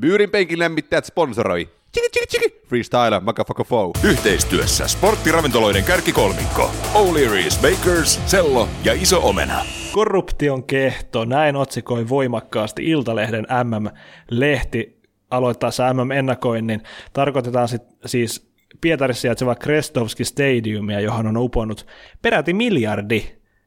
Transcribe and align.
Byyrin 0.00 0.30
penkin 0.30 0.58
lämmittäjät 0.58 1.04
sponsoroi. 1.04 1.68
Chiki 1.94 2.08
chiki 2.12 2.26
chiki. 2.26 2.60
Freestyle, 2.68 3.20
motherfucker 3.20 3.66
foe. 3.66 3.90
Yhteistyössä 4.04 4.88
sporttiravintoloiden 4.88 5.84
kärkikolmikko. 5.84 6.70
O'Leary's 6.94 7.60
Bakers, 7.62 8.20
Sello 8.26 8.68
ja 8.84 8.92
Iso 8.92 9.20
Omena. 9.28 9.64
Korruption 9.92 10.64
kehto, 10.64 11.24
näin 11.24 11.56
otsikoi 11.56 12.08
voimakkaasti 12.08 12.84
Iltalehden 12.84 13.46
MM-lehti 13.64 15.00
aloittaessa 15.30 15.94
MM-ennakoinnin. 15.94 16.82
Tarkoitetaan 17.12 17.68
sit, 17.68 17.82
siis 18.06 18.50
Pietarissa 18.80 19.20
sijaitseva 19.20 19.54
Krestovski 19.54 20.24
Stadiumia, 20.24 21.00
johon 21.00 21.26
on 21.26 21.36
uponnut 21.36 21.86
peräti 22.22 22.54
miljardi 22.54 23.24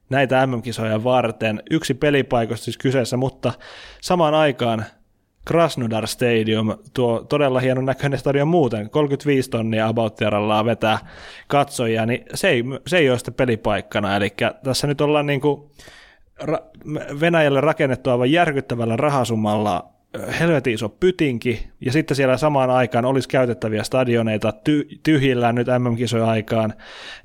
näitä 0.09 0.47
MM-kisoja 0.47 1.03
varten. 1.03 1.63
Yksi 1.71 1.93
pelipaikoista 1.93 2.63
siis 2.63 2.77
kyseessä, 2.77 3.17
mutta 3.17 3.53
samaan 4.01 4.33
aikaan 4.33 4.85
Krasnodar 5.45 6.07
Stadium, 6.07 6.77
tuo 6.93 7.25
todella 7.29 7.59
hienon 7.59 7.85
näköinen 7.85 8.19
stadion 8.19 8.47
muuten, 8.47 8.89
35 8.89 9.49
tonnia 9.49 9.87
about 9.87 10.19
vetää 10.65 10.97
katsojia, 11.47 12.05
niin 12.05 12.25
se 12.33 12.49
ei, 12.49 12.63
se 12.87 12.97
ei 12.97 13.09
ole 13.09 13.17
sitten 13.17 13.33
pelipaikkana, 13.33 14.15
eli 14.15 14.33
tässä 14.63 14.87
nyt 14.87 15.01
ollaan 15.01 15.25
niin 15.25 15.41
kuin 15.41 15.71
Venäjälle 17.19 17.61
rakennettu 17.61 18.09
aivan 18.09 18.31
järkyttävällä 18.31 18.95
rahasummalla 18.95 19.89
helvetin 20.39 20.73
iso 20.73 20.89
pytinki, 20.89 21.69
ja 21.81 21.91
sitten 21.91 22.17
siellä 22.17 22.37
samaan 22.37 22.69
aikaan 22.69 23.05
olisi 23.05 23.29
käytettäviä 23.29 23.83
stadioneita 23.83 24.53
ty- 24.69 24.99
tyhjillään 25.03 25.55
nyt 25.55 25.67
MM-kisojen 25.67 26.25
aikaan, 26.25 26.73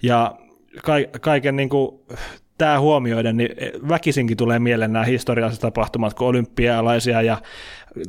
ja 0.03 0.35
ka- 0.83 1.19
kaiken 1.21 1.57
niin 1.57 1.69
kuin, 1.69 2.01
tämä 2.59 2.81
huomioiden, 2.81 3.37
niin 3.37 3.51
väkisinkin 3.89 4.37
tulee 4.37 4.59
mieleen 4.59 4.93
nämä 4.93 5.05
historialliset 5.05 5.61
tapahtumat, 5.61 6.15
kun 6.15 6.27
olympialaisia 6.27 7.23
ja 7.23 7.39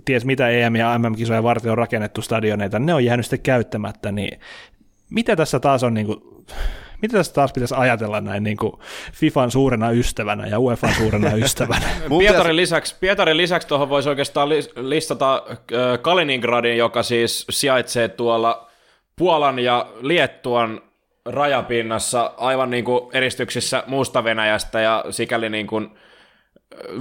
ties 0.06 0.26
mitä 0.26 0.50
EM- 0.50 0.76
ja 0.76 1.00
MM-kisoja 1.00 1.44
varten 1.44 1.72
on 1.72 1.78
rakennettu 1.78 2.22
stadioneita, 2.22 2.80
ne 2.80 2.94
on 2.94 3.06
jäänyt 3.06 3.26
sitten 3.26 3.40
käyttämättä, 3.40 4.12
niin 4.12 4.40
mitä 5.10 5.36
tässä 5.36 5.60
taas 5.60 5.84
on 5.84 5.94
niin 5.94 6.06
kuin, 6.06 6.20
mitä 7.02 7.18
tässä 7.18 7.34
taas 7.34 7.54
pitäisi 7.54 7.76
ajatella 7.78 8.22
näin 8.22 8.44
niin 8.44 8.58
kuin 8.58 8.74
FIFAn 9.14 9.52
suurena 9.52 9.92
ystävänä 9.92 10.48
ja 10.48 10.60
UEFan 10.60 10.94
suurena 10.94 11.34
ystävänä? 11.46 11.86
Pietarin 12.20 12.56
lisäksi, 12.56 12.96
Pietarin 13.00 13.38
lisäksi 13.38 13.68
tuohon 13.68 13.90
voisi 13.90 14.10
oikeastaan 14.10 14.50
listata 14.76 15.44
Kaliningradin, 16.02 16.78
joka 16.78 17.04
siis 17.04 17.46
sijaitsee 17.50 18.08
tuolla 18.08 18.72
Puolan 19.16 19.60
ja 19.60 19.88
Liettuan 20.02 20.82
rajapinnassa 21.26 22.34
aivan 22.38 22.70
niin 22.70 22.86
kuin 22.86 23.10
eristyksissä 23.14 23.84
muusta 23.88 24.24
Venäjästä 24.24 24.82
ja 24.82 25.06
sikäli 25.10 25.50
niin 25.50 25.68
kuin 25.68 25.90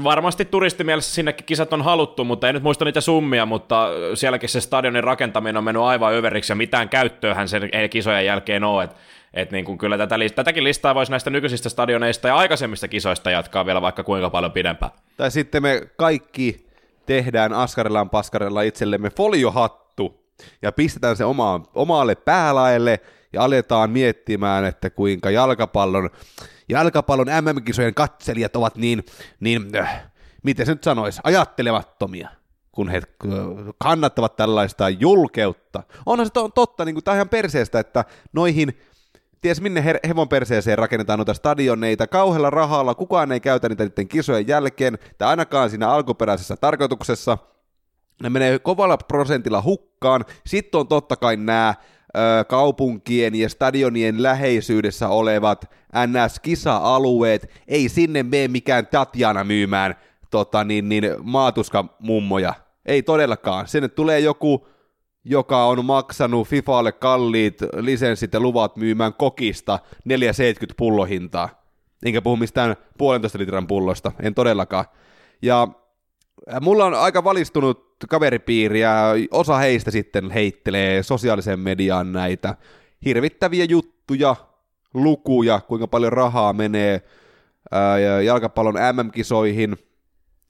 varmasti 0.05 0.45
turistimielessä 0.45 1.15
sinnekin 1.15 1.47
kisat 1.47 1.73
on 1.73 1.83
haluttu, 1.83 2.25
mutta 2.25 2.47
ei 2.47 2.53
nyt 2.53 2.63
muista 2.63 2.85
niitä 2.85 3.01
summia, 3.01 3.47
mutta 3.47 3.89
sielläkin 4.15 4.49
se 4.49 4.61
stadionin 4.61 5.05
rakentaminen 5.05 5.57
on 5.57 5.65
mennyt 5.65 5.83
aivan 5.83 6.15
överiksi 6.15 6.53
ja 6.53 6.57
mitään 6.57 6.89
käyttöähän 6.89 7.49
sen 7.49 7.69
ei 7.73 7.89
kisojen 7.89 8.27
jälkeen 8.27 8.65
ole, 8.65 8.85
että 8.85 8.97
et 9.35 9.51
niin 9.51 9.65
kuin 9.65 9.79
kyllä 9.79 9.99
tätä, 9.99 10.17
tätäkin 10.35 10.65
listaa 10.65 10.95
voisi 10.95 11.11
näistä 11.11 11.31
nykyisistä 11.31 11.69
stadioneista 11.69 12.29
ja 12.29 12.37
aikaisemmista 12.37 12.89
kisoista 12.89 13.31
jatkaa 13.31 13.67
vielä 13.67 13.83
vaikka 13.83 14.05
kuinka 14.05 14.31
paljon 14.31 14.53
pidempään. 14.53 14.93
Tai 15.17 15.31
sitten 15.31 15.63
me 15.63 15.83
kaikki 15.97 16.67
tehdään 17.07 17.53
askarellaan 17.53 18.11
paskarella 18.11 18.63
itsellemme 18.63 19.11
foliohattu 19.11 20.25
ja 20.63 20.73
pistetään 20.73 21.17
se 21.17 21.25
oma, 21.25 21.61
omaalle 21.75 22.15
päälaelle 22.15 23.01
ja 23.33 23.43
aletaan 23.43 23.91
miettimään, 23.91 24.65
että 24.65 24.91
kuinka 24.91 25.31
jalkapallon, 25.31 26.11
jalkapallon 26.69 27.27
MM-kisojen 27.27 27.95
katselijat 27.95 28.57
ovat 28.57 28.77
niin, 28.77 29.05
niin 29.41 29.77
äh, 29.77 30.03
miten 30.43 30.67
se 30.67 30.73
nyt 30.73 30.85
sanoisi, 30.85 31.21
ajattelemattomia 31.25 32.29
kun 32.75 32.89
he 32.89 32.97
äh, 32.97 33.33
kannattavat 33.79 34.37
tällaista 34.37 34.89
julkeutta. 34.89 35.83
Onhan 36.07 36.27
se 36.27 36.33
to- 36.33 36.49
totta, 36.49 36.85
niin 36.85 36.95
kuin, 36.95 37.05
tämä 37.05 37.13
on 37.13 37.17
ihan 37.17 37.29
perseestä, 37.29 37.79
että 37.79 38.05
noihin 38.33 38.79
ties 39.41 39.61
minne 39.61 39.81
her- 39.81 40.09
hevon 40.09 40.29
perseeseen 40.29 40.79
rakennetaan 40.79 41.19
noita 41.19 41.35
stadioneita 41.35 42.07
kauhealla 42.07 42.51
rahalla, 42.51 42.95
kukaan 42.95 43.33
ei 43.33 43.41
käytä 43.41 43.69
niitä 43.69 43.85
niiden 43.85 44.09
kisojen 44.09 44.49
jälkeen, 44.49 44.99
tai 45.19 45.29
ainakaan 45.29 45.71
siinä 45.71 45.89
alkuperäisessä 45.89 46.57
tarkoituksessa, 46.57 47.39
ne 48.23 48.31
menee 48.31 48.59
kovalla 48.59 48.97
prosentilla 48.97 49.63
hukkaan, 49.63 50.25
sitten 50.47 50.81
on 50.81 50.89
totta 50.89 51.17
kai 51.17 51.37
nämä 51.37 51.75
kaupunkien 52.49 53.35
ja 53.35 53.49
stadionien 53.49 54.23
läheisyydessä 54.23 55.09
olevat 55.09 55.71
NS-kisa-alueet, 56.07 57.51
ei 57.69 57.89
sinne 57.89 58.23
mene 58.23 58.49
mikään 58.49 58.87
Tatjana 58.87 59.45
myymään 59.45 59.95
tota, 60.31 60.65
niin, 60.65 60.89
niin, 60.89 61.05
maatuskamummoja. 61.23 62.55
Ei 62.87 63.03
todellakaan. 63.03 63.69
Sinne 63.69 63.89
tulee 63.89 64.21
joku, 64.21 64.69
joka 65.25 65.65
on 65.65 65.85
maksanut 65.85 66.49
FIFAlle 66.49 66.93
kalliit 66.93 67.59
lisenssit 67.77 68.33
ja 68.33 68.41
luvat 68.41 68.77
myymään 68.77 69.15
kokista 69.15 69.79
4,70 70.09 70.75
pullohintaa. 70.77 71.49
Enkä 72.05 72.23
puhu 72.23 72.37
mistään 72.37 72.77
puolentoista 72.99 73.39
litran 73.39 73.67
pullosta, 73.67 74.13
en 74.23 74.35
todellakaan. 74.35 74.85
Ja 75.43 75.69
mulla 76.61 76.85
on 76.85 76.95
aika 76.95 77.25
valistunut 77.25 77.97
kaveripiiri 78.09 78.81
ja 78.81 79.05
osa 79.31 79.59
heistä 79.59 79.91
sitten 79.91 80.31
heittelee 80.31 81.03
sosiaalisen 81.03 81.61
mediaan 81.61 82.13
näitä 82.13 82.55
hirvittäviä 83.05 83.65
juttuja, 83.65 84.37
lukuja, 84.95 85.61
kuinka 85.61 85.87
paljon 85.87 86.13
rahaa 86.13 86.53
menee 86.53 87.03
ää, 87.71 87.99
jalkapallon 88.25 88.75
MM-kisoihin, 88.75 89.77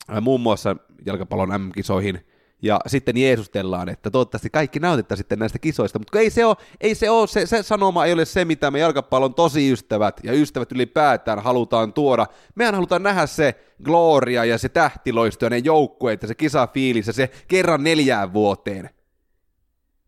ää, 0.09 0.21
muun 0.21 0.41
muassa 0.41 0.77
jalkapallon 1.07 1.49
MM-kisoihin 1.49 2.27
ja 2.65 2.81
sitten 2.87 3.17
jeesustellaan, 3.17 3.89
että 3.89 4.11
toivottavasti 4.11 4.51
kaikki 4.51 4.79
nautitte 4.79 5.17
sitten 5.17 5.39
näistä 5.39 5.59
kisoista, 5.59 5.99
mutta 5.99 6.19
ei 6.19 6.31
se 6.31 6.45
ole, 6.45 6.57
ei 6.81 6.95
se, 6.95 7.11
ole 7.11 7.27
se, 7.27 7.47
se 7.47 7.63
sanoma 7.63 8.05
ei 8.05 8.13
ole 8.13 8.25
se, 8.25 8.45
mitä 8.45 8.71
me 8.71 8.79
jalkapallon 8.79 9.35
tosi 9.35 9.73
ystävät 9.73 10.21
ja 10.23 10.33
ystävät 10.33 10.73
ylipäätään 10.73 11.39
halutaan 11.39 11.93
tuoda. 11.93 12.27
Mehän 12.55 12.75
halutaan 12.75 13.03
nähdä 13.03 13.27
se 13.27 13.55
gloria 13.83 14.45
ja 14.45 14.59
se 14.59 14.69
tähtiloisto 14.69 15.47
ja 15.47 15.51
ne 15.51 15.59
joukkueet 15.59 16.23
ja 16.23 16.29
se 16.29 16.35
kisafiilis 16.35 17.07
ja 17.07 17.13
se 17.13 17.31
kerran 17.49 17.85
neljään 17.85 18.33
vuoteen. 18.33 18.91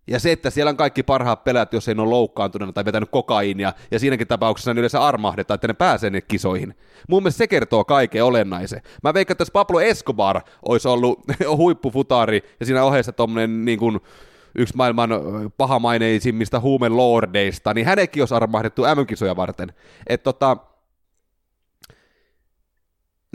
Ja 0.07 0.21
se, 0.21 0.33
että 0.33 0.51
siellä 0.51 0.71
on 0.71 0.77
kaikki 0.77 1.03
parhaat 1.03 1.45
pelaajat, 1.45 1.73
jos 1.73 1.89
ei 1.89 1.95
ole 1.99 2.11
loukkaantuneena 2.11 2.73
tai 2.73 2.85
vetänyt 2.85 3.11
kokaiinia, 3.11 3.73
ja 3.91 3.99
siinäkin 3.99 4.27
tapauksessa 4.27 4.75
ne 4.75 4.81
yleensä 4.81 5.01
armahdetaan, 5.01 5.55
että 5.55 5.69
ne 5.69 5.75
pääsee 5.75 6.11
ne 6.11 6.21
kisoihin. 6.21 6.75
Mun 7.09 7.23
mielestä 7.23 7.39
se 7.39 7.47
kertoo 7.47 7.85
kaiken 7.85 8.25
olennaisen. 8.25 8.83
Mä 9.03 9.15
veikkaan, 9.15 9.35
että 9.35 9.43
jos 9.43 9.51
Pablo 9.51 9.81
Escobar 9.81 10.41
olisi 10.69 10.89
ollut 10.89 11.21
huippufutari, 11.57 12.43
ja 12.61 12.67
siinä 12.67 12.85
ohessa 12.85 13.13
tommonen 13.13 13.65
niin 13.65 13.79
kuin, 13.79 14.01
yksi 14.55 14.77
maailman 14.77 15.11
pahamaineisimmista 15.57 16.61
huumelordeista, 16.61 17.75
niin 17.75 17.87
hänetkin 17.87 18.23
olisi 18.23 18.35
armahdettu 18.35 18.83
M-kisoja 18.83 19.37
varten. 19.37 19.73
Että 20.07 20.25
tota, 20.25 20.57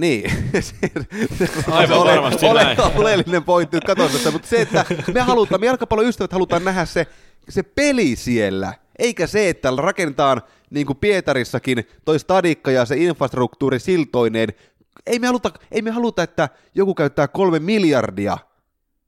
niin. 0.02 0.32
Aivan 1.72 1.98
ole, 1.98 2.12
varmasti 2.12 2.46
ole, 2.46 2.64
näin. 2.64 2.78
Oleellinen 2.96 3.44
pointti 3.44 3.78
nyt 3.78 3.84
katsotaan, 3.84 4.34
mutta 4.34 4.48
se, 4.48 4.62
että 4.62 4.86
me 5.14 5.22
halutaan, 5.22 5.62
me 5.62 5.68
jalkapallon 5.68 6.08
ystävät 6.08 6.32
halutaan 6.32 6.64
nähdä 6.64 6.86
se, 6.86 7.08
se 7.50 7.64
peli 7.64 8.16
siellä, 8.16 8.74
eikä 9.00 9.28
se, 9.28 9.50
että 9.50 9.74
rakennetaan 9.78 10.42
niin 10.70 10.86
kuin 10.86 10.98
Pietarissakin 10.98 11.88
toi 12.06 12.20
stadikka 12.20 12.72
ja 12.72 12.86
se 12.86 12.98
infrastruktuuri 12.98 13.80
siltoineen. 13.80 14.50
Ei 15.06 15.20
me, 15.20 15.28
haluta, 15.28 15.52
ei 15.72 15.82
me 15.82 15.92
haluta, 15.92 16.24
että 16.24 16.50
joku 16.76 16.96
käyttää 16.96 17.28
kolme 17.28 17.60
miljardia 17.60 18.38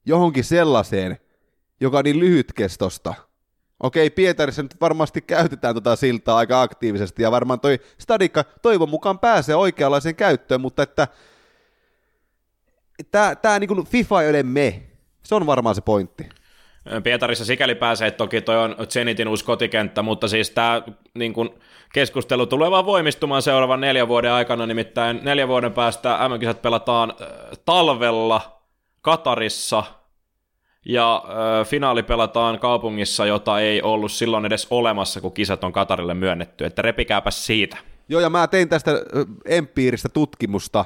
johonkin 0.06 0.44
sellaiseen, 0.44 1.18
joka 1.80 1.98
on 1.98 2.04
niin 2.04 2.20
lyhytkestosta. 2.20 3.14
Okei, 3.80 4.10
Pietarissa 4.10 4.62
nyt 4.62 4.80
varmasti 4.80 5.20
käytetään 5.20 5.74
tota 5.74 5.96
siltaa 5.96 6.36
aika 6.36 6.62
aktiivisesti, 6.62 7.22
ja 7.22 7.30
varmaan 7.30 7.60
toi 7.60 7.80
stadikka 7.98 8.44
toivon 8.62 8.88
mukaan 8.88 9.18
pääsee 9.18 9.54
oikeanlaiseen 9.54 10.16
käyttöön, 10.16 10.60
mutta 10.60 10.82
että 10.82 11.08
tämä 13.10 13.34
tää 13.34 13.58
niinku 13.58 13.84
FIFA 13.84 14.22
ei 14.22 14.30
ole 14.30 14.42
me. 14.42 14.82
Se 15.22 15.34
on 15.34 15.46
varmaan 15.46 15.74
se 15.74 15.80
pointti. 15.80 16.28
Pietarissa 17.04 17.44
sikäli 17.44 17.74
pääsee, 17.74 18.08
että 18.08 18.18
toki 18.18 18.40
toi 18.40 18.56
on 18.56 18.76
Zenitin 18.88 19.28
uusi 19.28 19.44
kotikenttä, 19.44 20.02
mutta 20.02 20.28
siis 20.28 20.50
tämä 20.50 20.82
niin 21.14 21.32
kun, 21.32 21.58
keskustelu 21.92 22.46
tulee 22.46 22.70
vaan 22.70 22.86
voimistumaan 22.86 23.42
seuraavan 23.42 23.80
neljän 23.80 24.08
vuoden 24.08 24.32
aikana, 24.32 24.66
nimittäin 24.66 25.20
neljän 25.22 25.48
vuoden 25.48 25.72
päästä 25.72 26.18
MM-kisat 26.28 26.62
pelataan 26.62 27.14
talvella 27.64 28.60
Katarissa– 29.02 29.82
ja 30.84 31.24
ö, 31.60 31.64
finaali 31.64 32.02
pelataan 32.02 32.58
kaupungissa, 32.58 33.26
jota 33.26 33.60
ei 33.60 33.82
ollut 33.82 34.12
silloin 34.12 34.44
edes 34.44 34.66
olemassa, 34.70 35.20
kun 35.20 35.32
kisat 35.32 35.64
on 35.64 35.72
Katarille 35.72 36.14
myönnetty, 36.14 36.64
että 36.64 36.82
repikääpä 36.82 37.30
siitä. 37.30 37.76
Joo, 38.08 38.20
ja 38.20 38.30
mä 38.30 38.46
tein 38.46 38.68
tästä 38.68 38.90
empiiristä 39.44 40.08
tutkimusta, 40.08 40.84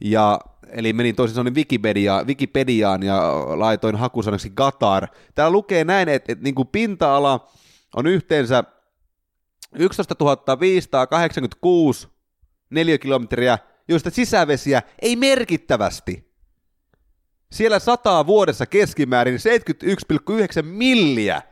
ja, 0.00 0.40
eli 0.72 0.92
menin 0.92 1.16
toisin 1.16 1.34
sanoen 1.34 1.54
Wikipedia, 1.54 2.24
Wikipediaan 2.26 3.02
ja 3.02 3.32
laitoin 3.58 3.96
hakusanaksi 3.96 4.52
Qatar. 4.60 5.08
Täällä 5.34 5.52
lukee 5.52 5.84
näin, 5.84 6.08
että, 6.08 6.32
että 6.32 6.44
niin 6.44 6.54
kuin 6.54 6.68
pinta-ala 6.68 7.48
on 7.96 8.06
yhteensä 8.06 8.64
11 9.78 10.60
586 10.60 12.08
neliökilometriä, 12.70 13.58
joista 13.88 14.10
sisävesiä 14.10 14.82
ei 15.02 15.16
merkittävästi 15.16 16.25
Siellä 17.52 17.78
sataa 17.78 18.26
vuodessa 18.26 18.66
keskimäärin 18.66 19.38
71,9 20.58 20.62
milliä. 20.62 21.42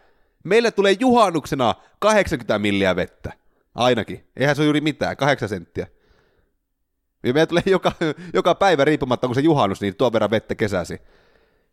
Meillä 0.45 0.71
tulee 0.71 0.97
juhannuksena 1.01 1.75
80 1.99 2.59
milliä 2.59 2.97
vettä. 2.97 3.33
Ainakin. 3.75 4.25
Eihän 4.37 4.57
se 4.57 4.63
ole 4.63 4.67
juuri 4.67 4.81
mitään, 4.81 5.17
8 5.17 5.49
senttiä. 5.49 5.87
Ja 7.25 7.33
meillä 7.33 7.47
tulee 7.47 7.63
joka, 7.67 7.93
joka 8.35 8.55
päivä 8.55 8.85
riippumatta, 8.85 9.27
kun 9.27 9.35
se 9.35 9.41
juhannus, 9.41 9.81
niin 9.81 9.97
tuon 9.97 10.13
verran 10.13 10.31
vettä 10.31 10.55
kesäsi. 10.55 10.99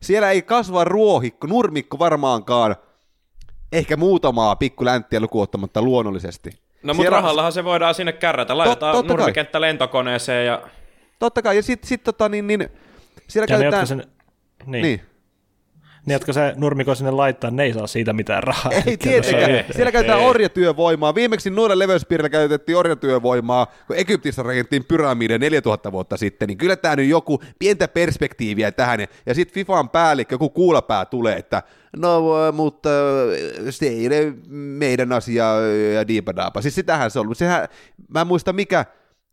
Siellä 0.01 0.31
ei 0.31 0.41
kasva 0.41 0.83
ruohikko, 0.83 1.47
nurmikko 1.47 1.99
varmaankaan, 1.99 2.75
ehkä 3.71 3.97
muutamaa 3.97 4.55
pikku 4.55 4.85
länttiä 4.85 5.19
lukuottamatta 5.19 5.81
luonnollisesti. 5.81 6.49
No 6.83 6.93
mutta 6.93 7.09
rahallahan 7.09 7.53
se 7.53 7.63
voidaan 7.63 7.95
sinne 7.95 8.13
kärrätä. 8.13 8.57
Laitetaan 8.57 9.07
nurmikenttä 9.07 9.61
lentokoneeseen 9.61 10.45
ja 10.45 10.61
Totta 11.21 11.41
kai, 11.41 11.55
ja 11.55 11.63
sitten 11.63 11.87
sit, 11.87 12.03
tota, 12.03 12.29
niin, 12.29 12.47
niin, 12.47 12.69
siellä 13.31 13.47
Ja 13.49 13.57
ne, 13.57 13.63
käytetään... 13.63 13.81
jotka 13.81 13.85
sen, 13.85 14.03
niin, 14.65 14.81
niin. 14.83 15.01
Ne, 16.05 16.13
jotka 16.13 16.33
se 16.33 16.53
nurmikon 16.57 16.95
sinne 16.95 17.11
laittaa, 17.11 17.51
ne 17.51 17.63
ei 17.63 17.73
saa 17.73 17.87
siitä 17.87 18.13
mitään 18.13 18.43
rahaa. 18.43 18.71
Ei 18.85 18.97
tietenkään. 18.97 19.51
ei, 19.51 19.65
Siellä 19.71 19.91
käytetään 19.91 20.19
ei. 20.19 20.25
orjatyövoimaa. 20.25 21.15
Viimeksi 21.15 21.49
noilla 21.49 21.79
leveyspiirillä 21.79 22.29
käytettiin 22.29 22.77
orjatyövoimaa, 22.77 23.67
kun 23.87 23.95
Egyptissä 23.95 24.43
rakennettiin 24.43 24.85
pyramidia 24.85 25.37
4000 25.37 25.91
vuotta 25.91 26.17
sitten, 26.17 26.47
niin 26.47 26.57
kyllä 26.57 26.75
tämä 26.75 26.95
nyt 26.95 27.09
joku 27.09 27.41
pientä 27.59 27.87
perspektiiviä 27.87 28.71
tähän. 28.71 28.99
Ja, 28.99 29.07
ja 29.25 29.33
sitten 29.33 29.53
FIFAn 29.53 29.89
päällikkö, 29.89 30.35
joku 30.35 30.49
kuulapää 30.49 31.05
tulee, 31.05 31.37
että 31.37 31.63
no, 31.97 32.47
äh, 32.47 32.53
mutta 32.53 32.89
äh, 32.89 33.65
se 33.69 33.87
ei 33.87 34.07
ole 34.07 34.33
meidän 34.49 35.11
asia 35.11 35.57
äh, 35.57 35.93
ja 35.93 36.07
diipadaapa. 36.07 36.61
Siis 36.61 36.75
sitähän 36.75 37.11
se 37.11 37.19
on 37.19 37.25
ollut. 37.25 37.37
Sehän, 37.37 37.67
mä 38.13 38.21
en 38.21 38.27
muista 38.27 38.53
mikä, 38.53 38.85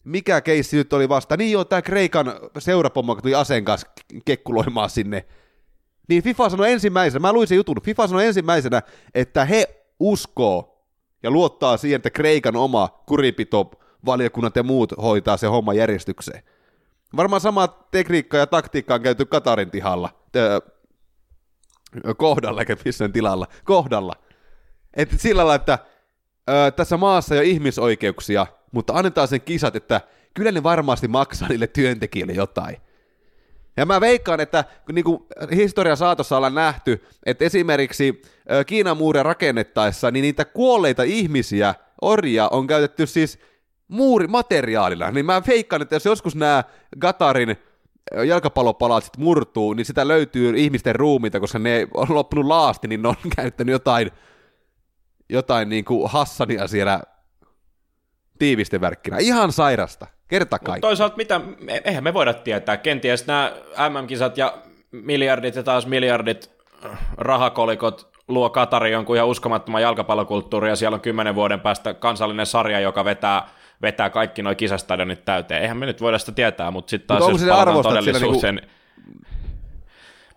mikä 0.08 0.40
keissi 0.40 0.76
nyt 0.76 0.92
oli 0.92 1.08
vasta. 1.08 1.36
Niin 1.36 1.52
joo, 1.52 1.64
tämä 1.64 1.82
Kreikan 1.82 2.32
seurapommo, 2.58 3.14
kun 3.14 3.22
tuli 3.22 3.34
aseen 3.34 3.64
kanssa 3.64 3.86
kekkuloimaan 4.24 4.90
sinne 4.90 5.26
niin 6.08 6.22
FIFA 6.22 6.48
sanoi 6.48 6.72
ensimmäisenä, 6.72 7.20
mä 7.20 7.32
luin 7.32 7.48
sen 7.48 7.56
jutun, 7.56 7.82
FIFA 7.82 8.06
sanoi 8.06 8.26
ensimmäisenä, 8.26 8.82
että 9.14 9.44
he 9.44 9.84
uskoo 10.00 10.84
ja 11.22 11.30
luottaa 11.30 11.76
siihen, 11.76 11.96
että 11.96 12.10
Kreikan 12.10 12.56
oma 12.56 12.88
kuripito 13.06 13.70
valiokunnat 14.06 14.56
ja 14.56 14.62
muut 14.62 14.92
hoitaa 15.02 15.36
se 15.36 15.46
homma 15.46 15.74
järjestykseen. 15.74 16.42
Varmaan 17.16 17.40
sama 17.40 17.68
tekniikka 17.90 18.36
ja 18.36 18.46
taktiikka 18.46 18.94
on 18.94 19.02
käyty 19.02 19.24
Katarin 19.24 19.70
tihalla, 19.70 20.10
tö, 20.32 20.60
kohdalla, 22.16 22.60
eikä 22.60 22.76
missään 22.84 23.12
tilalla, 23.12 23.46
kohdalla. 23.64 24.12
Että 24.94 25.18
sillä 25.18 25.38
lailla, 25.38 25.54
että 25.54 25.78
ö, 26.50 26.70
tässä 26.70 26.96
maassa 26.96 27.34
ole 27.34 27.44
ihmisoikeuksia, 27.44 28.46
mutta 28.72 28.92
annetaan 28.92 29.28
sen 29.28 29.40
kisat, 29.40 29.76
että 29.76 30.00
kyllä 30.34 30.52
ne 30.52 30.62
varmasti 30.62 31.08
maksaa 31.08 31.48
niille 31.48 31.66
työntekijöille 31.66 32.32
jotain. 32.32 32.76
Ja 33.76 33.86
mä 33.86 34.00
veikkaan, 34.00 34.40
että 34.40 34.64
niin 34.92 35.04
kuin 35.04 35.22
historian 35.54 35.96
saatossa 35.96 36.36
ollaan 36.36 36.54
nähty, 36.54 37.04
että 37.26 37.44
esimerkiksi 37.44 38.22
Kiinan 38.66 38.96
muuria 38.96 39.22
rakennettaessa, 39.22 40.10
niin 40.10 40.22
niitä 40.22 40.44
kuolleita 40.44 41.02
ihmisiä, 41.02 41.74
orjia, 42.00 42.48
on 42.48 42.66
käytetty 42.66 43.06
siis 43.06 43.38
muurimateriaalina. 43.88 45.10
Niin 45.10 45.26
mä 45.26 45.42
veikkaan, 45.48 45.82
että 45.82 45.94
jos 45.94 46.04
joskus 46.04 46.36
nämä 46.36 46.64
Gatarin 47.00 47.56
jalkapallopalatsit 48.26 49.16
murtuu, 49.16 49.72
niin 49.74 49.86
sitä 49.86 50.08
löytyy 50.08 50.52
ihmisten 50.56 50.96
ruumiita, 50.96 51.40
koska 51.40 51.58
ne 51.58 51.88
on 51.94 52.06
loppunut 52.14 52.46
laasti, 52.46 52.88
niin 52.88 53.02
ne 53.02 53.08
on 53.08 53.16
käyttänyt 53.36 53.72
jotain, 53.72 54.10
jotain 55.28 55.68
niin 55.68 55.84
kuin 55.84 56.10
Hassania 56.10 56.68
siellä 56.68 57.02
tiivisteverkkinä. 58.38 59.16
Ihan 59.20 59.52
sairasta. 59.52 60.06
Kerta 60.28 60.56
Mut 60.56 60.66
kaikki. 60.66 60.80
toisaalta 60.80 61.16
mitä, 61.16 61.38
me- 61.38 61.82
eihän 61.84 62.04
me 62.04 62.14
voida 62.14 62.34
tietää. 62.34 62.76
Kenties 62.76 63.26
nämä 63.26 63.52
MM-kisat 63.88 64.38
ja 64.38 64.54
miljardit 64.90 65.54
ja 65.54 65.62
taas 65.62 65.86
miljardit 65.86 66.50
äh, 66.84 66.98
rahakolikot 67.16 68.08
luo 68.28 68.50
Katari 68.50 68.92
jonkun 68.92 69.16
ihan 69.16 69.28
uskomattoman 69.28 69.82
jalkapallokulttuurin 69.82 70.68
ja 70.68 70.76
siellä 70.76 70.94
on 70.94 71.00
kymmenen 71.00 71.34
vuoden 71.34 71.60
päästä 71.60 71.94
kansallinen 71.94 72.46
sarja, 72.46 72.80
joka 72.80 73.04
vetää, 73.04 73.48
vetää 73.82 74.10
kaikki 74.10 74.42
nuo 74.42 74.54
kisastadionit 74.54 75.24
täyteen. 75.24 75.62
Eihän 75.62 75.76
me 75.76 75.86
nyt 75.86 76.00
voida 76.00 76.18
sitä 76.18 76.32
tietää, 76.32 76.70
mutta 76.70 76.90
sitten 76.90 77.06
taas 77.06 77.20
Mut 77.20 77.28
onko 77.28 77.38
jos 77.38 77.48
palataan 77.48 77.68
arvostat 77.68 78.04
siellä 78.04 78.20
todellisuuteen, 78.20 78.60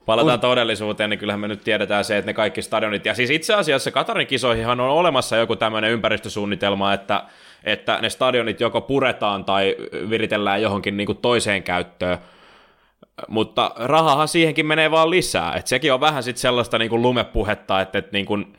Palataan 0.05 0.39
todellisuuteen, 0.39 1.09
niin 1.09 1.19
kyllähän 1.19 1.39
me 1.39 1.47
nyt 1.47 1.63
tiedetään 1.63 2.05
se, 2.05 2.17
että 2.17 2.29
ne 2.29 2.33
kaikki 2.33 2.61
stadionit, 2.61 3.05
ja 3.05 3.15
siis 3.15 3.29
itse 3.29 3.53
asiassa 3.53 3.91
Katarin 3.91 4.27
kisoihinhan 4.27 4.79
on 4.79 4.89
olemassa 4.89 5.37
joku 5.37 5.55
tämmöinen 5.55 5.91
ympäristösuunnitelma, 5.91 6.93
että, 6.93 7.23
että 7.63 7.99
ne 8.01 8.09
stadionit 8.09 8.59
joko 8.59 8.81
puretaan 8.81 9.45
tai 9.45 9.75
viritellään 10.09 10.61
johonkin 10.61 10.97
niin 10.97 11.05
kuin 11.05 11.17
toiseen 11.17 11.63
käyttöön, 11.63 12.17
mutta 13.27 13.71
rahahan 13.75 14.27
siihenkin 14.27 14.65
menee 14.65 14.91
vaan 14.91 15.09
lisää, 15.09 15.55
että 15.55 15.69
sekin 15.69 15.93
on 15.93 15.99
vähän 15.99 16.23
sitten 16.23 16.41
sellaista 16.41 16.77
niin 16.77 16.89
kuin 16.89 17.01
lumepuhetta, 17.01 17.81
että, 17.81 17.99
että 17.99 18.11
niin 18.13 18.25
kuin, 18.25 18.53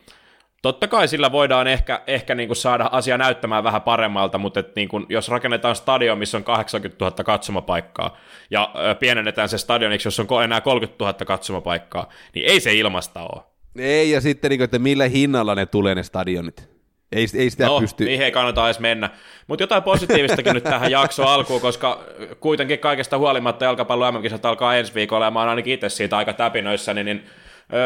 totta 0.62 0.88
kai 0.88 1.08
sillä 1.08 1.32
voidaan 1.32 1.66
ehkä, 1.66 2.02
ehkä 2.06 2.34
niin 2.34 2.48
kuin 2.48 2.56
saada 2.56 2.88
asia 2.92 3.18
näyttämään 3.18 3.64
vähän 3.64 3.82
paremmalta, 3.82 4.38
mutta 4.38 4.60
että 4.60 4.72
niin 4.76 4.88
kuin, 4.88 5.06
jos 5.08 5.28
rakennetaan 5.28 5.76
stadion, 5.76 6.18
missä 6.18 6.36
on 6.36 6.44
80 6.44 7.04
000 7.04 7.24
katsomapaikkaa, 7.24 8.16
ja 8.50 8.74
pienennetään 9.00 9.48
se 9.48 9.58
stadioniksi, 9.58 10.06
jos 10.06 10.20
on 10.20 10.44
enää 10.44 10.60
30 10.60 11.04
000 11.04 11.14
katsomapaikkaa, 11.14 12.08
niin 12.34 12.46
ei 12.46 12.60
se 12.60 12.74
ilmasta 12.74 13.20
ole. 13.22 13.42
Ei, 13.78 14.10
ja 14.10 14.20
sitten, 14.20 14.48
niin 14.48 14.58
kuin, 14.58 14.64
että 14.64 14.78
millä 14.78 15.08
hinnalla 15.08 15.54
ne 15.54 15.66
tulee 15.66 15.94
ne 15.94 16.02
stadionit. 16.02 16.71
Ei, 17.12 17.26
ei 17.34 17.50
sitä 17.50 17.66
No, 17.66 17.80
pysty... 17.80 18.04
niihin 18.04 18.24
ei 18.24 18.32
kannata 18.32 18.66
edes 18.66 18.80
mennä. 18.80 19.10
Mutta 19.46 19.62
jotain 19.62 19.82
positiivistakin 19.82 20.54
nyt 20.54 20.64
tähän 20.64 20.90
jaksoon 20.90 21.28
alkuun, 21.28 21.60
koska 21.60 22.00
kuitenkin 22.40 22.78
kaikesta 22.78 23.18
huolimatta 23.18 23.64
jalkapallo 23.64 24.12
MM-kisat 24.12 24.44
alkaa 24.46 24.76
ensi 24.76 24.94
viikolla, 24.94 25.24
ja 25.24 25.30
mä 25.30 25.40
oon 25.40 25.48
ainakin 25.48 25.74
itse 25.74 25.88
siitä 25.88 26.16
aika 26.16 26.32
täpinöissäni, 26.32 27.04
niin 27.04 27.26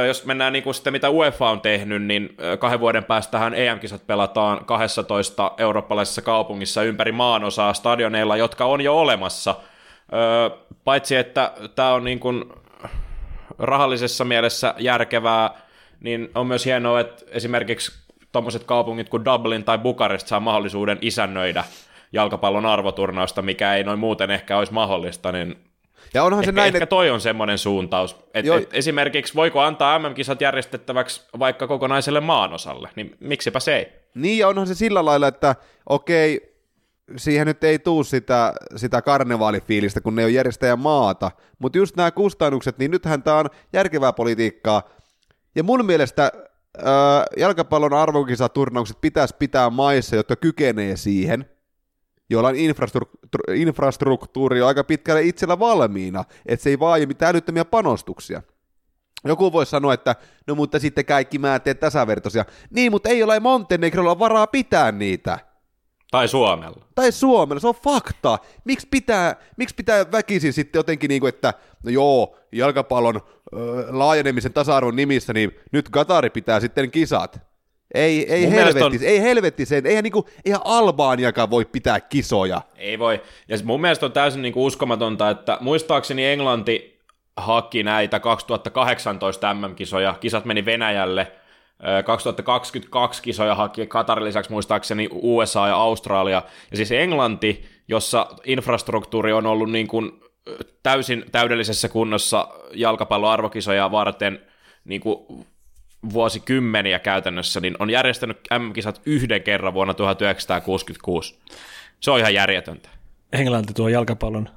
jos 0.07 0.25
mennään 0.25 0.53
niin 0.53 0.63
kuin 0.63 0.75
sitten 0.75 0.93
mitä 0.93 1.11
UEFA 1.11 1.51
on 1.51 1.61
tehnyt, 1.61 2.03
niin 2.03 2.37
kahden 2.59 2.81
vuoden 2.81 3.05
päästähän 3.05 3.55
EM-kisat 3.55 4.07
pelataan 4.07 4.65
12 4.65 5.53
eurooppalaisessa 5.59 6.23
kaupungissa 6.23 6.83
ympäri 6.83 7.13
maanosaa 7.13 7.75
stadioneilla, 7.75 8.37
jotka 8.37 8.65
on 8.65 8.81
jo 8.81 8.99
olemassa. 9.01 9.55
Paitsi, 10.85 11.17
että 11.17 11.53
tämä 11.75 11.93
on 11.93 12.05
niin 12.05 12.21
kuin 12.21 12.45
rahallisessa 13.59 14.25
mielessä 14.25 14.75
järkevää, 14.79 15.51
niin 16.01 16.31
on 16.35 16.47
myös 16.47 16.65
hienoa, 16.65 17.01
että 17.01 17.25
esimerkiksi 17.29 18.06
tuommoiset 18.37 18.65
kaupungit 18.65 19.09
kuin 19.09 19.25
Dublin 19.25 19.65
tai 19.65 19.79
Bukarest 19.79 20.27
saa 20.27 20.41
mahdollisuuden 20.41 20.99
isännöidä 21.01 21.65
jalkapallon 22.13 22.67
arvoturnausta, 22.67 23.43
mikä 23.43 23.75
ei 23.75 23.85
noin 23.85 23.99
muuten 23.99 24.31
ehkä 24.31 24.59
olisi 24.59 24.73
mahdollista, 24.73 25.33
niin 25.33 25.57
Ja 26.15 26.25
onhan 26.25 26.45
se 26.45 26.51
ehkä, 26.51 26.61
näin, 26.61 26.77
ehkä 26.77 26.87
toi 26.87 27.11
on 27.11 27.21
semmoinen 27.21 27.59
suuntaus. 27.59 28.17
Et, 28.35 28.47
et 28.47 28.75
esimerkiksi 28.75 29.35
voiko 29.35 29.61
antaa 29.61 29.99
MM-kisat 29.99 30.41
järjestettäväksi 30.41 31.29
vaikka 31.39 31.67
kokonaiselle 31.67 32.21
maanosalle, 32.21 32.91
niin 32.97 33.17
miksipä 33.21 33.61
se 33.61 33.77
ei? 33.77 33.87
Niin, 34.15 34.39
ja 34.39 34.49
onhan 34.49 34.67
se 34.67 34.75
sillä 34.75 35.05
lailla, 35.05 35.29
että 35.29 35.55
okei, 35.89 36.57
siihen 37.17 37.47
nyt 37.47 37.65
ei 37.65 37.79
tuu 37.79 38.05
sitä, 38.05 38.53
sitä 38.77 39.03
karnevaalifiilistä, 39.03 40.01
kun 40.01 40.15
ne 40.15 40.25
on 40.25 40.35
järjestäjä 40.35 40.77
maata, 40.77 41.31
mutta 41.59 41.79
just 41.79 41.97
nämä 41.97 42.11
kustannukset, 42.11 42.79
niin 42.79 42.91
nythän 42.91 43.23
tämä 43.23 43.39
on 43.39 43.47
järkevää 43.73 44.13
politiikkaa. 44.13 44.83
Ja 45.55 45.63
mun 45.63 45.87
mielestä 45.87 46.33
jalkapallon 47.37 47.93
arvokisaturnaukset 47.93 49.01
pitäisi 49.01 49.35
pitää 49.39 49.71
maissa, 49.71 50.17
jotka 50.17 50.37
kykenee 50.37 50.97
siihen, 50.97 51.51
joilla 52.31 52.49
on 52.49 52.55
infrastruktu- 52.55 53.53
infrastruktuuri 53.55 54.59
jo 54.59 54.67
aika 54.67 54.85
pitkälle 54.85 55.23
itsellä 55.23 55.59
valmiina, 55.59 56.25
että 56.47 56.63
se 56.63 56.71
ei 56.71 56.79
vaadi 56.79 57.07
mitään 57.07 57.31
älyttömiä 57.31 57.65
panostuksia. 57.65 58.43
Joku 59.25 59.53
voisi 59.53 59.71
sanoa, 59.71 59.95
että 59.95 60.17
no 60.47 60.55
mutta 60.55 60.79
sitten 60.79 61.05
kaikki 61.05 61.39
määnteet 61.39 61.81
tasavertoisia. 61.81 62.45
Niin, 62.71 62.93
mutta 62.93 63.09
ei 63.09 63.23
ole 63.23 63.41
Montenegrolla 63.41 64.19
varaa 64.19 64.47
pitää 64.47 64.93
niitä. 64.93 65.39
Tai 66.11 66.29
Suomella. 66.29 66.85
Tai 66.95 67.13
Suomella, 67.13 67.61
se 67.61 67.69
on 67.69 67.75
fakta. 67.85 68.39
Miksi 68.65 68.87
pitää, 68.91 69.37
miksi 69.57 69.75
pitää 69.75 70.13
väkisin 70.13 70.53
sitten 70.53 70.79
jotenkin 70.79 71.09
niin 71.09 71.21
kuin, 71.21 71.29
että 71.29 71.55
no 71.85 71.91
joo, 71.91 72.37
jalkapallon 72.53 73.17
ö, 73.17 73.59
laajenemisen 73.91 74.53
tasa-arvon 74.53 74.97
nimissä, 74.97 75.33
niin 75.33 75.53
nyt 75.73 75.89
Katari 75.89 76.31
pitää 76.31 76.61
sitten 76.61 76.91
kisat. 76.91 77.41
Ei, 77.95 78.33
ei 78.33 78.51
helvetti, 78.51 78.85
on- 78.85 79.05
ei 79.05 79.23
helvetti 79.23 79.67
sen, 79.67 79.87
eihän, 79.87 80.03
niinku, 80.03 80.27
eihän 80.45 80.61
Albaaniakaan 80.65 81.51
voi 81.51 81.65
pitää 81.65 82.01
kisoja. 82.01 82.61
Ei 82.77 82.99
voi. 82.99 83.23
Ja 83.49 83.59
mun 83.65 83.81
mielestä 83.81 84.07
on 84.07 84.13
täysin 84.13 84.43
niinku 84.43 84.67
uskomatonta, 84.67 85.31
että 85.31 85.59
muistaakseni 85.61 86.27
Englanti 86.27 87.01
haki 87.37 87.83
näitä 87.83 88.21
2018 88.21 89.55
MM-kisoja. 89.55 90.15
Kisat 90.21 90.45
meni 90.45 90.65
Venäjälle. 90.65 91.33
Ö, 91.83 92.03
2022 92.03 93.23
kisoja 93.23 93.55
haki 93.55 93.87
Katarin 93.87 94.25
lisäksi 94.25 94.53
muistaakseni 94.53 95.09
USA 95.13 95.69
ja 95.69 95.77
Australia. 95.77 96.43
Ja 96.71 96.77
siis 96.77 96.93
Englanti, 96.93 97.65
jossa 97.89 98.27
infrastruktuuri 98.45 99.33
on 99.33 99.47
ollut 99.47 99.71
niin 99.71 99.89
kuin 99.89 100.13
täysin 100.83 101.25
täydellisessä 101.33 101.89
kunnossa 101.89 102.49
jalkapalloarvokisoja 102.75 103.91
varten 103.91 104.41
niin 104.85 105.01
kuin 105.01 105.47
vuosikymmeniä 106.13 106.99
käytännössä, 106.99 107.61
niin 107.61 107.77
on 107.79 107.91
järjestänyt 107.91 108.39
MM-kisat 108.59 109.01
yhden 109.07 109.43
kerran 109.43 109.75
vuonna 109.75 109.95
1966. 109.95 111.39
Se 112.01 112.11
on 112.11 112.19
ihan 112.19 112.35
järjetöntä. 112.35 112.89
Englanti 113.33 113.73
tuo 113.73 113.89
jalkapallon 113.89 114.49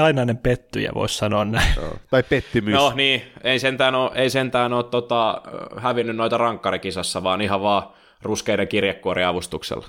ainainen 0.00 0.38
pettyjä, 0.38 0.90
voisi 0.94 1.18
sanoa 1.18 1.44
näin. 1.44 1.74
Tai 2.10 2.22
pettymys. 2.22 2.74
No 2.74 2.92
niin, 2.94 3.22
ei 3.44 3.58
sentään 3.58 3.94
ole, 3.94 4.10
ei 4.14 4.30
sentään 4.30 4.72
ole 4.72 4.84
tota, 4.84 5.42
hävinnyt 5.76 6.16
noita 6.16 6.38
rankkarikisassa, 6.38 7.22
vaan 7.22 7.40
ihan 7.40 7.62
vaan 7.62 7.82
ruskeiden 8.22 8.68
kirjekuoriavustuksella. 8.68 9.86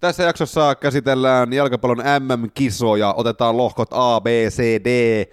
Tässä 0.00 0.22
jaksossa 0.22 0.74
käsitellään 0.74 1.52
jalkapallon 1.52 1.98
MM-kisoja, 1.98 3.14
otetaan 3.16 3.56
lohkot 3.56 3.88
A, 3.92 4.20
B, 4.20 4.26
C, 4.26 4.62
D 4.84 5.24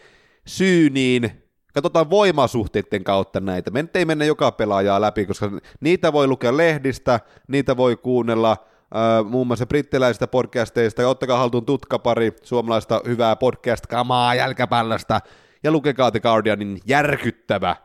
syyniin, 0.48 1.32
katsotaan 1.74 2.10
voimasuhteiden 2.10 3.04
kautta 3.04 3.40
näitä. 3.40 3.72
Me 3.72 3.86
ei 3.94 4.06
mennä 4.06 4.26
joka 4.26 4.52
pelaajaa 4.52 5.02
läpi, 5.02 5.26
koska 5.26 5.52
niitä 5.80 6.14
voi 6.14 6.28
lukea 6.28 6.58
lehdistä, 6.58 7.20
niitä 7.48 7.78
voi 7.78 7.96
kuunnella 7.96 8.58
äh, 8.96 9.26
muun 9.26 9.48
muassa 9.48 9.66
brittiläisistä 9.66 10.28
podcasteista, 10.28 11.02
ja 11.02 11.10
ottakaa 11.10 11.38
haltuun 11.38 11.66
tutkapari 11.66 12.34
suomalaista 12.44 13.02
hyvää 13.08 13.36
podcast-kamaa 13.36 14.36
jalkapallosta, 14.36 15.20
ja 15.64 15.72
lukekaa 15.72 16.12
The 16.12 16.20
Guardianin 16.20 16.80
järkyttävä 16.86 17.76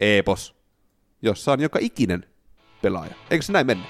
epos, 0.00 0.54
jossa 1.22 1.52
on 1.52 1.60
joka 1.60 1.78
ikinen 1.82 2.24
pelaaja. 2.82 3.14
Eikö 3.30 3.44
se 3.44 3.52
näin 3.52 3.66
mennä? 3.66 3.84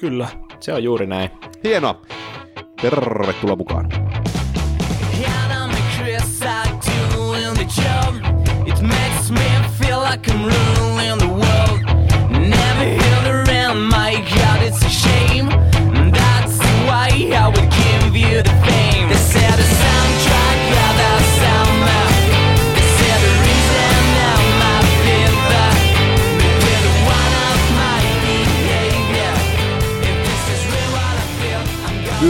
Kyllä. 0.00 0.28
Se 0.60 0.72
on 0.72 0.84
juuri 0.84 1.06
näin. 1.06 1.30
Hienoa. 1.64 2.02
Tervetuloa 2.80 3.56
mukaan. 3.56 3.88
And 5.24 5.52
I'm 5.52 5.72
a 5.72 5.96
Chris, 5.96 6.40
I 6.42 6.70
do 7.16 7.32
in 7.32 7.54
the 7.54 7.66
job. 7.82 8.14
It 8.66 8.80
makes 8.82 9.30
me 9.30 9.64
feel 9.78 10.00
like 10.10 10.30
I'm 10.30 10.42
ruling 10.42 10.83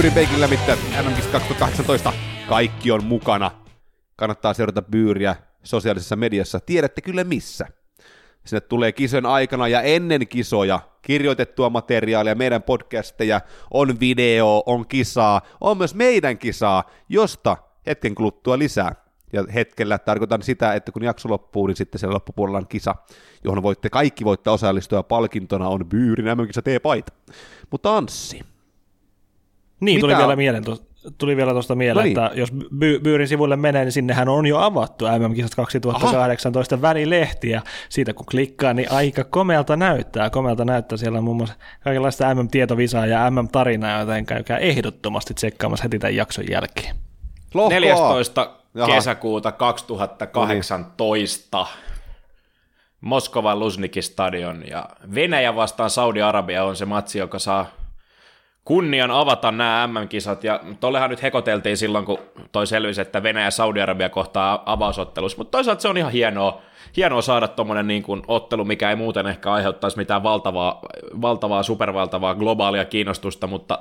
Byyrin 0.04 0.14
peikillä 0.14 0.48
mitään 0.48 0.78
MM 0.78 1.32
2018. 1.32 2.12
Kaikki 2.48 2.90
on 2.90 3.04
mukana. 3.04 3.50
Kannattaa 4.16 4.54
seurata 4.54 4.82
Byyriä 4.82 5.36
sosiaalisessa 5.62 6.16
mediassa. 6.16 6.60
Tiedätte 6.60 7.00
kyllä 7.00 7.24
missä. 7.24 7.66
Sinne 8.44 8.60
tulee 8.60 8.92
kisojen 8.92 9.26
aikana 9.26 9.68
ja 9.68 9.82
ennen 9.82 10.28
kisoja 10.28 10.80
kirjoitettua 11.02 11.70
materiaalia, 11.70 12.34
meidän 12.34 12.62
podcasteja, 12.62 13.40
on 13.70 14.00
video, 14.00 14.62
on 14.66 14.88
kisaa, 14.88 15.42
on 15.60 15.78
myös 15.78 15.94
meidän 15.94 16.38
kisaa, 16.38 16.90
josta 17.08 17.56
hetken 17.86 18.14
kuluttua 18.14 18.58
lisää. 18.58 18.94
Ja 19.32 19.44
hetkellä 19.54 19.98
tarkoitan 19.98 20.42
sitä, 20.42 20.74
että 20.74 20.92
kun 20.92 21.04
jakso 21.04 21.28
loppuu, 21.28 21.66
niin 21.66 21.76
sitten 21.76 21.98
siellä 21.98 22.14
loppupuolella 22.14 22.58
on 22.58 22.68
kisa, 22.68 22.94
johon 23.44 23.62
voitte, 23.62 23.90
kaikki 23.90 24.24
voitte 24.24 24.50
osallistua, 24.50 24.98
ja 24.98 25.02
palkintona 25.02 25.68
on 25.68 25.86
Byyrin 25.88 26.26
MM-kisa 26.38 26.62
T-paita. 26.62 27.12
Mutta 27.70 27.96
Anssi, 27.96 28.40
Niin, 29.84 30.00
tuli 30.00 30.16
vielä, 30.16 30.36
mieleen, 30.36 30.64
tuosta- 30.64 30.86
tuli 31.18 31.36
vielä 31.36 31.52
tuosta 31.52 31.74
mieleen, 31.74 32.14
No 32.14 32.22
niin. 32.22 32.26
että 32.26 32.40
jos 32.40 32.52
By- 32.78 33.00
Byyrin 33.02 33.28
sivuille 33.28 33.56
menee, 33.56 33.84
niin 33.84 33.92
sinnehän 33.92 34.28
on 34.28 34.46
jo 34.46 34.58
avattu 34.58 35.04
MM-kisat 35.04 35.54
2018 35.54 36.82
välilehti, 36.82 37.50
ja 37.50 37.62
siitä 37.88 38.14
kun 38.14 38.26
klikkaa, 38.26 38.74
niin 38.74 38.92
aika 38.92 39.24
komealta 39.24 39.76
näyttää. 39.76 40.30
Komealta 40.30 40.64
näyttää, 40.64 40.98
siellä 40.98 41.18
on 41.18 41.24
muun 41.24 41.36
muassa 41.36 41.54
kaikenlaista 41.84 42.34
MM-tietovisaa 42.34 43.06
ja 43.06 43.30
MM-tarinaa, 43.30 44.00
joten 44.00 44.26
käykää 44.26 44.58
ehdottomasti 44.58 45.34
tsekkaamassa 45.34 45.82
heti 45.82 45.98
tämän 45.98 46.16
jakson 46.16 46.44
jälkeen. 46.50 46.96
lohko 47.54 47.74
A. 47.76 47.80
14. 47.80 48.50
Jaha. 48.74 48.94
kesäkuuta 48.94 49.52
2018 49.52 51.66
Moskovan 53.00 53.58
Luzhniki 53.58 54.02
stadion 54.02 54.64
ja 54.70 54.88
Venäjä 55.14 55.56
vastaan 55.56 55.90
Saudi-Arabia 55.90 56.64
on 56.64 56.76
se 56.76 56.84
matsi, 56.84 57.18
joka 57.18 57.38
saa 57.38 57.66
kunnian 58.64 59.10
avata 59.10 59.52
nämä 59.52 59.86
MM-kisat, 59.86 60.44
ja 60.44 60.60
tollehan 60.80 61.10
nyt 61.10 61.22
hekoteltiin 61.22 61.76
silloin, 61.76 62.04
kun 62.04 62.18
toi 62.52 62.66
selvisi, 62.66 63.00
että 63.00 63.22
Venäjä 63.22 63.46
ja 63.46 63.50
Saudi-Arabia 63.50 64.08
kohtaa 64.08 64.62
avausottelussa, 64.66 65.38
mutta 65.38 65.50
toisaalta 65.50 65.82
se 65.82 65.88
on 65.88 65.96
ihan 65.96 66.12
hienoa, 66.12 66.62
hienoa 66.96 67.22
saada 67.22 67.48
tuommoinen 67.48 67.86
niin 67.86 68.04
ottelu, 68.26 68.64
mikä 68.64 68.90
ei 68.90 68.96
muuten 68.96 69.26
ehkä 69.26 69.52
aiheuttaisi 69.52 69.96
mitään 69.96 70.22
valtavaa, 70.22 70.80
valtavaa 71.22 71.62
supervaltavaa 71.62 72.34
globaalia 72.34 72.84
kiinnostusta, 72.84 73.46
mutta 73.46 73.78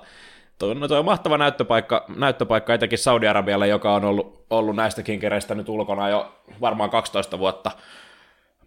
Toi, 0.60 0.75
no 0.75 0.88
toi 0.88 1.00
on 1.00 1.06
mahtava 1.06 1.38
näyttöpaikka, 1.38 2.06
näyttöpaikka 2.16 2.74
etenkin 2.74 3.00
Saudi-Arabialle, 3.00 3.68
joka 3.68 3.94
on 3.94 4.06
ollut, 4.06 4.46
ollut 4.50 4.75
näistä 4.75 5.04
kinkereistä 5.04 5.56
nyt 5.56 5.70
ulkona 5.70 6.10
jo 6.10 6.36
varmaan 6.62 6.90
12 6.90 7.40
vuotta. 7.40 7.72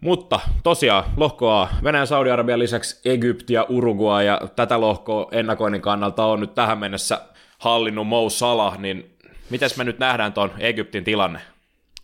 Mutta 0.01 0.39
tosiaan 0.63 1.03
lohkoa 1.17 1.69
Venäjän 1.83 2.07
Saudi-Arabian 2.07 2.59
lisäksi 2.59 2.99
Egypti 3.05 3.53
ja 3.53 3.65
Uruguay 3.69 4.25
ja 4.25 4.41
tätä 4.55 4.81
lohkoa 4.81 5.27
ennakoinnin 5.31 5.81
kannalta 5.81 6.25
on 6.25 6.39
nyt 6.39 6.55
tähän 6.55 6.77
mennessä 6.77 7.21
hallinnut 7.59 8.07
Mo 8.07 8.29
Salah, 8.29 8.79
niin 8.79 9.17
miten 9.49 9.69
me 9.77 9.83
nyt 9.83 9.99
nähdään 9.99 10.33
tuon 10.33 10.51
Egyptin 10.59 11.03
tilanne? 11.03 11.39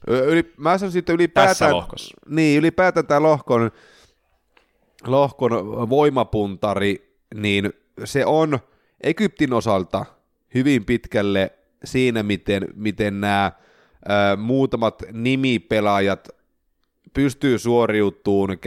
Ö, 0.10 0.26
Yli, 0.26 0.54
mä 0.58 0.78
sanoisin, 0.78 1.00
että 1.00 1.14
ylipäätään, 1.14 1.74
Tässä. 1.92 2.16
Niin, 2.30 2.60
ylipäätään 2.60 3.08
tämä 3.08 3.24
lohkon, 3.24 3.72
lohkon 5.08 5.52
voimapuntari, 5.90 7.18
niin 7.36 7.74
se 8.04 8.26
on 8.26 8.60
Egyptin 9.04 9.54
osalta 9.54 10.06
hyvin 10.54 10.86
pitkälle 10.86 11.52
siinä, 11.84 12.24
miten, 12.24 12.68
miten 12.76 13.22
nämä 13.22 13.46
ä, 13.46 13.52
muutamat 14.36 15.04
nimipelaajat 15.12 16.30
pystyy 17.14 17.60
suoriutumaan 17.60 18.58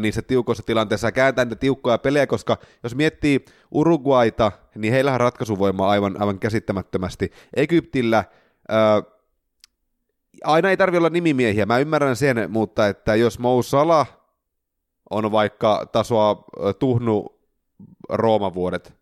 niissä 0.00 0.22
tiukoissa 0.22 0.62
tilanteissa 0.62 1.06
ja 1.06 1.12
kääntää 1.12 1.44
niitä 1.44 1.56
tiukkoja 1.56 1.98
pelejä, 1.98 2.26
koska 2.26 2.58
jos 2.82 2.94
miettii 2.94 3.44
Uruguaita, 3.70 4.52
niin 4.74 4.92
heillähän 4.92 5.20
ratkaisuvoima 5.20 5.88
aivan, 5.88 6.20
aivan 6.20 6.38
käsittämättömästi. 6.38 7.32
Egyptillä 7.56 8.24
ää, 8.68 9.02
aina 10.44 10.70
ei 10.70 10.76
tarvitse 10.76 10.98
olla 10.98 11.10
nimimiehiä, 11.10 11.66
mä 11.66 11.78
ymmärrän 11.78 12.16
sen, 12.16 12.36
mutta 12.48 12.88
että 12.88 13.14
jos 13.14 13.38
Mo 13.38 13.62
Salah 13.62 14.18
on 15.10 15.32
vaikka 15.32 15.86
tasoa 15.92 16.44
tuhnu 16.78 17.40
Roomavuodet, 18.08 18.94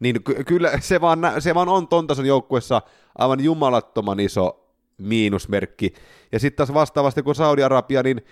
niin 0.00 0.24
ky- 0.24 0.44
kyllä 0.44 0.72
se 0.80 1.00
vaan, 1.00 1.18
se 1.38 1.54
vaan 1.54 1.68
on 1.68 1.88
ton 1.88 2.06
tason 2.06 2.26
joukkuessa 2.26 2.82
aivan 3.18 3.44
jumalattoman 3.44 4.20
iso 4.20 4.69
miinusmerkki. 5.00 5.94
Ja 6.32 6.38
sitten 6.38 6.56
taas 6.56 6.74
vastaavasti 6.74 7.22
kuin 7.22 7.34
Saudi-Arabia, 7.34 8.02
niin 8.02 8.22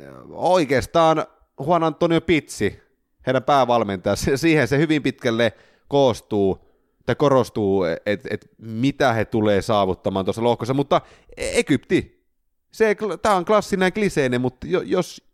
ö, 0.00 0.12
oikeastaan 0.30 1.26
Juan 1.66 1.84
Antonio 1.84 2.20
Pitsi, 2.20 2.82
heidän 3.26 3.42
päävalmentaja, 3.42 4.16
siihen 4.36 4.68
se 4.68 4.78
hyvin 4.78 5.02
pitkälle 5.02 5.52
koostuu 5.88 6.72
tai 7.06 7.14
korostuu, 7.14 7.84
että 8.06 8.28
et 8.30 8.50
mitä 8.58 9.12
he 9.12 9.24
tulee 9.24 9.62
saavuttamaan 9.62 10.24
tuossa 10.24 10.42
lohkossa, 10.44 10.74
mutta 10.74 11.00
Egypti, 11.36 12.26
se, 12.72 12.96
tämä 13.22 13.34
on 13.34 13.44
klassinen 13.44 13.92
kliseinen, 13.92 14.40
mutta 14.40 14.66
jo- 14.66 14.80
jos, 14.80 15.24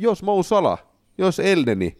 jos 0.00 0.22
Mou 0.22 0.42
Salah, 0.42 0.84
jos 1.18 1.38
Eldeni, 1.38 1.96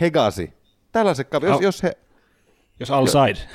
Hegasi, 0.00 0.52
tällaiset 0.92 1.28
kaverit, 1.28 1.52
jos, 1.54 1.62
jos 1.62 1.82
he, 1.82 1.92
Jos 2.80 2.90
all 2.90 3.06
side. 3.06 3.48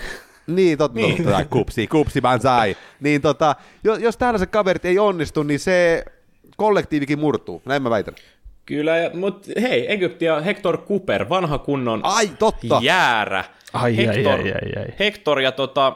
Niin, 0.47 0.77
totta, 0.77 0.95
niin. 0.99 1.23
totta 1.23 1.45
kupsi, 1.45 1.87
kupsi 1.87 2.21
man 2.21 2.41
sai. 2.41 2.77
Niin 2.99 3.21
tota, 3.21 3.55
jos, 3.83 3.99
jos 3.99 4.17
tällaiset 4.17 4.49
kaverit 4.49 4.85
ei 4.85 4.99
onnistu, 4.99 5.43
niin 5.43 5.59
se 5.59 6.05
kollektiivikin 6.57 7.19
murtuu, 7.19 7.61
näin 7.65 7.83
mä 7.83 7.89
väitän. 7.89 8.15
Kyllä, 8.65 8.93
mutta 9.13 9.51
hei, 9.61 9.93
Egypti 9.93 10.25
ja 10.25 10.41
Hector 10.41 10.77
Cooper, 10.77 11.29
vanha 11.29 11.57
kunnon 11.57 11.99
Ai, 12.03 12.27
totta. 12.39 12.79
jäärä. 12.81 13.43
Ai, 13.73 13.81
ai, 13.83 13.97
Hector, 13.97 14.39
ai, 14.39 14.51
ai, 14.51 14.83
ai. 14.83 14.93
Hector 14.99 15.39
ja 15.39 15.51
tota, 15.51 15.95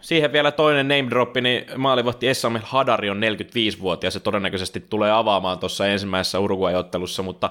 siihen 0.00 0.32
vielä 0.32 0.52
toinen 0.52 0.88
name 0.88 1.10
droppi, 1.10 1.40
niin 1.40 1.64
maalivahti 1.76 2.28
Essamel 2.28 2.62
Hadari 2.64 3.10
on 3.10 3.20
45-vuotias 3.20 4.14
ja 4.14 4.20
todennäköisesti 4.20 4.80
tulee 4.90 5.12
avaamaan 5.12 5.58
tuossa 5.58 5.86
ensimmäisessä 5.86 6.38
Uruguay-ottelussa, 6.38 7.22
mutta 7.22 7.50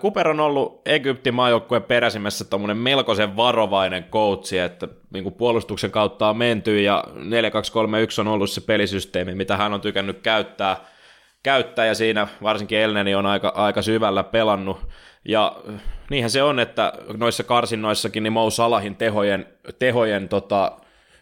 Cooper 0.00 0.28
on 0.28 0.40
ollut 0.40 0.82
Egyptin 0.86 1.34
maajoukkueen 1.34 1.82
peräsimmässä 1.82 2.44
tommonen 2.44 2.76
melkoisen 2.76 3.36
varovainen 3.36 4.04
coachi, 4.04 4.58
että 4.58 4.88
niin 5.12 5.22
kuin 5.22 5.34
puolustuksen 5.34 5.90
kautta 5.90 6.28
on 6.28 6.36
menty 6.36 6.82
ja 6.82 7.04
4-2-3-1 7.08 7.12
on 8.20 8.28
ollut 8.28 8.50
se 8.50 8.60
pelisysteemi, 8.60 9.34
mitä 9.34 9.56
hän 9.56 9.72
on 9.72 9.80
tykännyt 9.80 10.20
käyttää, 10.20 10.76
käyttää 11.42 11.86
ja 11.86 11.94
siinä 11.94 12.28
varsinkin 12.42 12.78
Elneni 12.78 13.14
on 13.14 13.26
aika, 13.26 13.52
aika 13.56 13.82
syvällä 13.82 14.22
pelannut. 14.22 14.80
Ja 15.24 15.56
niinhän 16.10 16.30
se 16.30 16.42
on, 16.42 16.60
että 16.60 16.92
noissa 17.16 17.44
karsinnoissakin 17.44 18.22
niin 18.22 18.32
Mo 18.32 18.50
Salahin 18.50 18.96
tehojen, 18.96 19.46
tehojen 19.78 20.28
tota, 20.28 20.72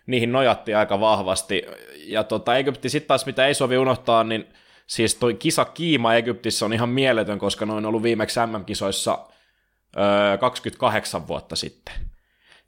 niihin 0.06 0.32
nojattiin 0.32 0.76
aika 0.76 1.00
vahvasti. 1.00 1.62
Ja 2.06 2.24
tota, 2.24 2.56
Egypti 2.56 2.88
sitten 2.88 3.08
taas, 3.08 3.26
mitä 3.26 3.46
ei 3.46 3.54
sovi 3.54 3.78
unohtaa, 3.78 4.24
niin 4.24 4.46
siis 4.90 5.14
toi 5.14 5.34
kisa 5.34 5.64
kiima 5.64 6.14
Egyptissä 6.14 6.64
on 6.64 6.72
ihan 6.72 6.88
mieletön, 6.88 7.38
koska 7.38 7.66
noin 7.66 7.86
ollut 7.86 8.02
viimeksi 8.02 8.40
MM-kisoissa 8.40 9.18
öö, 9.96 10.38
28 10.38 11.28
vuotta 11.28 11.56
sitten. 11.56 11.94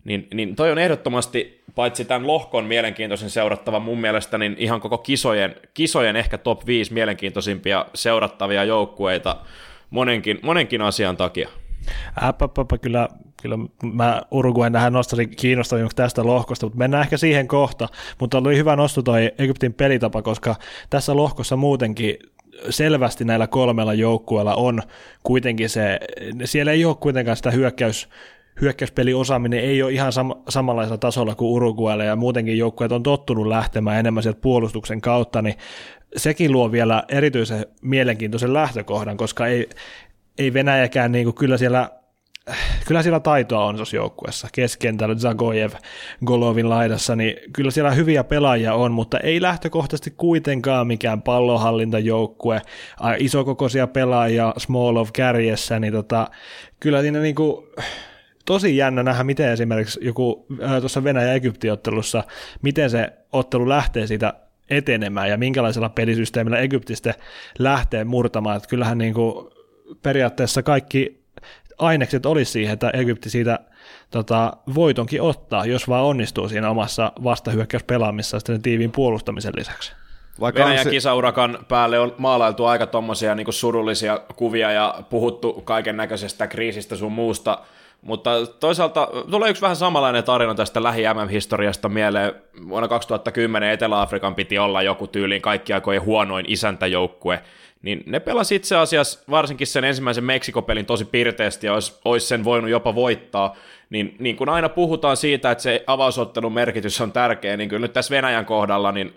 Niin, 0.05 0.29
niin 0.35 0.57
toi 0.57 0.73
on 0.73 0.79
ehdottomasti 0.79 1.63
paitsi 1.75 2.05
tämän 2.05 2.27
lohkon 2.27 2.65
mielenkiintoisin 2.65 3.31
seurattava 3.31 3.81
mun 3.81 3.99
mielestä, 4.01 4.39
niin 4.39 4.57
ihan 4.59 4.81
koko 4.81 4.99
kisojen, 4.99 5.57
kisojen 5.75 6.17
ehkä 6.17 6.39
top 6.39 6.67
5 6.67 6.93
mielenkiintoisimpia 6.93 7.87
seurattavia 7.95 8.65
joukkueita 8.65 9.37
monenkin, 9.91 10.39
monenkin 10.43 10.83
asian 10.83 11.17
takia. 11.17 11.49
Äppäppäpä, 12.23 12.79
kyllä, 12.79 13.09
kyllä 13.43 13.59
mä 13.93 14.23
Uruguayn 14.31 14.73
tähän 14.73 14.93
nostaisin 14.93 15.31
kiinnostavimmaksi 15.37 15.97
tästä 15.97 16.27
lohkosta, 16.27 16.67
mutta 16.67 16.79
mennään 16.79 17.03
ehkä 17.03 17.17
siihen 17.17 17.49
kohta. 17.49 17.89
Mutta 18.21 18.39
oli 18.39 18.57
hyvä 18.57 18.77
nosto 18.77 19.03
toi 19.03 19.33
Egyptin 19.39 19.75
pelitapa, 19.75 20.23
koska 20.23 20.55
tässä 20.91 21.17
lohkossa 21.17 21.57
muutenkin 21.57 22.17
selvästi 22.71 23.25
näillä 23.25 23.47
kolmella 23.47 23.95
joukkueella 23.95 24.55
on 24.55 24.83
kuitenkin 25.23 25.69
se, 25.69 26.01
siellä 26.45 26.73
ei 26.73 26.85
ole 26.85 26.95
kuitenkaan 26.95 27.37
sitä 27.37 27.51
hyökkäys, 27.51 28.09
hyökkäyspeliosaaminen 28.61 29.61
ei 29.61 29.83
ole 29.83 29.93
ihan 29.93 30.13
sam- 30.13 30.43
samanlaisella 30.49 30.99
tasolla 30.99 31.35
kuin 31.35 31.51
Uruguaylla 31.51 32.05
ja 32.05 32.17
muutenkin 32.17 32.59
joukkueet 32.59 32.93
on 32.93 33.03
tottunut 33.03 33.47
lähtemään 33.47 33.99
enemmän 33.99 34.23
sieltä 34.23 34.41
puolustuksen 34.41 35.01
kautta, 35.01 35.43
niin 35.43 35.55
sekin 36.17 36.53
luo 36.53 36.73
vielä 36.73 37.05
erityisen 37.09 37.67
mielenkiintoisen 37.83 38.55
lähtökohdan, 38.55 39.17
koska 39.17 39.47
ei, 39.47 39.69
ei 40.39 40.55
Venäjäkään 40.55 41.13
niin 41.13 41.25
kuin, 41.25 41.35
kyllä 41.35 41.59
siellä 41.59 41.91
kyllä 42.87 43.03
siellä 43.03 43.21
taitoa 43.21 43.65
on 43.65 43.77
tuossa 43.77 43.97
joukkueessa. 43.97 44.49
Keskentällä 44.53 45.15
Zagojev 45.15 45.73
Golovin 46.25 46.69
laidassa, 46.69 47.17
niin 47.17 47.37
kyllä 47.53 47.71
siellä 47.71 47.91
hyviä 47.91 48.25
pelaajia 48.25 48.75
on, 48.75 48.93
mutta 48.93 49.19
ei 49.19 49.43
lähtökohtaisesti 49.43 50.15
kuitenkaan 50.17 50.87
mikään 50.87 51.23
pallonhallintajoukkue. 51.23 52.63
Isokokoisia 53.19 53.87
pelaajia 53.87 54.55
Small 54.59 54.97
of 54.97 55.11
kärjessä, 55.13 55.81
niin 55.81 55.93
tota, 55.93 56.31
kyllä 56.81 57.01
siinä 57.01 57.21
niinku, 57.21 57.69
tosi 58.45 58.77
jännä 58.77 59.03
nähdä, 59.03 59.25
miten 59.25 59.53
esimerkiksi 59.53 60.01
joku 60.03 60.47
tuossa 60.81 61.05
Venäjä-Egypti-ottelussa, 61.05 62.25
miten 62.63 62.91
se 62.91 63.13
ottelu 63.33 63.69
lähtee 63.69 64.07
siitä 64.07 64.35
etenemään 64.71 65.29
ja 65.29 65.37
minkälaisella 65.37 65.89
pelisysteemillä 65.89 66.59
Egyptistä 66.59 67.15
lähtee 67.59 68.05
murtamaan. 68.05 68.57
Että 68.57 68.69
kyllähän 68.69 68.99
niin 68.99 69.15
kuin 69.15 69.49
periaatteessa 70.03 70.63
kaikki 70.63 71.22
ainekset 71.79 72.27
olisi 72.27 72.53
siihen, 72.53 72.73
että 72.73 72.91
Egypti 72.91 73.31
siitä 73.31 73.59
tota, 74.11 74.53
voitonkin 74.75 75.23
ottaa, 75.23 75.67
jos 75.67 75.89
vaan 75.89 76.05
onnistuu 76.05 76.49
siinä 76.49 76.71
omassa 76.71 77.13
vastahyökkäyspelaamissa 77.25 78.39
sitten 78.39 78.63
tiiviin 78.63 78.93
puolustamisen 78.93 79.53
lisäksi. 79.57 79.93
Vaikka 80.41 80.65
Venäjän 80.65 80.85
se... 80.85 80.91
kisaurakan 80.91 81.59
päälle 81.69 81.99
on 81.99 82.15
maalailtu 82.19 82.65
aika 82.65 82.87
tommosia 82.87 83.35
niin 83.35 83.53
surullisia 83.53 84.21
kuvia 84.37 84.73
ja 84.73 84.95
puhuttu 85.11 85.53
kaiken 85.53 85.97
näköisestä 85.97 86.47
kriisistä 86.47 86.97
sun 86.97 87.13
muusta, 87.13 87.59
mutta 88.03 88.31
toisaalta 88.47 89.09
tulee 89.31 89.51
yksi 89.51 89.63
vähän 89.63 89.77
samanlainen 89.77 90.25
tarina 90.25 90.55
tästä 90.55 90.83
lähi 90.83 91.03
historiasta 91.31 91.89
mieleen. 91.89 92.35
Vuonna 92.69 92.89
2010 92.89 93.71
Etelä-Afrikan 93.71 94.35
piti 94.35 94.59
olla 94.59 94.83
joku 94.83 95.07
tyyliin 95.07 95.43
kaikki 95.43 95.73
aikojen 95.73 96.03
huonoin 96.03 96.45
isäntäjoukkue, 96.49 97.43
niin 97.83 98.03
ne 98.07 98.21
pelasi 98.21 98.55
itse 98.55 98.77
asiassa 98.77 99.21
varsinkin 99.31 99.67
sen 99.67 99.85
ensimmäisen 99.85 100.25
Meksikopelin 100.25 100.87
tosi 100.87 101.05
pirteästi 101.05 101.67
ja 101.67 101.75
olisi, 101.75 102.01
olisi 102.05 102.27
sen 102.27 102.45
voinut 102.45 102.71
jopa 102.71 102.95
voittaa, 102.95 103.57
niin, 103.91 104.17
niin 104.19 104.37
kun 104.37 104.49
aina 104.49 104.69
puhutaan 104.69 105.17
siitä, 105.17 105.51
että 105.51 105.63
se 105.63 105.85
avausottelun 105.87 106.53
merkitys 106.53 107.01
on 107.01 107.13
tärkeä, 107.13 107.57
niin 107.57 107.69
kyllä 107.69 107.85
nyt 107.85 107.93
tässä 107.93 108.15
Venäjän 108.15 108.47
kohdalla, 108.47 108.93
niin 108.93 109.15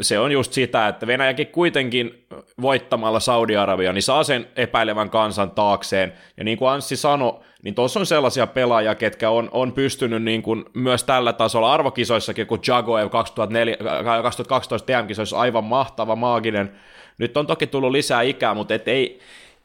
se 0.00 0.18
on 0.18 0.32
just 0.32 0.52
sitä, 0.52 0.88
että 0.88 1.06
Venäjäkin 1.06 1.46
kuitenkin 1.46 2.26
voittamalla 2.60 3.20
Saudi-Arabia, 3.20 3.92
niin 3.92 4.02
saa 4.02 4.24
sen 4.24 4.48
epäilevän 4.56 5.10
kansan 5.10 5.50
taakseen. 5.50 6.12
Ja 6.36 6.44
niin 6.44 6.58
kuin 6.58 6.70
Anssi 6.70 6.96
sanoi, 6.96 7.40
niin 7.62 7.74
tuossa 7.74 8.00
on 8.00 8.06
sellaisia 8.06 8.46
pelaajia, 8.46 8.94
ketkä 8.94 9.30
on, 9.30 9.48
on 9.52 9.72
pystynyt 9.72 10.22
niin 10.22 10.42
kuin 10.42 10.64
myös 10.74 11.04
tällä 11.04 11.32
tasolla 11.32 11.72
arvokisoissakin, 11.72 12.46
kun 12.46 12.60
Jagoev 12.66 13.10
2004, 13.10 13.76
2012 14.22 14.86
TM-kisoissa 14.86 15.38
aivan 15.38 15.64
mahtava, 15.64 16.16
maaginen. 16.16 16.72
Nyt 17.18 17.36
on 17.36 17.46
toki 17.46 17.66
tullut 17.66 17.90
lisää 17.90 18.22
ikää, 18.22 18.54
mutta 18.54 18.74
et 18.74 18.88
ei, 18.88 19.20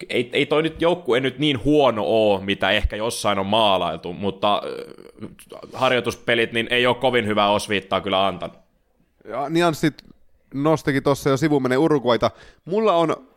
ei, 0.10 0.30
ei 0.34 0.46
toi 0.46 0.64
nyt 0.64 0.82
joukkue 0.82 1.20
nyt 1.20 1.40
niin 1.40 1.64
huono 1.64 2.04
ole, 2.06 2.44
mitä 2.46 2.72
ehkä 2.72 2.96
jossain 2.96 3.40
on 3.40 3.46
maalailtu, 3.46 4.14
mutta 4.14 4.62
äh, 4.66 5.30
harjoituspelit 5.74 6.52
niin 6.52 6.68
ei 6.70 6.88
ole 6.88 6.96
kovin 6.96 7.28
hyvää 7.28 7.52
osviittaa 7.52 8.02
kyllä 8.02 8.28
antanut. 8.28 8.58
Ja 9.30 9.50
Nianssit 9.50 9.94
nostikin 10.54 11.04
tuossa 11.04 11.30
jo 11.30 11.38
sivumenen 11.38 11.80
Uruguaita. 11.80 12.32
Mulla 12.66 12.94
on 12.94 13.28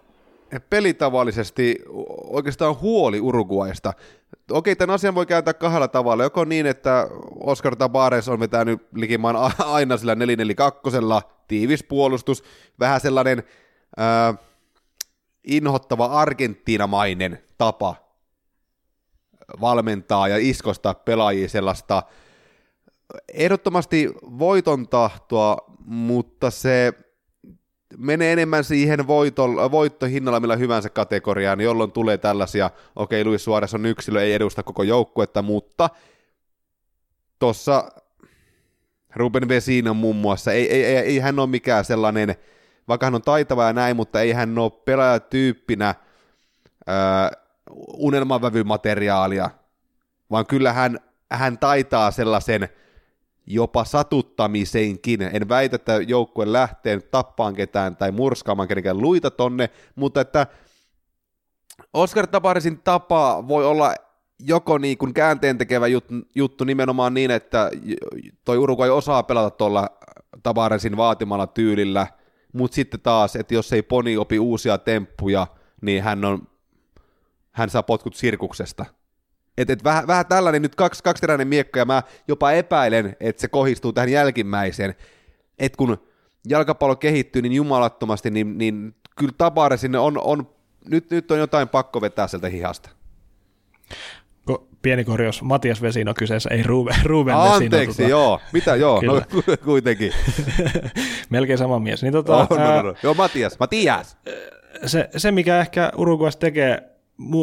pelitavallisesti 0.70 1.77
oikeastaan 2.25 2.81
huoli 2.81 3.20
Uruguaista. 3.20 3.92
Okei, 4.51 4.77
tämän 4.77 4.94
asian 4.94 5.14
voi 5.14 5.27
kääntää 5.27 5.55
kahdella 5.55 5.88
tavalla. 5.88 6.23
Joko 6.23 6.44
niin, 6.44 6.66
että 6.66 7.09
Oscar 7.40 7.77
Tabares 7.77 8.29
on 8.29 8.40
vetänyt 8.40 8.83
likimaan 8.94 9.37
aina 9.59 9.96
sillä 9.96 10.14
442, 10.14 10.81
tiivis 11.49 11.85
puolustus, 11.85 12.44
vähän 12.81 13.01
sellainen 13.01 13.42
äh, 13.98 14.38
inhottava 15.44 16.07
argentiinamainen 16.07 17.42
tapa 17.59 17.96
valmentaa 19.61 20.29
ja 20.29 20.37
iskostaa 20.38 20.94
pelaajia 20.94 21.48
sellaista 21.48 22.03
ehdottomasti 23.35 24.09
voiton 24.38 24.88
tahtoa, 24.88 25.57
mutta 25.85 26.50
se 26.50 26.92
menee 27.98 28.33
enemmän 28.33 28.64
siihen 28.64 29.07
voittohinnalla 29.70 30.40
millä 30.40 30.57
hyvänsä 30.57 30.90
kategoriaan, 30.90 31.61
jolloin 31.61 31.92
tulee 31.92 32.18
tällaisia, 32.18 32.70
okei, 32.96 33.24
Luis 33.24 33.44
Suarez 33.44 33.74
on 33.74 33.87
yksilö, 33.87 34.22
ei 34.22 34.33
edusta 34.33 34.62
koko 34.62 34.83
joukkuetta, 34.83 35.42
mutta 35.42 35.90
tuossa 37.38 37.92
Ruben 39.16 39.48
Vesino 39.48 39.94
muun 39.94 40.16
muassa, 40.16 40.53
ei, 40.53 40.70
ei, 40.70 40.85
ei, 40.85 40.96
ei 40.96 41.18
hän 41.18 41.38
ole 41.38 41.46
mikään 41.48 41.85
sellainen, 41.85 42.35
vaikka 42.90 43.07
hän 43.07 43.14
on 43.14 43.22
taitava 43.22 43.64
ja 43.64 43.72
näin, 43.72 43.96
mutta 43.96 44.20
ei 44.20 44.33
hän 44.33 44.59
ole 44.59 44.70
pelaajatyyppinä 44.85 45.94
öö, 46.88 46.94
unelmavävymateriaalia, 47.96 49.50
vaan 50.31 50.46
kyllä 50.46 50.72
hän, 50.72 50.98
hän 51.31 51.59
taitaa 51.59 52.11
sellaisen– 52.11 52.68
jopa 53.50 53.85
satuttamiseenkin. 53.85 55.22
En 55.22 55.48
väitä, 55.48 55.76
että 55.76 55.92
joukkue 55.92 56.53
lähtee 56.53 57.00
tappaan 57.00 57.55
ketään 57.55 57.96
tai 57.96 58.12
murskaamaan 58.12 58.68
kenenkään 58.68 58.98
luita 58.98 59.31
tonne, 59.31 59.70
mutta 59.94 60.20
että 60.20 60.46
Oscar 61.94 62.26
Tabarisin 62.26 62.79
tapa 62.79 63.48
voi 63.48 63.66
olla 63.66 63.94
joko 64.38 64.79
niin 64.79 64.98
kuin 64.98 65.14
käänteen 65.14 65.59
tekevä 65.59 65.87
juttu, 65.87 66.14
juttu 66.35 66.64
nimenomaan 66.64 67.14
niin, 67.14 67.31
että 67.31 67.70
toi 68.44 68.59
Uruguay 68.59 68.90
osaa 68.90 69.22
pelata 69.22 69.50
tuolla 69.50 69.88
Tabarisin 70.42 70.96
vaatimalla 70.96 71.46
tyylillä, 71.46 72.07
mutta 72.52 72.74
sitten 72.74 73.00
taas, 73.00 73.36
että 73.36 73.54
jos 73.54 73.72
ei 73.72 73.82
Poni 73.82 74.16
opi 74.16 74.38
uusia 74.38 74.78
temppuja, 74.78 75.46
niin 75.82 76.02
hän, 76.02 76.24
on, 76.24 76.48
hän 77.50 77.70
saa 77.70 77.82
potkut 77.82 78.14
sirkuksesta– 78.14 78.86
et, 79.60 79.70
et 79.70 79.84
vähän, 79.84 80.06
vähän 80.06 80.26
tällainen 80.26 80.62
nyt 80.62 80.74
kaksi, 80.74 81.02
kaksiteräinen 81.02 81.48
miekka, 81.48 81.78
ja 81.78 81.84
mä 81.84 82.02
jopa 82.28 82.52
epäilen, 82.52 83.16
että 83.20 83.40
se 83.40 83.48
kohistuu 83.48 83.92
tähän 83.92 84.08
jälkimmäiseen. 84.08 84.94
Että 85.58 85.76
kun 85.76 85.98
jalkapallo 86.48 86.96
kehittyy 86.96 87.42
niin 87.42 87.52
jumalattomasti, 87.52 88.30
niin, 88.30 88.58
niin 88.58 88.94
kyllä 89.18 89.32
Tabare 89.38 89.76
sinne 89.76 89.98
on, 89.98 90.18
on 90.18 90.50
nyt, 90.88 91.10
nyt 91.10 91.30
on 91.30 91.38
jotain 91.38 91.68
pakko 91.68 92.00
vetää 92.00 92.26
sieltä 92.26 92.48
hihasta. 92.48 92.90
Pieni 94.83 95.05
korjaus, 95.05 95.43
Matias 95.43 95.83
Vesino 95.83 96.14
kyseessä, 96.14 96.51
ei 96.53 96.62
Ruben, 96.62 96.95
Ruben 97.05 97.35
Anteeksi, 97.35 97.53
Vesino. 97.53 97.64
Anteeksi, 97.64 98.03
tota... 98.03 98.11
joo. 98.11 98.40
Mitä 98.53 98.77
joo? 98.77 99.03
No 99.03 99.23
kuitenkin. 99.64 100.12
Melkein 101.31 101.59
sama 101.59 101.79
mies. 101.79 102.03
Niin, 102.03 102.12
tota, 102.12 102.37
oh, 102.37 102.49
no, 102.51 102.77
no, 102.77 102.83
no. 102.83 102.95
Joo, 103.03 103.14
Matias, 103.14 103.59
Matias. 103.59 104.16
Se, 104.87 105.09
se, 105.16 105.33
mikä 105.33 105.61
ehkä 105.61 105.93
Uruguas 105.97 106.37
tekee 106.37 106.83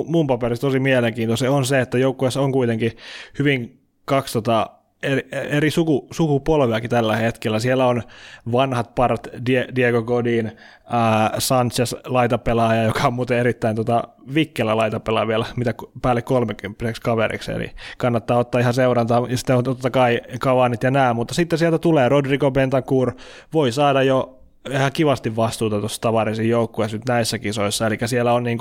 mun 0.06 0.28
paperissa 0.28 0.62
tosi 0.62 0.80
mielenkiintoista 0.80 1.52
on 1.52 1.66
se, 1.66 1.80
että 1.80 1.98
joukkueessa 1.98 2.42
on 2.42 2.52
kuitenkin 2.52 2.92
hyvin 3.40 3.80
kaksi 4.06 4.34
tota, 4.34 4.70
eri, 5.04 5.28
eri 5.32 5.72
suku, 5.72 6.08
sukupolveakin 6.12 6.90
tällä 6.90 7.16
hetkellä. 7.16 7.60
Siellä 7.60 7.86
on 7.86 8.04
vanhat 8.52 8.96
parat, 8.96 9.28
Diego 9.76 10.04
Godin, 10.04 10.48
äh, 10.48 11.32
Sanchez 11.38 11.94
laitapelaaja, 12.06 12.84
joka 12.84 13.08
on 13.08 13.14
muuten 13.14 13.38
erittäin 13.38 13.76
tota, 13.76 14.04
vikkelä 14.34 14.78
laitapelaaja 14.78 15.28
vielä, 15.28 15.46
mitä 15.56 15.74
päälle 16.02 16.22
30 16.22 16.86
kaveriksi, 17.04 17.52
eli 17.52 17.72
kannattaa 17.98 18.38
ottaa 18.38 18.62
ihan 18.62 18.74
seurantaa, 18.74 19.28
ja 19.30 19.38
sitten 19.38 19.56
on 19.56 19.64
totta 19.64 19.90
kai 19.90 20.22
Kavanit 20.40 20.84
ja 20.84 20.92
nämä, 20.92 21.14
mutta 21.14 21.34
sitten 21.34 21.60
sieltä 21.60 21.78
tulee 21.78 22.10
Rodrigo 22.10 22.52
Bentancur, 22.52 23.12
voi 23.54 23.72
saada 23.72 24.04
jo 24.04 24.38
ihan 24.72 24.92
kivasti 24.92 25.36
vastuuta 25.36 25.80
tuossa 25.80 26.02
Tavarisin 26.02 26.50
joukkueessa 26.50 26.98
nyt 26.98 27.08
näissä 27.08 27.40
kisoissa, 27.40 27.88
eli 27.88 27.98
siellä 28.06 28.34
on 28.34 28.44
niin 28.44 28.60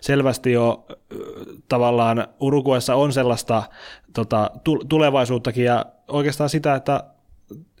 selvästi 0.00 0.52
jo 0.52 0.86
tavallaan 1.68 2.28
Uruguayssa 2.40 2.94
on 2.94 3.12
sellaista 3.12 3.62
tota, 4.14 4.50
tulevaisuuttakin 4.88 5.64
ja 5.64 5.86
oikeastaan 6.08 6.50
sitä, 6.50 6.74
että 6.74 7.04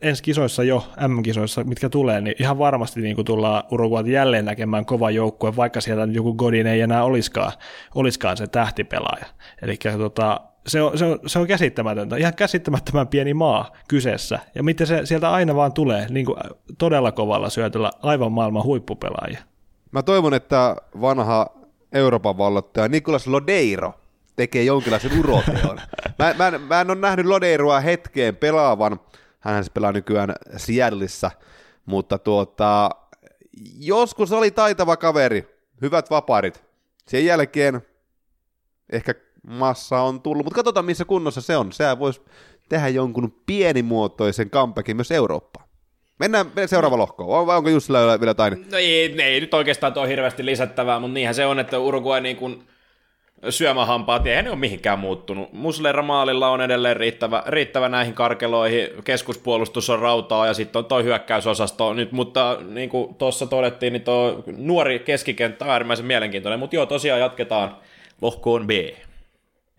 ensi 0.02 0.22
kisoissa 0.22 0.64
jo, 0.64 0.84
M-kisoissa, 1.08 1.64
mitkä 1.64 1.88
tulee, 1.88 2.20
niin 2.20 2.36
ihan 2.40 2.58
varmasti 2.58 3.00
niin 3.00 3.14
kuin 3.14 3.24
tullaan 3.24 3.62
Uruguayt 3.70 4.06
jälleen 4.06 4.44
näkemään 4.44 4.86
kova 4.86 5.10
joukkue, 5.10 5.56
vaikka 5.56 5.80
sieltä 5.80 6.12
joku 6.12 6.34
Godin 6.34 6.66
ei 6.66 6.80
enää 6.80 7.04
olisikaan, 7.04 7.52
olisikaan 7.94 8.36
se 8.36 8.46
tähtipelaaja. 8.46 9.26
Eli 9.62 9.78
tota, 9.98 10.40
se 10.66 10.82
on, 10.82 10.98
se, 10.98 11.04
on, 11.04 11.18
se 11.26 11.38
on 11.38 11.46
käsittämätöntä. 11.46 12.16
Ihan 12.16 12.34
käsittämättömän 12.34 13.08
pieni 13.08 13.34
maa 13.34 13.72
kyseessä. 13.88 14.38
Ja 14.54 14.62
miten 14.62 14.86
se 14.86 15.06
sieltä 15.06 15.30
aina 15.30 15.54
vaan 15.54 15.72
tulee 15.72 16.06
niin 16.10 16.26
kuin 16.26 16.36
todella 16.78 17.12
kovalla 17.12 17.50
syötöllä 17.50 17.90
aivan 18.02 18.32
maailman 18.32 18.64
huippupelaajia. 18.64 19.42
Mä 19.90 20.02
toivon, 20.02 20.34
että 20.34 20.76
vanha 21.00 21.46
Euroopan 21.92 22.38
vallottaja 22.38 22.88
Nicolas 22.88 23.26
Lodeiro 23.26 23.94
tekee 24.38 24.62
jonkinlaisen 24.62 25.18
uroteon. 25.18 25.80
Mä, 26.18 26.34
mä, 26.38 26.48
en- 26.48 26.60
mä 26.60 26.80
en 26.80 26.90
ole 26.90 26.98
nähnyt 26.98 27.26
Lodeiroa 27.26 27.80
hetkeen 27.80 28.36
pelaavan, 28.36 29.00
hän 29.38 29.64
se 29.64 29.70
pelaa 29.70 29.92
nykyään 29.92 30.34
Seattleissa, 30.56 31.30
mutta 31.86 32.18
tuota, 32.18 32.90
joskus 33.78 34.32
oli 34.32 34.50
taitava 34.50 34.96
kaveri, 34.96 35.66
hyvät 35.82 36.10
vaparit. 36.10 36.64
Sen 37.08 37.24
jälkeen 37.24 37.82
ehkä 38.92 39.14
massa 39.46 40.00
on 40.00 40.22
tullut, 40.22 40.44
mutta 40.44 40.54
katsotaan 40.54 40.86
missä 40.86 41.04
kunnossa 41.04 41.40
se 41.40 41.56
on. 41.56 41.72
Sehän 41.72 41.98
voisi 41.98 42.20
tehdä 42.68 42.88
jonkun 42.88 43.42
pienimuotoisen 43.46 44.50
comebackin 44.50 44.96
myös 44.96 45.10
Eurooppaan. 45.10 45.68
Mennään 46.18 46.46
seuraava 46.66 46.98
lohkoon, 46.98 47.46
vai 47.46 47.56
onko 47.56 47.70
Jussilla 47.70 48.18
vielä 48.20 48.30
jotain? 48.30 48.66
No 48.70 48.78
ei, 48.78 49.22
ei 49.22 49.40
nyt 49.40 49.54
oikeastaan 49.54 49.92
tuo 49.92 50.04
hirveästi 50.04 50.44
lisättävää, 50.46 51.00
mutta 51.00 51.14
niinhän 51.14 51.34
se 51.34 51.46
on, 51.46 51.58
että 51.58 51.78
Uruguay 51.78 52.20
niin 52.20 52.36
kuin 52.36 52.68
syömähampaat, 53.50 54.26
eihän 54.26 54.44
ne 54.44 54.50
ole 54.50 54.58
mihinkään 54.58 54.98
muuttunut. 54.98 55.52
Muslera 55.52 56.02
maalilla 56.02 56.48
on 56.48 56.60
edelleen 56.60 56.96
riittävä, 56.96 57.42
riittävä 57.46 57.88
näihin 57.88 58.14
karkeloihin, 58.14 58.88
keskuspuolustus 59.04 59.90
on 59.90 59.98
rautaa 59.98 60.46
ja 60.46 60.54
sitten 60.54 60.78
on 60.78 60.84
toi 60.84 61.04
hyökkäysosasto 61.04 61.94
nyt, 61.94 62.12
mutta 62.12 62.58
niin 62.68 62.88
kuin 62.88 63.14
tuossa 63.14 63.46
todettiin, 63.46 63.92
niin 63.92 64.02
tuo 64.02 64.44
nuori 64.56 64.98
keskikenttä 64.98 65.64
on 65.64 65.70
äärimmäisen 65.70 66.06
mielenkiintoinen, 66.06 66.58
mutta 66.58 66.76
joo, 66.76 66.86
tosiaan 66.86 67.20
jatketaan 67.20 67.76
lohkoon 68.20 68.66
B. 68.66 68.70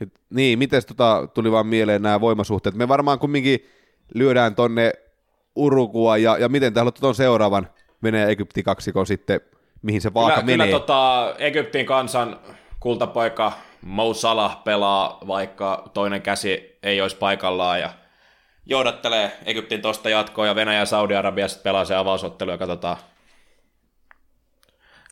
Et, 0.02 0.10
niin, 0.30 0.60
miten 0.60 0.82
tota, 0.88 1.28
tuli 1.34 1.52
vaan 1.52 1.68
mieleen 1.68 2.02
nämä 2.02 2.22
voimasuhteet? 2.22 2.76
Me 2.76 2.88
varmaan 2.88 3.20
kumminkin 3.20 3.66
lyödään 4.16 4.56
tonne 4.56 4.94
Urugua 5.56 6.18
ja, 6.18 6.38
ja 6.38 6.50
miten 6.50 6.74
te 6.74 6.80
haluatte 6.80 7.02
ton 7.02 7.16
seuraavan 7.16 7.68
Venäjä 8.04 8.28
Egypti 8.28 8.64
kaksikon 8.64 9.08
sitten, 9.08 9.42
mihin 9.82 10.02
se 10.02 10.14
vaaka 10.14 10.36
Kyllä, 10.36 10.46
menee? 10.46 10.68
kyllä 10.68 10.80
tota, 10.80 11.36
Egyptin 11.38 11.86
kansan 11.86 12.40
kultapoika 12.80 13.52
Mo 13.82 14.14
Salah 14.14 14.64
pelaa, 14.64 15.18
vaikka 15.28 15.90
toinen 15.94 16.22
käsi 16.22 16.78
ei 16.84 17.02
olisi 17.02 17.16
paikallaan 17.16 17.80
ja 17.80 17.90
johdattelee 18.66 19.32
Egyptin 19.46 19.82
tosta 19.82 20.10
jatkoa 20.10 20.48
ja 20.48 20.56
Venäjä 20.56 20.80
ja 20.80 20.86
Saudi-Arabia 20.86 21.48
sitten 21.48 21.64
pelaa 21.64 21.86
se 21.86 21.96
avausottelu 21.96 22.52
ja 22.52 22.58
katsotaan. 22.58 22.98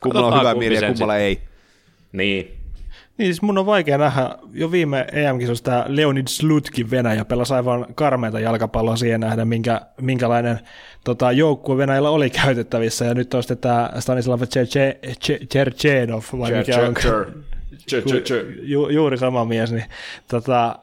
kummalla 0.02 0.26
on 0.26 0.40
hyvä 0.40 0.54
mieli 0.54 0.74
ja 0.74 0.88
kummalla 0.88 1.16
ei. 1.16 1.42
Niin. 2.12 2.54
Niin 3.18 3.26
siis 3.26 3.42
mun 3.42 3.58
on 3.58 3.66
vaikea 3.66 3.98
nähdä, 3.98 4.30
jo 4.52 4.70
viime 4.70 5.06
EM-kisossa 5.12 5.64
tämä 5.64 5.84
Leonid 5.88 6.26
Slutkin 6.28 6.90
Venäjä 6.90 7.24
pelasi 7.24 7.54
aivan 7.54 7.86
karmeita 7.94 8.40
jalkapalloa 8.40 8.96
siihen 8.96 9.20
nähdä, 9.20 9.44
minkä, 9.44 9.80
minkälainen 10.00 10.58
tota, 11.04 11.32
joukkue 11.32 11.76
Venäjällä 11.76 12.10
oli 12.10 12.30
käytettävissä, 12.30 13.04
ja 13.04 13.14
nyt 13.14 13.34
on 13.34 13.42
sitten 13.42 13.58
tämä 13.58 13.90
Stanislav 13.98 14.40
Cherchenov, 15.48 16.22
vai 16.38 16.52
mikä 16.52 16.80
on, 16.80 16.94
ju, 18.62 18.88
juuri 18.88 19.18
sama 19.18 19.44
mies, 19.44 19.72
niin 19.72 19.84
tota, 20.28 20.78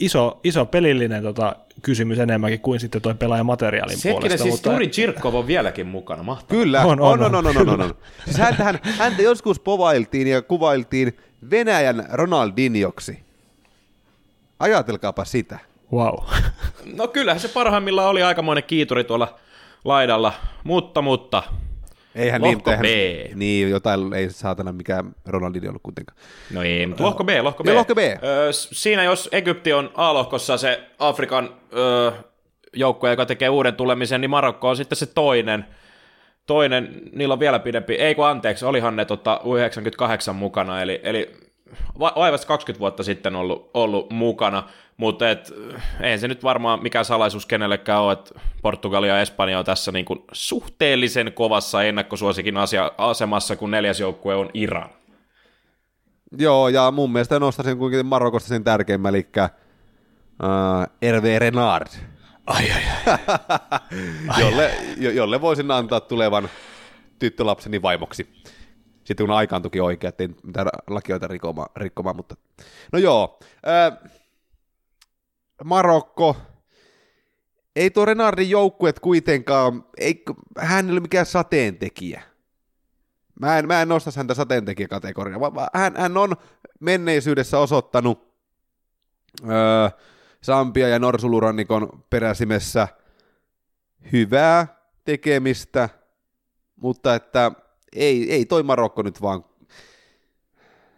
iso, 0.00 0.40
iso 0.44 0.66
pelillinen 0.66 1.22
tota, 1.22 1.56
kysymys 1.82 2.18
enemmänkin 2.18 2.60
kuin 2.60 2.80
sitten 2.80 3.02
tuo 3.02 3.14
pelaajamateriaalin 3.14 3.96
Setkinen 3.96 4.20
puolesta. 4.20 4.42
siis 4.42 4.54
mutta, 4.54 4.70
Turi 4.70 4.88
Chirkov 4.88 5.34
on 5.34 5.46
vieläkin 5.46 5.86
mukana, 5.86 6.22
mahtavaa. 6.22 6.62
Kyllä, 6.62 6.84
On, 6.84 7.00
on, 7.00 7.22
on, 7.22 7.34
on, 7.34 7.34
on, 7.34 7.46
on, 7.46 7.56
on, 7.56 7.68
on, 7.68 7.80
on. 7.80 7.94
Siis 8.24 8.38
häntähän, 8.38 8.78
häntä 8.98 9.22
joskus 9.22 9.60
povailtiin 9.60 10.26
ja 10.28 10.42
kuvailtiin 10.42 11.16
Venäjän 11.50 12.06
Ronaldinhoksi. 12.12 13.18
Ajatelkaapa 14.58 15.24
sitä. 15.24 15.58
wow. 15.92 16.14
No 16.96 17.08
kyllähän 17.08 17.40
se 17.40 17.48
parhaimmillaan 17.48 18.08
oli 18.08 18.22
aikamoinen 18.22 18.64
kiituri 18.64 19.04
tuolla 19.04 19.38
laidalla, 19.84 20.32
mutta, 20.64 21.02
mutta 21.02 21.42
Eihän 22.14 22.42
Lohko 22.42 22.70
niin, 22.70 23.30
B. 23.30 23.34
niin, 23.34 23.70
jotain 23.70 24.12
ei 24.12 24.30
saatana 24.30 24.72
mikään 24.72 25.14
Ronaldinho 25.26 25.68
ollut 25.68 25.82
kuitenkaan. 25.82 26.18
No 26.50 26.62
ei, 26.62 26.86
mutta 26.86 27.04
lohko 27.04 27.24
B, 27.24 27.30
lohko 27.42 27.64
B. 27.64 27.66
Joo, 27.66 27.76
lohko 27.76 27.94
B. 27.94 27.98
Öö, 27.98 28.52
siinä 28.52 29.04
jos 29.04 29.28
Egypti 29.32 29.72
on 29.72 29.90
A-lohkossa 29.94 30.56
se 30.56 30.80
Afrikan 30.98 31.50
öö, 31.76 32.10
joukkue, 32.72 33.10
joka 33.10 33.26
tekee 33.26 33.48
uuden 33.48 33.74
tulemisen, 33.74 34.20
niin 34.20 34.30
Marokko 34.30 34.68
on 34.68 34.76
sitten 34.76 34.96
se 34.96 35.06
toinen. 35.06 35.64
Toinen, 36.46 37.02
niillä 37.12 37.32
on 37.32 37.40
vielä 37.40 37.58
pidempi, 37.58 37.94
ei 37.94 38.14
kun 38.14 38.26
anteeksi, 38.26 38.64
olihan 38.64 38.96
ne 38.96 39.04
tota, 39.04 39.40
U98 39.44 40.32
mukana, 40.32 40.82
eli, 40.82 41.00
eli 41.02 41.32
va- 41.98 42.12
vaivasti 42.16 42.46
20 42.46 42.80
vuotta 42.80 43.02
sitten 43.02 43.36
ollut, 43.36 43.70
ollut 43.74 44.10
mukana, 44.10 44.68
mutta 44.96 45.30
et, 45.30 45.52
eihän 46.00 46.18
se 46.18 46.28
nyt 46.28 46.42
varmaan 46.42 46.82
mikään 46.82 47.04
salaisuus 47.04 47.46
kenellekään 47.46 48.00
ole, 48.00 48.12
että 48.12 48.40
Portugali 48.62 49.08
ja 49.08 49.20
Espanja 49.20 49.58
on 49.58 49.64
tässä 49.64 49.92
niin 49.92 50.04
kuin 50.04 50.24
suhteellisen 50.32 51.32
kovassa 51.32 51.82
ennakkosuosikin 51.82 52.56
asia, 52.56 52.92
asemassa, 52.98 53.56
kun 53.56 53.70
neljäs 53.70 54.00
joukkue 54.00 54.34
on 54.34 54.50
Iran. 54.54 54.90
Joo, 56.38 56.68
ja 56.68 56.90
mun 56.90 57.12
mielestä 57.12 57.38
nostaisin 57.38 57.78
kuitenkin 57.78 58.06
Marokosta 58.06 58.48
sen 58.48 58.64
tärkeimmän, 58.64 59.14
eli 59.14 59.28
uh, 59.36 60.86
Hervé 61.02 61.38
Renard, 61.38 61.88
Ai, 62.46 62.70
ai, 62.70 62.82
ai. 63.06 64.40
jolle, 64.42 64.70
jo, 64.96 65.10
jolle 65.10 65.40
voisin 65.40 65.70
antaa 65.70 66.00
tulevan 66.00 66.48
tyttölapseni 67.18 67.82
vaimoksi. 67.82 68.32
Sitten 69.04 69.26
kun 69.26 69.36
aikaan 69.36 69.62
toki 69.62 69.80
oikein, 69.80 70.08
ettei 70.08 70.28
mitään 70.42 70.66
lakioita 70.90 71.26
rikkomaan, 71.26 71.68
rikkomaan 71.76 72.16
mutta... 72.16 72.36
No 72.92 72.98
joo, 72.98 73.38
äh, 73.68 74.10
Marokko, 75.64 76.36
ei 77.76 77.90
tuo 77.90 78.04
Renardin 78.04 78.50
joukkuet 78.50 79.00
kuitenkaan, 79.00 79.84
ei, 79.98 80.22
hän 80.58 80.86
ei 80.86 80.92
ole 80.92 81.00
mikään 81.00 81.26
sateentekijä. 81.26 82.22
Mä 83.40 83.58
en, 83.58 83.66
mä 83.66 83.82
en 83.82 83.88
nosta 83.88 84.10
häntä 84.16 84.34
sateentekijäkategoriaan, 84.34 85.40
vaan 85.40 85.68
hän, 85.74 85.96
hän 85.96 86.16
on 86.16 86.36
menneisyydessä 86.80 87.58
osoittanut 87.58 88.34
öö, 89.50 89.88
Sampia 90.42 90.88
ja 90.88 90.98
Norsulurannikon 90.98 92.04
peräsimessä 92.10 92.88
hyvää 94.12 94.66
tekemistä, 95.04 95.88
mutta 96.76 97.14
että 97.14 97.52
ei, 97.96 98.32
ei 98.32 98.46
toi 98.46 98.62
Marokko 98.62 99.02
nyt 99.02 99.22
vaan 99.22 99.44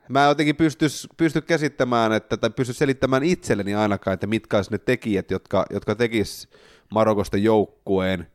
mä 0.09 0.24
en 0.24 0.28
jotenkin 0.28 0.57
pysty, 0.57 0.87
pysty 1.16 1.40
käsittämään, 1.40 2.12
että, 2.12 2.37
tai 2.37 2.50
pysty 2.50 2.72
selittämään 2.72 3.22
itselleni 3.22 3.74
ainakaan, 3.74 4.14
että 4.14 4.26
mitkä 4.26 4.57
olisi 4.57 4.70
ne 4.70 4.78
tekijät, 4.78 5.30
jotka, 5.30 5.66
jotka 5.70 5.94
tekis 5.94 6.48
Marokosta 6.90 7.37
joukkueen, 7.37 8.26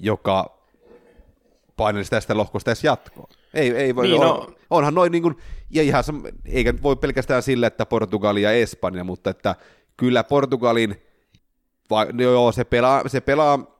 joka 0.00 0.58
painelisi 1.76 2.10
tästä 2.10 2.36
lohkosta 2.36 2.70
edes 2.70 2.84
jatkoon. 2.84 3.28
Ei, 3.54 3.70
ei 3.70 3.94
voi, 3.94 4.06
Niin, 4.08 4.20
on, 4.20 4.26
no- 4.26 4.54
onhan 4.70 4.94
noin 4.94 5.12
niin 5.12 5.22
kuin, 5.22 5.36
ja 5.70 5.82
ihan, 5.82 6.04
eikä 6.44 6.74
voi 6.82 6.96
pelkästään 6.96 7.42
sillä, 7.42 7.66
että 7.66 7.86
Portugali 7.86 8.42
ja 8.42 8.52
Espanja, 8.52 9.04
mutta 9.04 9.30
että 9.30 9.56
kyllä 9.96 10.24
Portugalin, 10.24 11.02
vai, 11.90 12.06
no 12.12 12.22
joo, 12.22 12.52
se 12.52 12.64
pelaa, 12.64 13.08
se 13.08 13.20
pelaa 13.20 13.74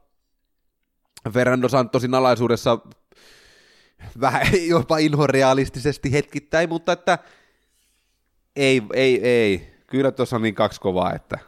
Fernando 1.33 1.68
Santosin 1.68 2.14
alaisuudessa 2.14 2.79
vähän 4.21 4.47
jopa 4.69 4.99
inhorealistisesti 4.99 6.12
hetkittäin, 6.12 6.69
mutta 6.69 6.93
että 6.93 7.19
ei, 8.57 8.83
ei, 8.93 9.29
ei. 9.29 9.75
Kyllä 9.87 10.12
tuossa 10.12 10.37
on 10.37 10.43
niin 10.43 10.55
kaksi 10.55 10.81
kovaa, 10.81 11.14
että 11.14 11.38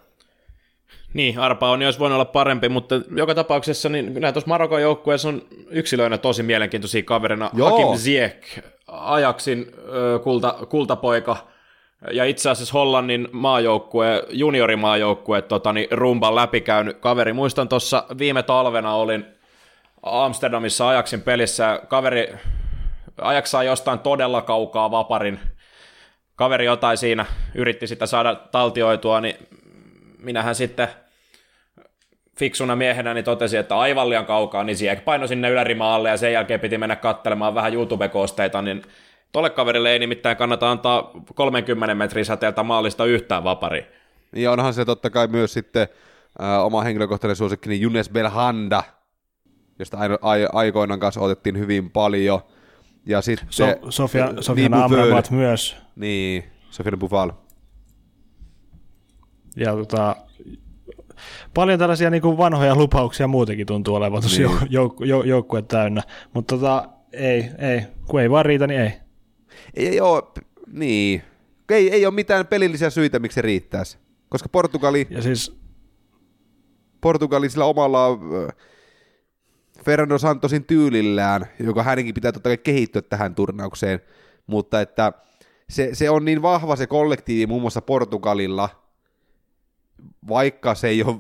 Niin, 1.15 1.39
Arpa 1.39 1.71
on 1.71 1.83
olisi 1.83 1.99
voinut 1.99 2.15
olla 2.15 2.25
parempi, 2.25 2.69
mutta 2.69 2.95
joka 3.17 3.35
tapauksessa 3.35 3.89
niin 3.89 4.21
näin 4.21 4.35
tuossa 4.35 4.49
Marokon 4.49 4.83
joukkueessa 4.83 5.29
on 5.29 5.43
yksilöinä 5.71 6.19
tosi 6.19 6.43
mielenkiintoisia 6.43 7.03
kaverina. 7.03 7.51
Joo. 7.55 7.71
Hakim 7.71 7.99
Ziyech, 7.99 8.63
Ajaksin 8.87 9.67
kulta, 10.23 10.59
kultapoika, 10.69 11.37
ja 12.13 12.25
itse 12.25 12.51
asiassa 12.51 12.73
Hollannin 12.73 13.29
maajoukkue, 13.33 14.25
juniorimaajoukkue, 14.31 15.43
tota, 15.43 15.73
niin 15.73 15.89
rumban 15.91 16.35
läpikäynyt 16.35 16.99
kaveri. 16.99 17.33
Muistan 17.33 17.69
tuossa 17.69 18.05
viime 18.19 18.43
talvena 18.43 18.95
olin 18.95 19.27
Amsterdamissa 20.07 20.89
Ajaksin 20.89 21.23
pelissä, 21.23 21.81
kaveri 21.89 22.35
Ajax 23.21 23.47
saa 23.49 23.63
jostain 23.63 23.99
todella 23.99 24.43
kaukaa 24.43 24.91
vaparin. 24.91 25.41
Kaveri 26.37 26.65
jotain 26.65 26.99
siinä 26.99 27.27
yritti 27.55 27.87
sitä 27.87 28.07
saada 28.07 28.35
taltioitua, 28.35 29.21
niin 29.21 29.37
minähän 30.19 30.55
sitten 30.55 30.89
fiksuna 32.39 32.77
miehenä 32.77 33.15
niin 33.15 33.25
totesin, 33.25 33.61
että 33.61 33.79
aivan 33.79 34.09
liian 34.09 34.27
kaukaa, 34.27 34.65
niin 34.65 34.77
Ziyech 34.77 35.05
painoi 35.05 35.29
sinne 35.29 35.51
ylärimaalle 35.51 36.09
ja 36.09 36.17
sen 36.17 36.33
jälkeen 36.33 36.61
piti 36.61 36.79
mennä 36.79 36.97
katselemaan 36.97 37.55
vähän 37.55 37.75
YouTube-koosteita, 37.75 38.63
niin 38.63 38.83
tolle 39.33 39.51
kaverille 39.51 39.93
ei 39.93 39.99
nimittäin 39.99 40.37
kannata 40.37 40.71
antaa 40.71 41.11
30 41.35 41.95
metrin 41.95 42.25
säteeltä 42.25 42.63
maalista 42.63 43.05
yhtään 43.05 43.45
vapari. 43.45 43.87
Ja 44.33 44.53
onhan 44.53 44.75
se 44.75 44.85
totta 44.85 45.11
kai 45.11 45.27
myös 45.27 45.53
sitten 45.53 45.89
ää, 46.39 46.63
oma 46.63 46.83
henkilökohtainen 46.83 47.37
suosikkini 47.37 47.75
niin 47.75 47.83
Junes 47.83 48.11
Belhanda, 48.11 48.83
josta 49.79 49.99
aikoinaan 50.53 51.01
kanssa 51.01 51.21
otettiin 51.21 51.59
hyvin 51.59 51.91
paljon. 51.91 52.41
Ja 53.07 53.21
sitten... 53.23 53.47
So, 53.51 53.65
Sofia, 53.89 54.33
Sofia. 54.41 54.69
Amrabat 54.85 55.31
myös. 55.31 55.77
Niin, 55.97 56.45
Sofiane 56.71 56.97
Buffal. 56.97 57.33
Ja 59.57 59.73
tota, 59.73 60.17
paljon 61.55 61.79
tällaisia 61.79 62.11
niin 62.11 62.23
kuin 62.23 62.37
vanhoja 62.39 62.75
lupauksia 62.77 63.27
muutenkin 63.27 63.67
tuntuu 63.67 63.95
olevan 63.95 64.21
tuossa 64.23 64.43
Niin. 64.43 64.51
jouk- 64.61 65.05
jou- 65.07 65.27
joukkue 65.27 65.63
täynnä, 65.63 66.03
mutta 66.35 66.55
tota, 66.57 66.89
ei, 67.13 67.51
ei, 67.59 67.81
kun 68.07 68.21
ei 68.21 68.31
vaan 68.31 68.45
riitä, 68.47 68.67
niin 68.67 68.81
ei. 68.81 68.93
Ei, 69.75 69.89
ei 69.89 70.01
ole, 70.01 70.23
niin. 70.73 71.23
Ei, 71.69 71.91
ei 71.91 72.07
ole 72.07 72.15
mitään 72.15 72.47
pelillisiä 72.47 72.91
syitä, 72.91 73.19
miksi 73.19 73.35
se 73.35 73.43
riittäisi. 73.43 73.99
Koska 74.29 74.49
Portugali, 74.49 75.07
Ja 75.11 75.23
siis 75.23 75.59
Portugali 77.01 77.51
sillä 77.51 77.65
omalla 77.65 78.07
Fernando 79.85 80.19
Santosin 80.19 80.65
tyylillään, 80.65 81.47
joka 81.61 81.83
hänenkin 81.83 82.15
pitää 82.15 82.33
totta 82.33 82.49
kai 82.49 82.59
kehittyä 82.59 83.03
tähän 83.03 83.35
turnaukseen, 83.35 84.01
mutta 84.47 84.81
että 84.81 85.13
se, 85.69 85.91
se 85.93 86.11
on 86.11 86.25
niin 86.25 86.43
vahva 86.43 86.77
se 86.77 86.87
kollektiivi 86.87 87.47
muun 87.47 87.61
muassa 87.61 87.83
Portugalilla, 87.83 88.69
vaikka 90.29 90.75
se 90.75 90.89
ei 90.89 91.03
ole, 91.03 91.17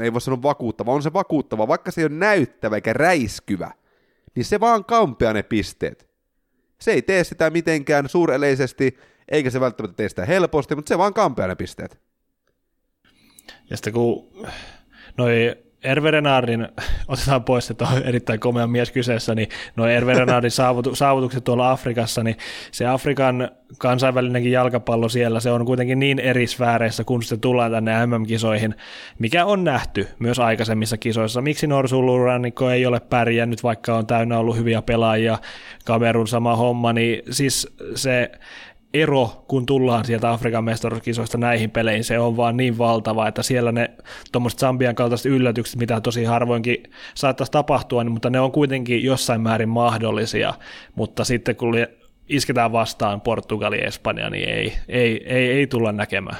ei 0.00 0.12
voi 0.12 0.20
sanoa 0.20 0.42
vakuuttava, 0.42 0.92
on 0.92 1.02
se 1.02 1.12
vakuuttava, 1.12 1.68
vaikka 1.68 1.90
se 1.90 2.00
ei 2.00 2.04
ole 2.04 2.14
näyttävä 2.14 2.76
eikä 2.76 2.92
räiskyvä, 2.92 3.70
niin 4.34 4.44
se 4.44 4.60
vaan 4.60 4.84
kampea 4.84 5.32
ne 5.32 5.42
pisteet. 5.42 6.08
Se 6.80 6.92
ei 6.92 7.02
tee 7.02 7.24
sitä 7.24 7.50
mitenkään 7.50 8.08
suureleisesti, 8.08 8.98
eikä 9.28 9.50
se 9.50 9.60
välttämättä 9.60 9.96
tee 9.96 10.08
sitä 10.08 10.24
helposti, 10.24 10.74
mutta 10.74 10.88
se 10.88 10.98
vaan 10.98 11.14
kampea 11.14 11.46
ne 11.46 11.54
pisteet. 11.54 12.00
Ja 13.70 13.76
sitten 13.76 13.92
kun 13.92 14.46
noi 15.16 15.56
Erve 15.84 16.10
Renardin, 16.10 16.68
otetaan 17.08 17.44
pois, 17.44 17.70
että 17.70 17.84
on 17.84 18.02
erittäin 18.02 18.40
komea 18.40 18.66
mies 18.66 18.90
kyseessä, 18.90 19.34
niin 19.34 19.48
noi 19.76 19.94
Erve 19.94 20.14
Renardin 20.14 20.50
saavutu, 20.50 20.94
saavutukset 20.94 21.44
tuolla 21.44 21.70
Afrikassa, 21.70 22.22
niin 22.22 22.36
se 22.72 22.86
Afrikan 22.86 23.50
kansainvälinenkin 23.78 24.52
jalkapallo 24.52 25.08
siellä, 25.08 25.40
se 25.40 25.50
on 25.50 25.66
kuitenkin 25.66 25.98
niin 25.98 26.18
eri 26.18 26.46
sfääreissä, 26.46 27.04
kun 27.04 27.22
sitten 27.22 27.40
tullaan 27.40 27.72
tänne 27.72 28.06
MM-kisoihin, 28.06 28.74
mikä 29.18 29.44
on 29.44 29.64
nähty 29.64 30.08
myös 30.18 30.38
aikaisemmissa 30.38 30.96
kisoissa. 30.96 31.42
Miksi 31.42 31.66
Norsulurannikko 31.66 32.70
ei 32.70 32.86
ole 32.86 33.00
pärjännyt, 33.00 33.62
vaikka 33.62 33.96
on 33.96 34.06
täynnä 34.06 34.38
ollut 34.38 34.56
hyviä 34.56 34.82
pelaajia, 34.82 35.38
Kamerun 35.84 36.28
sama 36.28 36.56
homma, 36.56 36.92
niin 36.92 37.22
siis 37.30 37.76
se 37.94 38.30
ero, 38.94 39.44
kun 39.48 39.66
tullaan 39.66 40.04
sieltä 40.04 40.30
Afrikan 40.30 40.64
mestaruuskisoista 40.64 41.38
näihin 41.38 41.70
peleihin, 41.70 42.04
se 42.04 42.18
on 42.18 42.36
vaan 42.36 42.56
niin 42.56 42.78
valtava, 42.78 43.28
että 43.28 43.42
siellä 43.42 43.72
ne 43.72 43.90
tuommoiset 44.32 44.60
Zambian 44.60 44.94
kaltaiset 44.94 45.26
yllätykset, 45.32 45.76
mitä 45.80 46.00
tosi 46.00 46.24
harvoinkin 46.24 46.82
saattaisi 47.14 47.52
tapahtua, 47.52 48.04
niin, 48.04 48.12
mutta 48.12 48.30
ne 48.30 48.40
on 48.40 48.52
kuitenkin 48.52 49.04
jossain 49.04 49.40
määrin 49.40 49.68
mahdollisia, 49.68 50.54
mutta 50.94 51.24
sitten 51.24 51.56
kun 51.56 51.74
li- 51.74 51.86
isketään 52.28 52.72
vastaan 52.72 53.20
Portugali 53.20 53.78
ja 53.78 53.86
Espanja, 53.86 54.30
niin 54.30 54.48
ei, 54.48 54.72
ei, 54.88 55.24
ei, 55.26 55.50
ei 55.50 55.66
tulla 55.66 55.92
näkemään. 55.92 56.36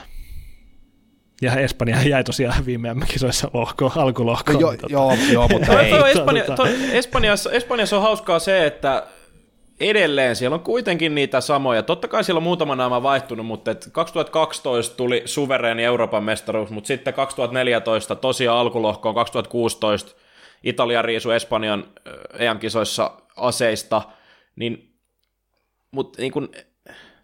Ja 1.43 1.55
Espanja 1.57 2.03
jäi 2.03 2.25
tosiaan 2.25 2.67
viime 2.67 2.95
kisoissa 3.09 3.51
lohko, 3.55 3.93
alkulohkoon. 3.97 4.55
No, 4.55 4.61
joo, 4.61 4.73
tota- 4.73 4.87
joo, 4.93 5.13
joo, 5.33 5.49
mutta 5.49 5.67
Toi, 5.67 5.83
ei. 5.85 5.91
toi 5.91 6.09
Ei, 6.11 6.13
Espanja, 6.19 6.45
tota- 6.45 6.55
toi 6.57 6.69
Espanjassa, 6.93 7.51
Espanjassa 7.51 7.97
on 7.97 8.03
hauskaa 8.03 8.39
se, 8.39 8.67
että 8.67 9.07
edelleen 9.81 10.37
siellä 10.37 10.55
on 10.55 10.61
kuitenkin 10.61 11.15
niitä 11.15 11.41
samoja. 11.41 11.83
Totta 11.83 12.09
kai 12.09 12.25
siellä 12.25 12.39
on 12.39 12.43
muutama 12.43 12.77
naama 12.77 13.03
vaihtunut, 13.03 13.47
mutta 13.47 13.71
et 13.71 13.89
2012 13.93 14.97
tuli 14.97 15.23
suvereeni 15.25 15.85
Euroopan 15.85 16.25
mestaruus, 16.25 16.71
mutta 16.71 16.89
sitten 16.89 17.15
2014 17.15 18.15
tosiaan 18.15 18.59
alkulohkoon, 18.59 19.15
2016 19.15 20.17
Italia 20.63 21.03
riisu 21.03 21.31
Espanjan 21.31 21.85
EM-kisoissa 22.39 23.11
aseista, 23.37 24.03
niin, 24.57 24.95
mutta 25.91 26.23
niin 26.23 26.33
kun, 26.33 26.51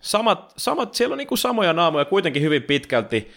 samat, 0.01 0.53
samat, 0.57 0.95
siellä 0.95 1.15
on 1.15 1.19
niin 1.19 1.39
samoja 1.39 1.73
naamoja 1.73 2.05
kuitenkin 2.05 2.43
hyvin 2.43 2.63
pitkälti. 2.63 3.31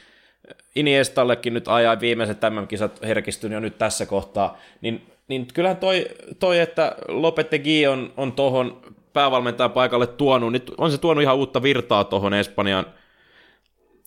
Iniestallekin 0.75 1.53
nyt 1.53 1.67
ajaa 1.67 1.99
viimeiset 1.99 2.39
tämän 2.39 2.67
kisat 2.67 3.01
herkistynyt 3.01 3.53
jo 3.53 3.59
nyt 3.59 3.77
tässä 3.77 4.05
kohtaa, 4.05 4.57
niin, 4.81 5.11
niin 5.27 5.47
kyllähän 5.53 5.77
toi, 5.77 6.05
toi 6.39 6.59
että 6.59 6.95
Lopetegui 7.07 7.87
on, 7.87 8.13
on 8.17 8.31
tuohon 8.31 8.81
päävalmentajan 9.17 9.71
paikalle 9.71 10.07
tuonut, 10.07 10.51
niin 10.51 10.63
on 10.77 10.91
se 10.91 10.97
tuonut 10.97 11.21
ihan 11.21 11.35
uutta 11.35 11.63
virtaa 11.63 12.03
tuohon 12.03 12.33
Espanjan, 12.33 12.85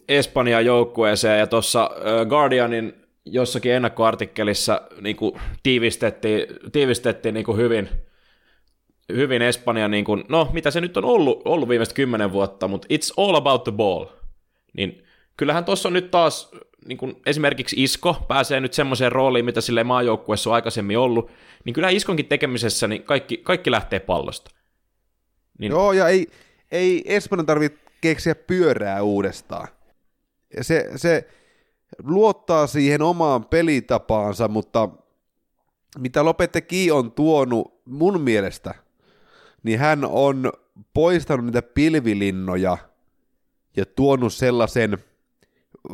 Espanjan 0.09 0.65
joukkueeseen, 0.65 1.39
ja 1.39 1.47
tuossa 1.47 1.91
Guardianin 2.29 2.95
jossakin 3.25 3.73
ennakkoartikkelissa 3.73 4.83
niin 5.01 5.17
kuin 5.17 5.41
tiivistettiin, 5.63 6.47
tiivistettiin 6.73 7.35
niin 7.35 7.45
kuin 7.45 7.59
hyvin, 7.59 7.89
hyvin 9.13 9.43
Espanja, 9.43 9.89
niin 9.89 10.05
kuin, 10.05 10.25
no 10.29 10.49
mitä 10.53 10.71
se 10.71 10.81
nyt 10.81 10.97
on 10.97 11.05
ollut, 11.05 11.43
ollut 11.45 11.69
viimeiset 11.69 11.95
kymmenen 11.95 12.33
vuotta, 12.33 12.69
mutta 12.69 12.89
it's 12.93 13.13
all 13.17 13.35
about 13.35 13.65
the 13.65 13.73
ball. 13.73 14.05
Niin 14.73 15.05
kyllähän 15.37 15.65
tuossa 15.65 15.89
on 15.89 15.93
nyt 15.93 16.11
taas 16.11 16.51
niin 16.87 16.99
kuin 16.99 17.17
esimerkiksi 17.27 17.83
Isko 17.83 18.17
pääsee 18.29 18.61
nyt 18.61 18.73
semmoiseen 18.73 19.13
rooliin, 19.13 19.45
mitä 19.45 19.61
sille 19.61 19.85
maajoukkueessa 19.85 20.51
on 20.51 20.55
aikaisemmin 20.55 20.99
ollut, 20.99 21.31
niin 21.65 21.75
kyllä 21.75 21.89
Iskonkin 21.89 22.27
tekemisessä 22.27 22.89
niin 22.89 23.03
kaikki, 23.03 23.37
kaikki 23.37 23.71
lähtee 23.71 24.01
pallosta. 24.01 24.60
Niin, 25.61 25.71
Joo, 25.71 25.93
ja 25.93 26.09
ei, 26.09 26.27
ei 26.71 27.03
Espanjan 27.05 27.47
tarvitse 27.47 27.79
keksiä 28.01 28.35
pyörää 28.35 29.03
uudestaan. 29.03 29.69
Se, 30.61 30.91
se 30.97 31.29
luottaa 32.03 32.67
siihen 32.67 33.03
omaan 33.03 33.45
pelitapaansa, 33.45 34.49
mutta 34.49 34.89
mitä 35.99 36.25
Lopetegi 36.25 36.91
on 36.91 37.13
tuonut 37.13 37.81
mun 37.85 38.21
mielestä, 38.21 38.75
niin 39.63 39.79
hän 39.79 40.05
on 40.05 40.53
poistanut 40.95 41.45
niitä 41.47 41.63
pilvilinnoja 41.63 42.79
ja 43.77 43.87
tuonut 43.87 44.35
sellaisen, 44.35 44.99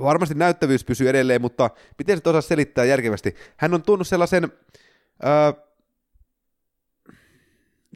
varmasti 0.00 0.34
näyttävyys 0.34 0.84
pysyy 0.84 1.08
edelleen, 1.08 1.40
mutta 1.40 1.70
miten 1.98 2.20
se 2.24 2.28
osaa 2.28 2.40
selittää 2.40 2.84
järkevästi? 2.84 3.34
Hän 3.56 3.74
on 3.74 3.82
tuonut 3.82 4.06
sellaisen, 4.06 4.52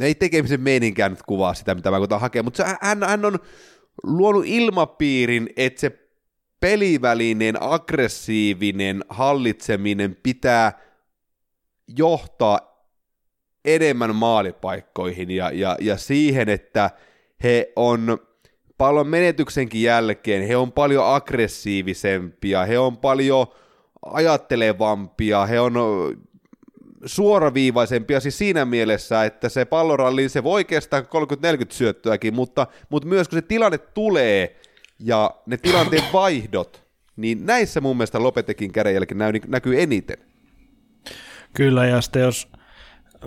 ää, 0.00 0.06
ei 0.06 0.14
tekemisen 0.14 0.60
meininkään 0.60 1.12
nyt 1.12 1.22
kuvaa 1.22 1.54
sitä, 1.54 1.74
mitä 1.74 1.90
mä 1.90 1.98
koitan 1.98 2.20
hakea, 2.20 2.42
mutta 2.42 2.64
hän, 2.80 3.02
hän 3.02 3.24
on 3.24 3.38
luonut 4.02 4.44
ilmapiirin, 4.46 5.48
että 5.56 5.80
se 5.80 6.10
pelivälinen, 6.60 7.62
aggressiivinen 7.62 9.04
hallitseminen 9.08 10.16
pitää 10.22 10.80
johtaa 11.96 12.70
enemmän 13.64 14.14
maalipaikkoihin 14.14 15.30
ja, 15.30 15.50
ja, 15.50 15.76
ja 15.80 15.96
siihen, 15.96 16.48
että 16.48 16.90
he 17.42 17.72
on 17.76 18.18
pallon 18.78 19.06
menetyksenkin 19.06 19.82
jälkeen, 19.82 20.48
he 20.48 20.56
on 20.56 20.72
paljon 20.72 21.14
aggressiivisempia, 21.14 22.64
he 22.64 22.78
on 22.78 22.96
paljon 22.96 23.46
ajattelevampia, 24.02 25.46
he 25.46 25.60
on 25.60 25.74
suoraviivaisempia 27.04 28.20
siis 28.20 28.38
siinä 28.38 28.64
mielessä, 28.64 29.24
että 29.24 29.48
se 29.48 29.64
palloralli, 29.64 30.28
se 30.28 30.44
voi 30.44 30.64
kestää 30.64 31.00
30-40 31.00 31.04
syöttöäkin, 31.70 32.34
mutta, 32.34 32.66
mutta 32.88 33.08
myös 33.08 33.28
kun 33.28 33.36
se 33.36 33.42
tilanne 33.42 33.78
tulee 33.78 34.60
ja 34.98 35.30
ne 35.46 35.56
tilanteen 35.56 36.04
vaihdot, 36.12 36.84
niin 37.16 37.46
näissä 37.46 37.80
mun 37.80 37.96
mielestä 37.96 38.22
Lopetekin 38.22 38.72
kädenjälki 38.72 39.14
näkyy 39.46 39.82
eniten. 39.82 40.18
Kyllä, 41.54 41.86
ja 41.86 42.00
sitten 42.00 42.22
jos 42.22 42.48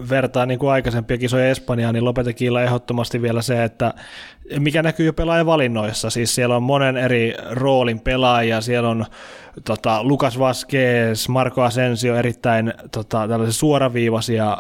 vertaa 0.10 0.46
niin 0.46 0.60
kuin 0.60 0.72
aikaisempia 0.72 1.18
kisoja 1.18 1.50
Espanjaan, 1.50 1.94
niin 1.94 2.06
Lopetekilla 2.06 2.62
ehdottomasti 2.62 3.22
vielä 3.22 3.42
se, 3.42 3.64
että 3.64 3.94
mikä 4.60 4.84
näkyy 4.84 5.06
jo 5.06 5.14
pelaajavalinnoissa, 5.14 6.10
siis 6.10 6.36
siellä 6.36 6.56
on 6.56 6.64
monen 6.64 6.98
eri 6.98 7.34
roolin 7.50 8.00
pelaajia, 8.00 8.62
siellä 8.62 8.90
on 8.90 9.06
tota, 9.66 10.04
Lukas 10.04 10.40
Vasquez, 10.40 11.28
Marco 11.28 11.62
Asensio, 11.62 12.16
erittäin 12.16 12.74
tota, 12.92 13.28
tällaisia 13.28 13.54
suoraviivaisia 13.54 14.58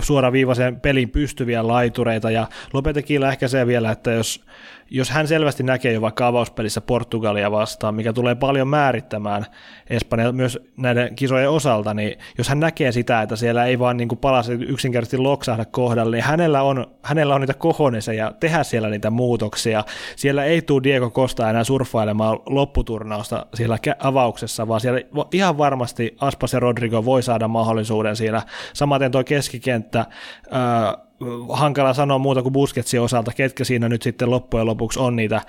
suoraviivaisen 0.00 0.80
pelin 0.80 1.10
pystyviä 1.10 1.66
laitureita, 1.66 2.30
ja 2.30 2.46
Lopetekilla 2.72 3.28
ehkä 3.28 3.48
se 3.48 3.66
vielä, 3.66 3.90
että 3.90 4.10
jos, 4.10 4.44
jos 4.90 5.10
hän 5.10 5.28
selvästi 5.28 5.62
näkee 5.62 5.92
jo 5.92 6.00
vaikka 6.00 6.26
avauspelissä 6.26 6.80
Portugalia 6.80 7.50
vastaan, 7.50 7.94
mikä 7.94 8.12
tulee 8.12 8.34
paljon 8.34 8.68
määrittämään 8.68 9.46
Espanja 9.90 10.32
myös 10.32 10.58
näiden 10.76 11.16
kisojen 11.16 11.50
osalta, 11.50 11.94
niin 11.94 12.18
jos 12.38 12.48
hän 12.48 12.60
näkee 12.60 12.92
sitä, 12.92 13.22
että 13.22 13.36
siellä 13.36 13.64
ei 13.64 13.78
vaan 13.78 13.96
niin 13.96 14.08
kuin 14.08 14.20
yksinkertaisesti 14.68 15.18
loksahda 15.18 15.64
kohdalle, 15.64 16.16
niin 16.16 16.24
hänellä 16.24 16.62
on, 16.62 16.86
hänellä 17.02 17.34
on 17.34 17.40
niitä 17.40 17.54
kohoneseja 17.54 18.32
tehdä 18.40 18.62
siellä 18.62 18.88
niitä 18.88 19.10
muutoksia. 19.10 19.84
Siellä 20.16 20.44
ei 20.44 20.62
tule 20.62 20.82
Diego 20.82 21.10
Costa 21.10 21.50
enää 21.50 21.64
surffailemaan 21.64 22.38
lopputurnausta 22.46 23.46
siellä 23.54 23.78
avauksessa, 23.98 24.68
vaan 24.68 24.80
siellä 24.80 25.00
ihan 25.32 25.58
varmasti 25.58 26.16
Aspas 26.20 26.52
ja 26.52 26.60
Rodrigo 26.60 27.04
voi 27.04 27.22
saada 27.22 27.48
mahdollisuuden 27.48 28.16
siinä. 28.16 28.42
Samaten 28.72 29.10
tuo 29.10 29.24
keskikenttä, 29.24 30.00
äh, 30.00 31.07
hankala 31.48 31.94
sanoa 31.94 32.18
muuta 32.18 32.42
kuin 32.42 32.52
Busketsin 32.52 33.00
osalta, 33.00 33.32
ketkä 33.36 33.64
siinä 33.64 33.88
nyt 33.88 34.02
sitten 34.02 34.30
loppujen 34.30 34.66
lopuksi 34.66 34.98
on 34.98 35.16
niitä 35.16 35.40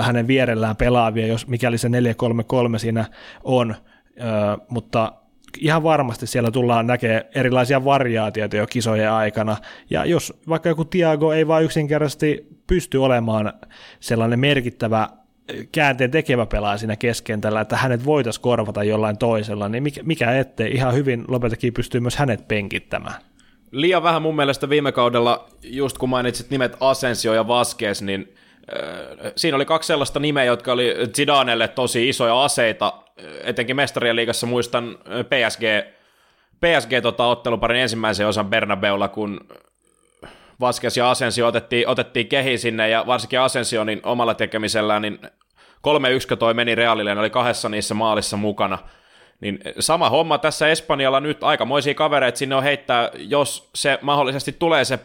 hänen 0.00 0.26
vierellään 0.26 0.76
pelaavia, 0.76 1.26
jos 1.26 1.46
mikäli 1.46 1.78
se 1.78 1.88
4-3-3 1.88 2.78
siinä 2.78 3.04
on, 3.44 3.74
mutta 4.68 5.12
ihan 5.58 5.82
varmasti 5.82 6.26
siellä 6.26 6.50
tullaan 6.50 6.86
näkemään 6.86 7.22
erilaisia 7.34 7.84
variaatioita 7.84 8.56
jo 8.56 8.66
kisojen 8.66 9.12
aikana, 9.12 9.56
ja 9.90 10.04
jos 10.04 10.40
vaikka 10.48 10.68
joku 10.68 10.84
Tiago 10.84 11.32
ei 11.32 11.48
vaan 11.48 11.64
yksinkertaisesti 11.64 12.46
pysty 12.66 12.98
olemaan 12.98 13.52
sellainen 14.00 14.38
merkittävä 14.38 15.08
käänteen 15.72 16.10
tekevä 16.10 16.46
pelaaja 16.46 16.78
siinä 16.78 16.96
keskentällä, 16.96 17.60
että 17.60 17.76
hänet 17.76 18.04
voitaisiin 18.04 18.42
korvata 18.42 18.84
jollain 18.84 19.18
toisella, 19.18 19.68
niin 19.68 19.82
mikä, 19.82 20.02
mikä 20.02 20.38
ettei. 20.38 20.72
Ihan 20.72 20.94
hyvin 20.94 21.24
Lopetekin 21.28 21.72
pystyy 21.72 22.00
myös 22.00 22.16
hänet 22.16 22.48
penkittämään. 22.48 23.14
Liian 23.70 24.02
vähän 24.02 24.22
mun 24.22 24.36
mielestä 24.36 24.68
viime 24.68 24.92
kaudella, 24.92 25.48
just 25.62 25.98
kun 25.98 26.08
mainitsit 26.08 26.50
nimet 26.50 26.76
Asensio 26.80 27.34
ja 27.34 27.48
Vasquez, 27.48 28.02
niin 28.02 28.34
äh, 28.72 29.32
siinä 29.36 29.56
oli 29.56 29.64
kaksi 29.64 29.86
sellaista 29.86 30.20
nimeä, 30.20 30.44
jotka 30.44 30.72
oli 30.72 30.94
Zidanelle 31.14 31.68
tosi 31.68 32.08
isoja 32.08 32.44
aseita, 32.44 32.92
etenkin 33.44 33.76
mestarien 33.76 34.16
liigassa 34.16 34.46
muistan 34.46 34.88
äh, 34.88 35.24
PSG, 35.24 35.62
PSG 36.60 36.92
tota, 37.02 37.26
otteluparin 37.26 37.80
ensimmäisen 37.80 38.26
osan 38.26 38.50
Bernabeulla, 38.50 39.08
kun 39.08 39.40
Vasquez 40.60 40.96
ja 40.96 41.10
Asensio 41.10 41.46
otettiin, 41.46 41.88
otettiin 41.88 42.28
kehi 42.28 42.58
sinne, 42.58 42.88
ja 42.88 43.04
varsinkin 43.06 43.40
Asensio 43.40 43.84
niin 43.84 44.00
omalla 44.02 44.34
tekemisellään, 44.34 45.02
niin 45.02 45.18
3-1 46.34 46.36
toi 46.38 46.54
meni 46.54 46.74
Realille, 46.74 47.14
ne 47.14 47.20
oli 47.20 47.30
kahdessa 47.30 47.68
niissä 47.68 47.94
maalissa 47.94 48.36
mukana. 48.36 48.78
Niin 49.40 49.58
sama 49.78 50.10
homma 50.10 50.38
tässä 50.38 50.68
Espanjalla 50.68 51.20
nyt, 51.20 51.42
aikamoisia 51.42 51.94
kavereita 51.94 52.38
sinne 52.38 52.54
on 52.54 52.62
heittää, 52.62 53.10
jos 53.14 53.70
se 53.74 53.98
mahdollisesti 54.02 54.52
tulee 54.52 54.84
se 54.84 54.98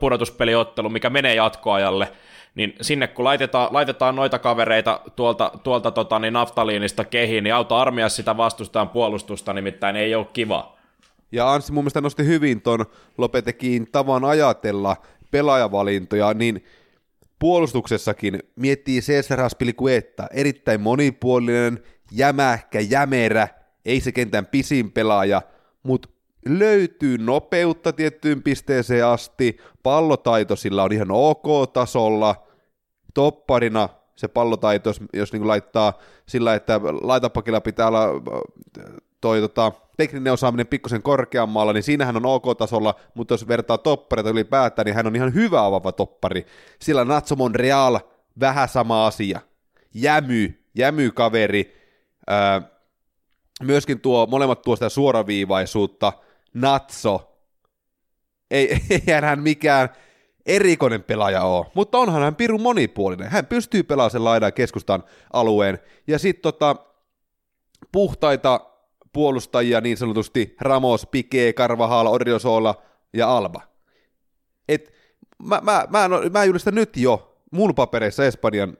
pudotuspeliottelu, 0.00 0.88
mikä 0.88 1.10
menee 1.10 1.34
jatkoajalle, 1.34 2.12
niin 2.54 2.74
sinne 2.80 3.06
kun 3.06 3.24
laitetaan, 3.24 3.68
laitetaan 3.72 4.16
noita 4.16 4.38
kavereita 4.38 5.00
tuolta, 5.16 5.52
tuolta 5.62 5.90
tota, 5.90 6.18
niin 6.18 6.32
naftaliinista 6.32 7.04
kehiin, 7.04 7.44
niin 7.44 7.54
auta 7.54 7.80
armia 7.80 8.08
sitä 8.08 8.36
vastustajan 8.36 8.88
puolustusta, 8.88 9.52
nimittäin 9.52 9.96
ei 9.96 10.14
ole 10.14 10.26
kiva. 10.32 10.76
Ja 11.32 11.52
Anssi 11.52 11.72
mun 11.72 11.84
mielestä 11.84 12.00
nosti 12.00 12.24
hyvin 12.24 12.62
ton 12.62 12.86
Lopetekin 13.18 13.88
tavan 13.92 14.24
ajatella 14.24 14.96
pelaajavalintoja, 15.30 16.34
niin 16.34 16.64
puolustuksessakin 17.38 18.38
miettii 18.56 19.00
Cesar 19.00 19.40
Aspilicueta, 19.40 20.26
erittäin 20.32 20.80
monipuolinen, 20.80 21.82
jämähkä, 22.12 22.80
jämerä, 22.80 23.48
ei 23.84 24.00
se 24.00 24.12
kentän 24.12 24.46
pisin 24.46 24.92
pelaaja, 24.92 25.42
mutta 25.82 26.08
löytyy 26.48 27.18
nopeutta 27.18 27.92
tiettyyn 27.92 28.42
pisteeseen 28.42 29.06
asti, 29.06 29.56
pallotaito 29.82 30.56
sillä 30.56 30.82
on 30.82 30.92
ihan 30.92 31.10
ok-tasolla, 31.10 32.46
topparina 33.14 33.88
se 34.16 34.28
pallotaito, 34.28 34.92
jos, 35.12 35.32
niin 35.32 35.48
laittaa 35.48 35.92
sillä, 36.26 36.54
että 36.54 36.80
laitapakilla 37.02 37.60
pitää 37.60 37.88
olla 37.88 38.06
toi 39.20 39.40
tota, 39.40 39.72
tekninen 39.96 40.32
osaaminen 40.32 40.66
pikkusen 40.66 41.02
korkeammalla, 41.02 41.72
niin 41.72 41.82
siinähän 41.82 42.16
on 42.16 42.26
ok-tasolla, 42.26 42.94
mutta 43.14 43.34
jos 43.34 43.48
vertaa 43.48 43.78
toppareita 43.78 44.30
ylipäätään, 44.30 44.86
niin 44.86 44.94
hän 44.94 45.06
on 45.06 45.16
ihan 45.16 45.34
hyvä 45.34 45.64
avava 45.64 45.92
toppari. 45.92 46.46
Sillä 46.80 47.04
Natso 47.04 47.36
Monreal, 47.36 48.00
vähän 48.40 48.68
sama 48.68 49.06
asia. 49.06 49.40
Jämy, 49.94 50.54
jämy 50.74 51.10
kaveri, 51.10 51.76
öö, 52.30 52.60
myöskin 53.62 54.00
tuo, 54.00 54.26
molemmat 54.26 54.62
tuo 54.62 54.76
sitä 54.76 54.88
suoraviivaisuutta, 54.88 56.12
Natso, 56.54 57.30
ei, 58.50 58.80
eihän 58.90 59.24
hän 59.24 59.40
mikään 59.40 59.88
erikoinen 60.46 61.02
pelaaja 61.02 61.42
ole, 61.42 61.66
mutta 61.74 61.98
onhan 61.98 62.22
hän 62.22 62.36
pirun 62.36 62.62
monipuolinen. 62.62 63.30
Hän 63.30 63.46
pystyy 63.46 63.82
pelaamaan 63.82 64.10
sen 64.10 64.24
laidan 64.24 64.52
keskustan 64.52 65.04
alueen. 65.32 65.78
Ja 66.06 66.18
sitten 66.18 66.42
tota, 66.42 66.76
puhtaita 67.92 68.60
puolustajia 69.12 69.80
niin 69.80 69.96
sanotusti 69.96 70.56
Ramos, 70.60 71.06
Pique, 71.10 71.52
Carvajal, 71.52 72.06
Oriosola 72.06 72.82
ja 73.12 73.36
Alba. 73.36 73.60
Et 74.68 74.92
mä, 75.42 75.60
mä, 75.62 75.84
mä, 75.90 76.08
no, 76.08 76.20
mä 76.32 76.44
julistan 76.44 76.74
nyt 76.74 76.96
jo 76.96 77.36
mun 77.50 77.74
papereissa 77.74 78.24
Espanjan 78.24 78.76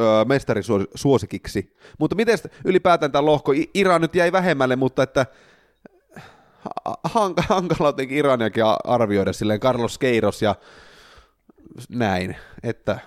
öö, 0.00 0.24
mestarisuosikiksi. 0.24 1.76
Mutta 1.98 2.16
miten 2.16 2.38
ylipäätään 2.64 3.12
tämä 3.12 3.26
lohko, 3.26 3.52
Iran 3.74 4.00
nyt 4.00 4.14
jäi 4.14 4.32
vähemmälle, 4.32 4.76
mutta 4.76 5.02
että 5.02 5.26
hank- 7.08 7.44
hankala 7.48 7.88
jotenkin 7.88 8.18
Iraniakin 8.18 8.64
arvioida 8.84 9.32
silleen 9.32 9.60
Carlos 9.60 9.98
Keiros 9.98 10.42
ja 10.42 10.54
näin, 11.88 12.36
että 12.62 12.98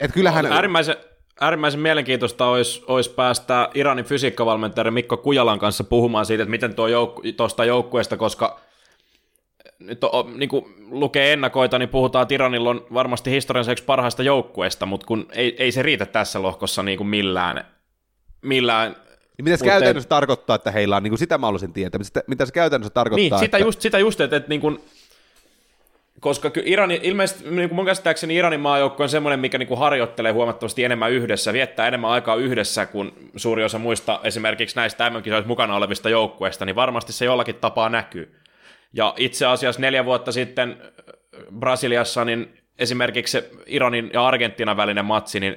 et 0.00 0.12
kyllähän... 0.12 0.46
Äärimmäisen, 0.46 0.96
äärimmäisen 1.40 1.80
mielenkiintoista 1.80 2.46
olisi, 2.46 2.84
olisi 2.86 3.10
päästä 3.10 3.70
Iranin 3.74 4.04
fysiikkavalmentaja 4.04 4.90
Mikko 4.90 5.16
Kujalan 5.16 5.58
kanssa 5.58 5.84
puhumaan 5.84 6.26
siitä, 6.26 6.42
että 6.42 6.50
miten 6.50 6.74
tuo 6.74 6.88
jouk- 6.88 7.32
tuosta 7.36 7.64
joukkueesta, 7.64 8.16
koska 8.16 8.60
nyt 9.80 10.04
on, 10.04 10.38
niin 10.38 10.48
kuin 10.48 10.64
lukee 10.90 11.32
ennakoita, 11.32 11.78
niin 11.78 11.88
puhutaan, 11.88 12.22
että 12.22 12.34
Iranilla 12.34 12.70
on 12.70 12.86
varmasti 12.94 13.30
historiansa 13.30 13.72
yksi 13.72 13.84
parhaista 13.84 14.22
joukkueista, 14.22 14.86
mutta 14.86 15.06
kun 15.06 15.26
ei, 15.32 15.56
ei 15.58 15.72
se 15.72 15.82
riitä 15.82 16.06
tässä 16.06 16.42
lohkossa 16.42 16.82
niin 16.82 16.96
kuin 16.96 17.06
millään, 17.06 17.64
millään 18.42 18.96
niin 19.36 19.44
mitä 19.44 19.56
se 19.56 19.64
käytännössä 19.64 20.06
et... 20.06 20.08
tarkoittaa, 20.08 20.56
että 20.56 20.70
heillä 20.70 20.96
on, 20.96 21.02
niin 21.02 21.10
kuin 21.10 21.18
sitä 21.18 21.38
mä 21.38 21.46
haluaisin 21.46 21.72
tietää, 21.72 21.98
mitä, 21.98 22.22
mitä 22.26 22.46
se 22.46 22.52
käytännössä 22.52 22.94
tarkoittaa? 22.94 23.38
Niin, 23.38 23.46
sitä 23.46 23.56
että... 23.56 23.66
just, 23.66 23.80
sitä 23.80 23.98
just 23.98 24.20
että, 24.20 24.36
että 24.36 24.48
niin 24.48 24.60
kuin, 24.60 24.80
koska 26.20 26.50
Irani, 26.64 27.00
ilmeisesti 27.02 27.50
niin 27.50 27.68
kuin 27.68 27.76
mun 27.76 27.86
käsittääkseni 27.86 28.36
Iranin 28.36 28.60
maajoukko 28.60 29.02
on 29.02 29.08
semmoinen, 29.08 29.40
mikä 29.40 29.58
niin 29.58 29.66
kuin 29.66 29.78
harjoittelee 29.78 30.32
huomattavasti 30.32 30.84
enemmän 30.84 31.12
yhdessä, 31.12 31.52
viettää 31.52 31.88
enemmän 31.88 32.10
aikaa 32.10 32.36
yhdessä 32.36 32.86
kuin 32.86 33.12
suuri 33.36 33.64
osa 33.64 33.78
muista 33.78 34.20
esimerkiksi 34.24 34.76
näistä 34.76 35.10
mm 35.10 35.22
mukana 35.46 35.76
olevista 35.76 36.10
joukkueista, 36.10 36.64
niin 36.64 36.76
varmasti 36.76 37.12
se 37.12 37.24
jollakin 37.24 37.54
tapaa 37.54 37.88
näkyy. 37.88 38.34
Ja 38.92 39.14
itse 39.16 39.46
asiassa 39.46 39.80
neljä 39.80 40.04
vuotta 40.04 40.32
sitten 40.32 40.82
Brasiliassa, 41.58 42.24
niin 42.24 42.60
esimerkiksi 42.78 43.32
se 43.32 43.50
Iranin 43.66 44.10
ja 44.12 44.26
Argentiinan 44.26 44.76
välinen 44.76 45.04
matsi, 45.04 45.40
niin 45.40 45.56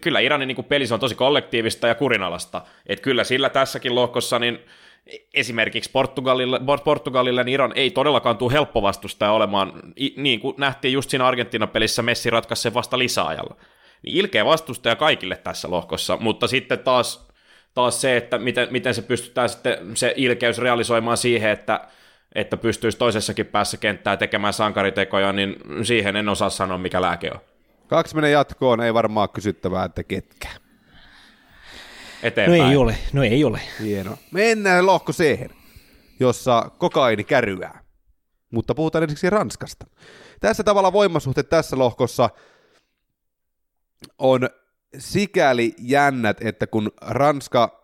kyllä 0.00 0.20
Iranin 0.20 0.48
niin 0.48 0.64
peli 0.64 0.84
on 0.92 1.00
tosi 1.00 1.14
kollektiivista 1.14 1.88
ja 1.88 1.94
kurinalasta. 1.94 2.62
Et 2.86 3.00
kyllä 3.00 3.24
sillä 3.24 3.48
tässäkin 3.48 3.94
lohkossa, 3.94 4.38
niin 4.38 4.58
esimerkiksi 5.34 5.90
Portugalille, 5.90 6.60
Portugalille 6.84 7.44
niin 7.44 7.54
Iran 7.54 7.72
ei 7.74 7.90
todellakaan 7.90 8.36
tule 8.36 8.52
helppo 8.52 8.82
vastustaja 8.82 9.32
olemaan, 9.32 9.72
niin 10.16 10.40
kuin 10.40 10.54
nähtiin 10.58 10.92
just 10.92 11.10
siinä 11.10 11.26
Argentiinan 11.26 11.68
pelissä 11.68 12.02
Messi 12.02 12.30
ratkaisi 12.30 12.62
sen 12.62 12.74
vasta 12.74 12.98
lisäajalla. 12.98 13.56
Niin 14.02 14.16
ilkeä 14.16 14.44
vastustaja 14.44 14.96
kaikille 14.96 15.36
tässä 15.36 15.70
lohkossa, 15.70 16.16
mutta 16.16 16.46
sitten 16.46 16.78
taas, 16.78 17.28
taas 17.74 18.00
se, 18.00 18.16
että 18.16 18.38
miten, 18.38 18.68
miten 18.70 18.94
se 18.94 19.02
pystytään 19.02 19.48
sitten 19.48 19.96
se 19.96 20.14
ilkeys 20.16 20.58
realisoimaan 20.58 21.16
siihen, 21.16 21.50
että 21.50 21.80
että 22.34 22.56
pystyisi 22.56 22.98
toisessakin 22.98 23.46
päässä 23.46 23.76
kenttää 23.76 24.16
tekemään 24.16 24.52
sankaritekoja, 24.52 25.32
niin 25.32 25.56
siihen 25.82 26.16
en 26.16 26.28
osaa 26.28 26.50
sanoa, 26.50 26.78
mikä 26.78 27.02
lääke 27.02 27.30
on. 27.34 27.40
Kaksi 27.86 28.14
menee 28.14 28.30
jatkoon, 28.30 28.80
ei 28.80 28.94
varmaan 28.94 29.28
kysyttävää, 29.28 29.84
että 29.84 30.04
ketkä. 30.04 30.48
Eteenpäin. 32.22 32.62
No 32.62 32.68
ei 32.70 32.76
ole, 32.76 32.98
no 33.12 33.22
ei 33.22 33.44
ole. 33.44 33.60
Hienoa. 33.80 34.16
Mennään 34.30 34.86
lohko 34.86 35.12
siihen, 35.12 35.50
jossa 36.20 36.70
kokaini 36.78 37.24
käryää. 37.24 37.84
Mutta 38.50 38.74
puhutaan 38.74 39.02
ensiksi 39.02 39.30
Ranskasta. 39.30 39.86
Tässä 40.40 40.64
tavalla 40.64 40.92
voimasuhteet 40.92 41.48
tässä 41.48 41.78
lohkossa 41.78 42.30
on 44.18 44.48
sikäli 44.98 45.74
jännät, 45.78 46.36
että 46.40 46.66
kun 46.66 46.92
Ranska 47.00 47.83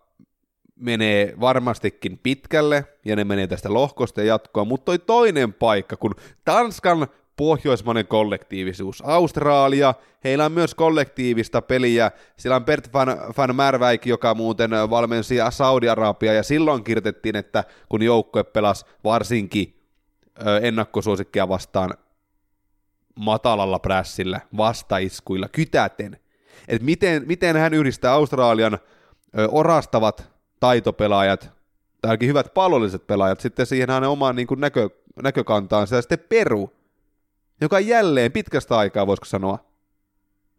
menee 0.80 1.34
varmastikin 1.40 2.18
pitkälle, 2.22 2.84
ja 3.04 3.16
ne 3.16 3.24
menee 3.24 3.46
tästä 3.46 3.74
lohkosta 3.74 4.20
ja 4.20 4.26
jatkoa, 4.26 4.64
mutta 4.64 4.84
toi 4.84 4.98
toinen 4.98 5.52
paikka, 5.52 5.96
kun 5.96 6.14
Tanskan 6.44 7.06
pohjoismainen 7.36 8.06
kollektiivisuus. 8.06 9.02
Australia, 9.02 9.94
heillä 10.24 10.44
on 10.44 10.52
myös 10.52 10.74
kollektiivista 10.74 11.62
peliä. 11.62 12.10
Siellä 12.36 12.56
on 12.56 12.64
Bert 12.64 12.92
van, 12.92 13.08
van 13.36 13.56
Märväik, 13.56 14.06
joka 14.06 14.34
muuten 14.34 14.70
valmensi 14.70 15.34
Saudi-Arabia, 15.50 16.32
ja 16.32 16.42
silloin 16.42 16.84
kirjoitettiin, 16.84 17.36
että 17.36 17.64
kun 17.88 18.02
joukkue 18.02 18.44
pelasi 18.44 18.86
varsinkin 19.04 19.80
ennakkosuosikkia 20.62 21.48
vastaan 21.48 21.94
matalalla 23.14 23.78
prässillä, 23.78 24.40
vastaiskuilla, 24.56 25.48
kytäten, 25.48 26.18
että 26.68 26.84
miten, 26.84 27.22
miten 27.26 27.56
hän 27.56 27.74
yhdistää 27.74 28.12
Australian 28.12 28.78
orastavat 29.48 30.29
taitopelaajat, 30.60 31.40
tai 31.40 32.08
ainakin 32.08 32.28
hyvät 32.28 32.54
pallolliset 32.54 33.06
pelaajat, 33.06 33.40
sitten 33.40 33.66
siihen 33.66 33.90
hänen 33.90 34.08
omaan 34.08 34.36
niin 34.36 34.46
näkö, 34.56 34.90
näkökantaansa, 35.22 35.96
ja 35.96 36.02
sitten 36.02 36.24
Peru, 36.28 36.72
joka 37.60 37.80
jälleen 37.80 38.32
pitkästä 38.32 38.78
aikaa, 38.78 39.06
voisiko 39.06 39.24
sanoa, 39.24 39.58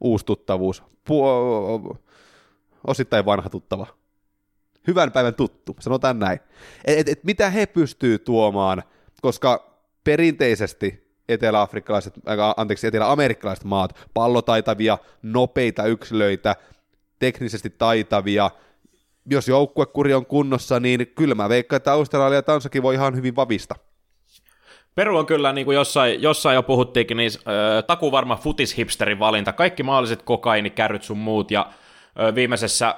uusi 0.01 0.25
tuttavuus, 0.25 0.83
Pu- 1.09 1.97
osittain 2.87 3.25
vanha 3.25 3.49
tuttava. 3.49 3.87
Hyvän 4.87 5.11
päivän 5.11 5.35
tuttu, 5.35 5.75
sanotaan 5.79 6.19
näin. 6.19 6.39
Et, 6.85 6.99
et, 6.99 7.09
et 7.09 7.23
mitä 7.23 7.49
he 7.49 7.65
pystyy 7.65 8.19
tuomaan, 8.19 8.83
koska 9.21 9.77
perinteisesti 10.03 11.11
etelä-afrikkalaiset, 11.29 12.13
äh, 12.17 12.37
anteeksi, 12.57 12.87
etelä-amerikkalaiset 12.87 13.65
maat, 13.65 14.09
pallotaitavia, 14.13 14.97
nopeita 15.21 15.85
yksilöitä, 15.85 16.55
teknisesti 17.19 17.69
taitavia, 17.69 18.51
jos 19.25 19.47
joukkuekuri 19.47 20.13
on 20.13 20.25
kunnossa, 20.25 20.79
niin 20.79 21.11
kyllä 21.15 21.35
mä 21.35 21.49
veikkaan, 21.49 21.77
että 21.77 21.93
Australia 21.93 22.41
Tansakin 22.41 22.83
voi 22.83 22.95
ihan 22.95 23.15
hyvin 23.15 23.35
vavista. 23.35 23.75
Peru 24.95 25.17
on 25.17 25.25
kyllä, 25.25 25.53
niin 25.53 25.65
kuin 25.65 25.75
jossain, 25.75 26.21
jossain 26.21 26.55
jo 26.55 26.63
puhuttiinkin, 26.63 27.17
niin 27.17 27.31
äh, 27.35 27.83
takuvarma 27.87 28.35
futishipsterin 28.35 29.19
valinta. 29.19 29.53
Kaikki 29.53 29.83
mahdolliset 29.83 30.21
kokainikäryt 30.21 31.03
sun 31.03 31.17
muut, 31.17 31.51
ja 31.51 31.71
viimeisessä, 32.35 32.95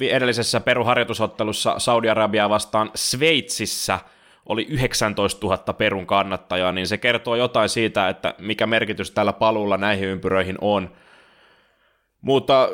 vi- 0.00 0.10
edellisessä 0.10 0.60
Peru-harjoitusottelussa 0.60 1.78
Saudi-Arabiaa 1.78 2.48
vastaan 2.48 2.90
Sveitsissä 2.94 3.98
oli 4.46 4.66
19 4.68 5.46
000 5.46 5.72
Perun 5.72 6.06
kannattajaa, 6.06 6.72
niin 6.72 6.86
se 6.86 6.98
kertoo 6.98 7.36
jotain 7.36 7.68
siitä, 7.68 8.08
että 8.08 8.34
mikä 8.38 8.66
merkitys 8.66 9.10
tällä 9.10 9.32
paluulla 9.32 9.76
näihin 9.76 10.08
ympyröihin 10.08 10.58
on. 10.60 10.90
Mutta 12.20 12.68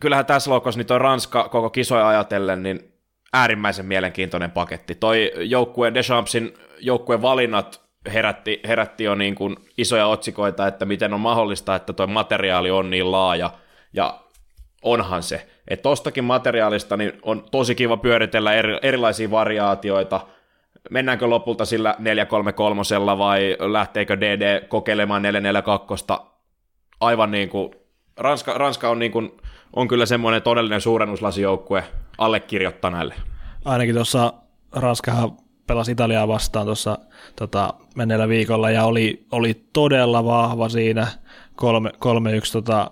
kyllähän 0.00 0.26
tässä 0.26 0.50
loukossa 0.50 0.78
niin 0.78 0.86
toi 0.86 0.98
Ranska 0.98 1.48
koko 1.48 1.70
kisoja 1.70 2.08
ajatellen, 2.08 2.62
niin 2.62 2.92
äärimmäisen 3.32 3.86
mielenkiintoinen 3.86 4.50
paketti. 4.50 4.94
Toi 4.94 5.32
joukkueen 5.36 5.94
Deschampsin 5.94 6.54
joukkueen 6.80 7.22
valinnat 7.22 7.80
herätti, 8.12 8.60
herätti 8.68 9.04
jo 9.04 9.14
niin 9.14 9.34
kuin 9.34 9.56
isoja 9.78 10.06
otsikoita, 10.06 10.66
että 10.66 10.84
miten 10.84 11.14
on 11.14 11.20
mahdollista, 11.20 11.74
että 11.74 11.92
tuo 11.92 12.06
materiaali 12.06 12.70
on 12.70 12.90
niin 12.90 13.12
laaja, 13.12 13.50
ja 13.92 14.20
onhan 14.82 15.22
se. 15.22 15.46
Että 15.68 15.82
tostakin 15.82 16.24
materiaalista 16.24 16.96
niin 16.96 17.12
on 17.22 17.44
tosi 17.50 17.74
kiva 17.74 17.96
pyöritellä 17.96 18.54
eri, 18.54 18.78
erilaisia 18.82 19.30
variaatioita, 19.30 20.20
mennäänkö 20.90 21.26
lopulta 21.26 21.64
sillä 21.64 21.94
433 21.98 22.82
vai 23.18 23.56
lähteekö 23.58 24.20
DD 24.20 24.66
kokeilemaan 24.68 25.22
442, 25.22 26.04
aivan 27.00 27.30
niin 27.30 27.48
kuin, 27.48 27.70
Ranska, 28.16 28.54
Ranska 28.54 28.90
on, 28.90 28.98
niin 28.98 29.12
kuin, 29.12 29.30
on 29.72 29.88
kyllä 29.88 30.06
semmoinen 30.06 30.42
todellinen 30.42 30.80
suurennuslasijoukkue 30.80 31.84
allekirjoittaneelle. 32.18 33.14
Ainakin 33.64 33.94
tuossa 33.94 34.32
Ranskahan 34.72 35.30
pelasi 35.66 35.92
Italiaa 35.92 36.28
vastaan 36.28 36.66
tuossa 36.66 36.98
tota, 37.36 37.74
menneellä 37.96 38.28
viikolla 38.28 38.70
ja 38.70 38.84
oli, 38.84 39.26
oli 39.32 39.64
todella 39.72 40.24
vahva 40.24 40.68
siinä. 40.68 41.06
3-1 41.06 42.52
tota, 42.52 42.90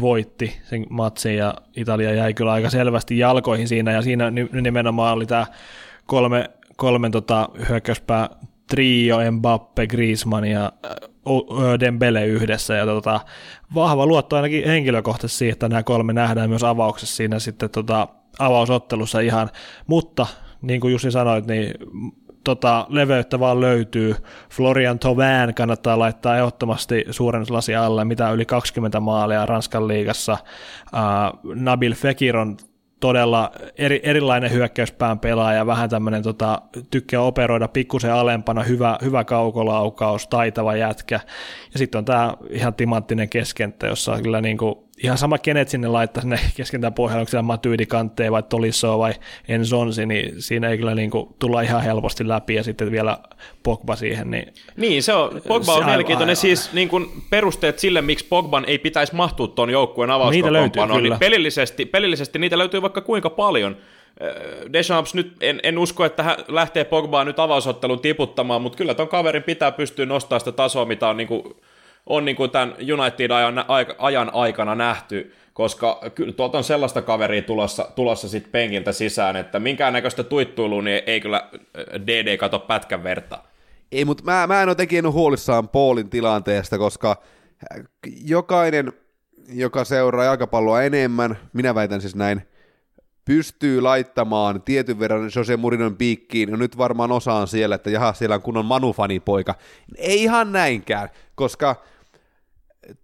voitti 0.00 0.60
sen 0.62 0.86
matsin 0.90 1.36
ja 1.36 1.54
Italia 1.76 2.14
jäi 2.14 2.34
kyllä 2.34 2.52
aika 2.52 2.70
selvästi 2.70 3.18
jalkoihin 3.18 3.68
siinä 3.68 3.92
ja 3.92 4.02
siinä 4.02 4.32
nimenomaan 4.62 5.14
oli 5.14 5.26
tämä 5.26 5.46
kolme, 6.06 6.50
kolmen 6.76 7.12
tota, 7.12 7.48
hyökkäyspää 7.68 8.28
trio, 8.70 9.30
Mbappe, 9.30 9.86
Griezmann 9.86 10.46
ja 10.46 10.72
Dembele 11.80 12.26
yhdessä 12.26 12.74
ja 12.74 12.86
tota, 12.86 13.20
vahva 13.74 14.06
luotto 14.06 14.36
ainakin 14.36 14.66
henkilökohtaisesti 14.66 15.38
siihen, 15.38 15.52
että 15.52 15.68
nämä 15.68 15.82
kolme 15.82 16.12
nähdään 16.12 16.48
myös 16.48 16.64
avauksessa 16.64 17.16
siinä 17.16 17.38
sitten 17.38 17.70
tota, 17.70 18.08
avausottelussa 18.38 19.20
ihan, 19.20 19.50
mutta 19.86 20.26
niin 20.62 20.80
kuin 20.80 20.92
Jussi 20.92 21.10
sanoit, 21.10 21.46
niin 21.46 21.74
tota, 22.44 22.86
leveyttä 22.88 23.40
vaan 23.40 23.60
löytyy. 23.60 24.14
Florian 24.50 24.98
Thauvin 24.98 25.54
kannattaa 25.54 25.98
laittaa 25.98 26.36
ehdottomasti 26.36 27.04
suurennuslasi 27.10 27.74
alle, 27.74 28.04
mitä 28.04 28.30
yli 28.30 28.44
20 28.44 29.00
maalia 29.00 29.46
Ranskan 29.46 29.88
liigassa. 29.88 30.32
Uh, 30.32 31.54
Nabil 31.54 31.94
Fekir 31.94 32.36
on 32.36 32.56
todella 33.00 33.52
eri, 33.78 34.00
erilainen 34.02 34.52
hyökkäyspään 34.52 35.18
pelaaja, 35.18 35.66
vähän 35.66 35.90
tämmöinen 35.90 36.22
tota, 36.22 36.62
tykkää 36.90 37.20
operoida 37.20 37.68
pikkusen 37.68 38.12
alempana, 38.12 38.62
hyvä, 38.62 38.98
hyvä 39.04 39.24
kaukolaukaus, 39.24 40.26
taitava 40.26 40.76
jätkä. 40.76 41.20
Ja 41.72 41.78
sitten 41.78 41.98
on 41.98 42.04
tämä 42.04 42.34
ihan 42.50 42.74
timanttinen 42.74 43.28
keskenttä, 43.28 43.86
jossa 43.86 44.12
on 44.12 44.22
kyllä 44.22 44.40
niinku, 44.40 44.89
ihan 45.02 45.18
sama 45.18 45.38
kenet 45.38 45.68
sinne 45.68 45.88
laittaa 45.88 46.20
sinne 46.20 46.40
keskentän 46.56 46.94
pohjalle, 46.94 47.20
onko 47.20 47.30
siellä 47.30 47.42
Matyidi 47.42 47.86
Kantteja 47.86 48.32
vai 48.32 48.42
Tolisso 48.42 48.98
vai 48.98 49.14
Enzonsi, 49.48 50.06
niin 50.06 50.42
siinä 50.42 50.68
ei 50.68 50.78
kyllä 50.78 50.94
niinku 50.94 51.36
tulla 51.38 51.60
ihan 51.60 51.82
helposti 51.82 52.28
läpi 52.28 52.54
ja 52.54 52.62
sitten 52.62 52.90
vielä 52.90 53.18
Pogba 53.62 53.96
siihen. 53.96 54.30
Niin, 54.30 54.54
niin 54.76 55.02
se 55.02 55.14
on, 55.14 55.42
Pogba 55.48 55.72
on 55.72 55.78
Se 55.78 55.84
mielenkiintoinen 55.84 56.32
aivan- 56.32 56.36
siis 56.36 56.72
niin 56.72 56.88
kuin 56.88 57.06
perusteet 57.30 57.78
sille, 57.78 58.02
miksi 58.02 58.24
Pogban 58.24 58.64
ei 58.64 58.78
pitäisi 58.78 59.14
mahtua 59.14 59.48
tuon 59.48 59.70
joukkueen 59.70 60.10
avauskokoonpanoon, 60.10 61.02
niin 61.02 61.18
pelillisesti, 61.18 61.86
pelillisesti 61.86 62.38
niitä 62.38 62.58
löytyy 62.58 62.82
vaikka 62.82 63.00
kuinka 63.00 63.30
paljon. 63.30 63.76
Deschamps 64.72 65.14
nyt, 65.14 65.32
en, 65.40 65.60
en 65.62 65.78
usko, 65.78 66.04
että 66.04 66.22
hän 66.22 66.36
lähtee 66.48 66.84
Pogbaa 66.84 67.24
nyt 67.24 67.38
avausottelun 67.38 68.00
tiputtamaan, 68.00 68.62
mutta 68.62 68.78
kyllä 68.78 68.94
ton 68.94 69.08
kaverin 69.08 69.42
pitää 69.42 69.72
pystyä 69.72 70.06
nostamaan 70.06 70.40
sitä 70.40 70.52
tasoa, 70.52 70.84
mitä 70.84 71.08
on, 71.08 71.16
niin 71.16 71.28
kuin, 71.28 71.42
on 72.06 72.24
niin 72.24 72.36
kuin 72.36 72.50
tämän 72.50 72.74
United-ajan 72.78 73.64
ajan 73.98 74.30
aikana 74.34 74.74
nähty, 74.74 75.32
koska 75.52 76.00
kyllä 76.14 76.32
tuolta 76.32 76.58
on 76.58 76.64
sellaista 76.64 77.02
kaveria 77.02 77.42
tulossa, 77.42 77.88
tulossa 77.96 78.28
sit 78.28 78.52
penkiltä 78.52 78.92
sisään, 78.92 79.36
että 79.36 79.60
minkäännäköistä 79.60 80.22
tuittuilua 80.22 80.82
niin 80.82 81.02
ei 81.06 81.20
kyllä 81.20 81.48
DD 82.06 82.36
kato 82.36 82.58
pätkän 82.58 83.04
verta. 83.04 83.38
Ei, 83.92 84.04
mutta 84.04 84.24
mä, 84.24 84.46
mä 84.46 84.62
en 84.62 84.68
ole 84.68 84.74
tekin 84.74 85.12
huolissaan 85.12 85.68
Paulin 85.68 86.10
tilanteesta, 86.10 86.78
koska 86.78 87.16
jokainen, 88.24 88.92
joka 89.48 89.84
seuraa 89.84 90.24
jalkapalloa 90.24 90.82
enemmän, 90.82 91.38
minä 91.52 91.74
väitän 91.74 92.00
siis 92.00 92.16
näin, 92.16 92.42
pystyy 93.30 93.80
laittamaan 93.80 94.62
tietyn 94.62 94.98
verran 94.98 95.30
Jose 95.36 95.56
Murinon 95.56 95.96
piikkiin, 95.96 96.48
ja 96.48 96.56
nyt 96.56 96.78
varmaan 96.78 97.12
osaan 97.12 97.48
siellä, 97.48 97.74
että 97.74 97.90
jaha, 97.90 98.12
siellä 98.12 98.34
on 98.34 98.42
kunnon 98.42 98.64
Manufani-poika. 98.64 99.54
Ei 99.96 100.22
ihan 100.22 100.52
näinkään, 100.52 101.08
koska 101.34 101.76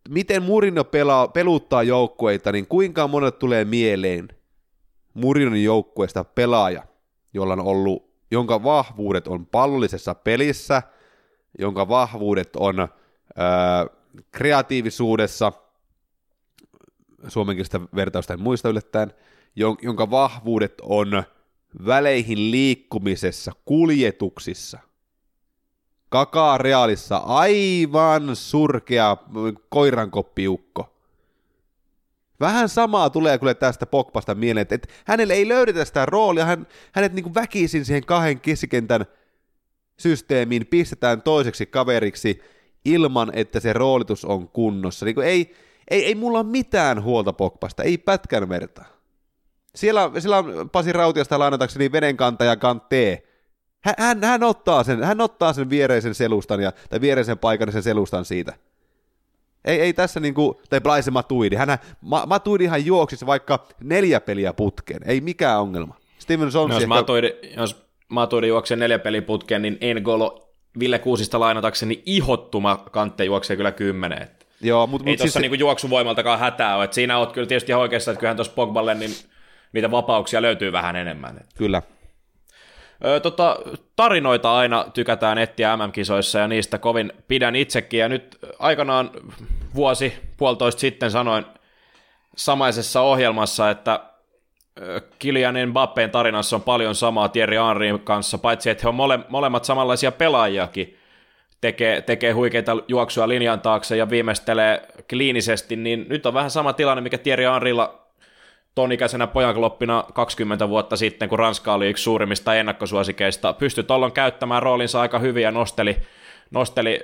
miten 0.09 0.43
Murino 0.43 0.85
pelaa, 0.85 1.29
peluttaa 1.29 1.83
joukkueita, 1.83 2.53
niin 2.53 2.66
kuinka 2.66 3.09
monelle 3.09 3.33
tulee 3.33 3.64
mieleen 3.64 4.29
Murinon 5.14 5.62
joukkueesta 5.62 6.24
pelaaja, 6.24 6.83
jolla 7.35 7.53
on 7.53 7.61
ollut, 7.61 8.11
jonka 8.31 8.62
vahvuudet 8.62 9.29
on 9.29 9.47
pallollisessa 9.47 10.14
pelissä, 10.14 10.83
jonka 11.59 11.89
vahvuudet 11.89 12.57
on 12.57 12.81
öö, 12.81 12.89
kreatiivisuudessa, 14.33 15.53
suomenkielistä 17.29 17.81
vertausta 17.95 18.35
en 18.35 18.41
muista 18.41 18.68
yllättäen, 18.68 19.12
jonka 19.57 20.11
vahvuudet 20.11 20.75
on 20.83 21.23
väleihin 21.87 22.51
liikkumisessa, 22.51 23.53
kuljetuksissa. 23.65 24.79
Kakaa 26.09 26.59
Realissa 26.59 27.17
aivan 27.17 28.37
surkea 28.37 29.17
koirankoppiukko. 29.69 30.93
Vähän 32.41 32.69
samaa 32.69 33.11
tulee 33.11 33.39
kyllä 33.39 33.55
tästä 33.55 33.87
Pogbasta 33.87 34.35
mieleen, 34.35 34.67
että, 34.71 34.89
hänelle 35.07 35.35
ei 35.35 35.49
löydetä 35.49 35.85
sitä 35.85 36.07
roolia, 36.07 36.45
hän, 36.45 36.67
hänet 36.93 37.13
niin 37.13 37.35
väkisin 37.35 37.85
siihen 37.85 38.07
kahden 38.07 38.41
keskikentän 38.41 39.07
systeemiin 39.97 40.67
pistetään 40.67 41.23
toiseksi 41.23 41.67
kaveriksi 41.67 42.41
ilman, 42.85 43.31
että 43.35 43.61
se 43.61 43.73
roolitus 43.73 44.25
on 44.25 44.49
kunnossa. 44.49 45.07
Niin 45.07 45.23
ei, 45.23 45.55
ei, 45.91 46.05
ei 46.05 46.15
mulla 46.15 46.39
ole 46.39 46.47
mitään 46.47 47.03
huolta 47.03 47.33
Pogbasta, 47.33 47.83
ei 47.83 47.99
pätkän 47.99 48.49
vertaa. 48.49 48.95
Siellä, 49.77 50.11
siellä 50.18 50.39
on 50.39 50.70
Pasi 50.70 50.93
Rautiosta 50.93 51.39
lainatakseni 51.39 51.93
vedenkantaja 51.93 52.57
Kanttee. 52.57 53.22
Hän, 53.81 53.95
hän, 53.99 54.24
hän, 54.24 54.43
ottaa 54.43 54.85
sen, 54.85 55.03
hän 55.05 55.20
ottaa 55.20 55.53
sen 55.53 55.70
viereisen 55.70 56.14
selustan, 56.14 56.61
ja, 56.61 56.72
tai 56.91 57.01
viereisen 57.01 57.39
paikallisen 57.39 57.83
selustan 57.83 58.24
siitä. 58.24 58.53
Ei, 59.64 59.81
ei 59.81 59.93
tässä 59.93 60.20
niinku, 60.20 60.61
tai 60.70 60.81
Blaise 60.81 61.11
Matuidi. 61.11 61.57
Hän, 61.57 61.79
Ma, 62.01 62.27
Matuidihan 62.27 62.87
juoksisi 62.87 63.27
vaikka 63.27 63.66
neljä 63.81 64.20
peliä 64.20 64.53
putkeen, 64.53 65.01
ei 65.05 65.20
mikään 65.20 65.61
ongelma. 65.61 65.97
Steven 66.18 66.53
Sonsi 66.53 66.68
No, 66.68 66.74
jos 66.74 66.83
ehkä- 66.83 66.89
Matuidi, 66.89 67.33
jos 67.57 67.87
Matuidi 68.09 68.49
juoksee 68.49 68.77
neljä 68.77 68.99
peliputkeen, 68.99 69.62
niin 69.62 69.79
Engolo 69.81 70.49
Ville 70.79 70.99
Kuusista 70.99 71.41
lainatakseni 71.41 72.03
ihottuma 72.07 72.85
kantte 72.91 73.24
juoksee 73.24 73.57
kyllä 73.57 73.72
kymmenen. 73.72 74.22
Että 74.22 74.47
Joo, 74.61 74.87
mutta 74.87 75.09
ei 75.09 75.12
mut 75.12 75.18
tuossa 75.18 75.33
siis, 75.33 75.43
niinku 75.43 75.55
juoksuvoimaltakaan 75.55 76.39
hätää 76.39 76.77
ole. 76.77 76.85
Et 76.85 76.93
siinä 76.93 77.18
oot 77.18 77.33
kyllä 77.33 77.47
tietysti 77.47 77.72
ihan 77.72 77.83
oikeassa, 77.83 78.11
että 78.11 78.20
kyllähän 78.20 78.37
tuossa 78.37 78.53
Pogballe 78.53 78.95
niin 78.95 79.11
niitä 79.73 79.91
vapauksia 79.91 80.43
löytyy 80.43 80.73
vähän 80.73 80.97
enemmän. 80.97 81.41
Kyllä. 81.57 81.83
Ö, 83.05 83.21
tota, 83.21 83.59
tarinoita 83.97 84.57
aina 84.57 84.87
tykätään 84.95 85.39
etsiä 85.39 85.77
MM-kisoissa 85.77 86.39
ja 86.39 86.49
niistä 86.49 86.79
kovin 86.79 87.12
pidän 87.29 87.57
itsekin. 87.57 88.01
Ja 88.01 88.09
nyt 88.09 88.39
aikanaan 88.59 89.11
vuosi, 89.75 90.12
puolitoista 90.37 90.81
sitten 90.81 91.11
sanoin 91.11 91.45
samaisessa 92.37 93.01
ohjelmassa, 93.01 93.71
että 93.71 94.01
ö, 94.81 95.01
Kylian 95.19 95.69
Mbappeen 95.69 96.11
tarinassa 96.11 96.57
on 96.57 96.62
paljon 96.62 96.95
samaa 96.95 97.29
Thierry 97.29 97.57
Henryn 97.69 98.01
kanssa, 98.01 98.39
paitsi 98.39 98.71
että 98.71 98.83
he 98.83 98.89
on 98.89 98.95
mole, 98.95 99.19
molemmat 99.29 99.64
samanlaisia 99.64 100.12
pelaajiakin. 100.12 100.99
Tekee, 101.61 102.01
tekee 102.01 102.33
huikeita 102.33 102.77
juoksuja 102.89 103.29
linjan 103.29 103.61
taakse 103.61 103.97
ja 103.97 104.11
viimeistelee 104.11 104.89
kliinisesti, 105.09 105.77
niin 105.77 106.07
nyt 106.09 106.27
on 106.27 106.35
vähän 106.35 106.51
sama 106.51 106.73
tilanne, 106.73 107.01
mikä 107.01 107.19
Thierry 107.19 107.45
Henrylla 107.45 108.06
ton 108.77 108.93
ikäisenä 108.93 109.27
pojankloppina 109.27 110.05
20 110.14 110.68
vuotta 110.68 110.97
sitten, 110.97 111.29
kun 111.29 111.39
Ranska 111.39 111.74
oli 111.74 111.89
yksi 111.89 112.03
suurimmista 112.03 112.55
ennakkosuosikeista, 112.55 113.53
pystyi 113.53 113.85
tollon 113.85 114.12
käyttämään 114.12 114.62
roolinsa 114.62 115.01
aika 115.01 115.18
hyvin 115.18 115.43
ja 115.43 115.51
nosteli, 115.51 115.97
nosteli 116.51 117.01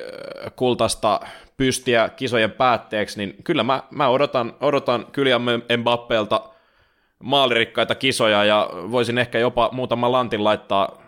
kultasta 0.57 1.21
pystiä 1.57 2.09
kisojen 2.09 2.51
päätteeksi, 2.51 3.19
niin 3.19 3.37
kyllä 3.45 3.63
mä, 3.63 3.83
mä 3.91 4.09
odotan, 4.09 4.55
odotan 4.61 5.07
Kylian 5.13 5.43
Mbappelta 5.79 6.43
maalirikkaita 7.19 7.95
kisoja 7.95 8.45
ja 8.45 8.71
voisin 8.73 9.19
ehkä 9.19 9.39
jopa 9.39 9.69
muutaman 9.73 10.13
lantin 10.13 10.45
laittaa 10.45 11.03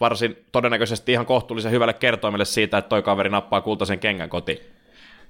varsin 0.00 0.36
todennäköisesti 0.52 1.12
ihan 1.12 1.26
kohtuullisen 1.26 1.72
hyvälle 1.72 1.92
kertoimelle 1.92 2.44
siitä, 2.44 2.78
että 2.78 2.88
toi 2.88 3.02
kaveri 3.02 3.30
nappaa 3.30 3.60
kultaisen 3.60 3.98
kengän 3.98 4.28
kotiin. 4.28 4.58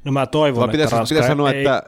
No 0.05 0.12
mä 0.12 0.27
toivon, 0.27 0.61
Vaan 0.61 0.71
että 0.71 0.73
pitäisi, 0.73 0.97
Ranska 0.97 1.14
pitäisi 1.14 1.29
sanoa, 1.29 1.51
ei, 1.51 1.59
että 1.59 1.83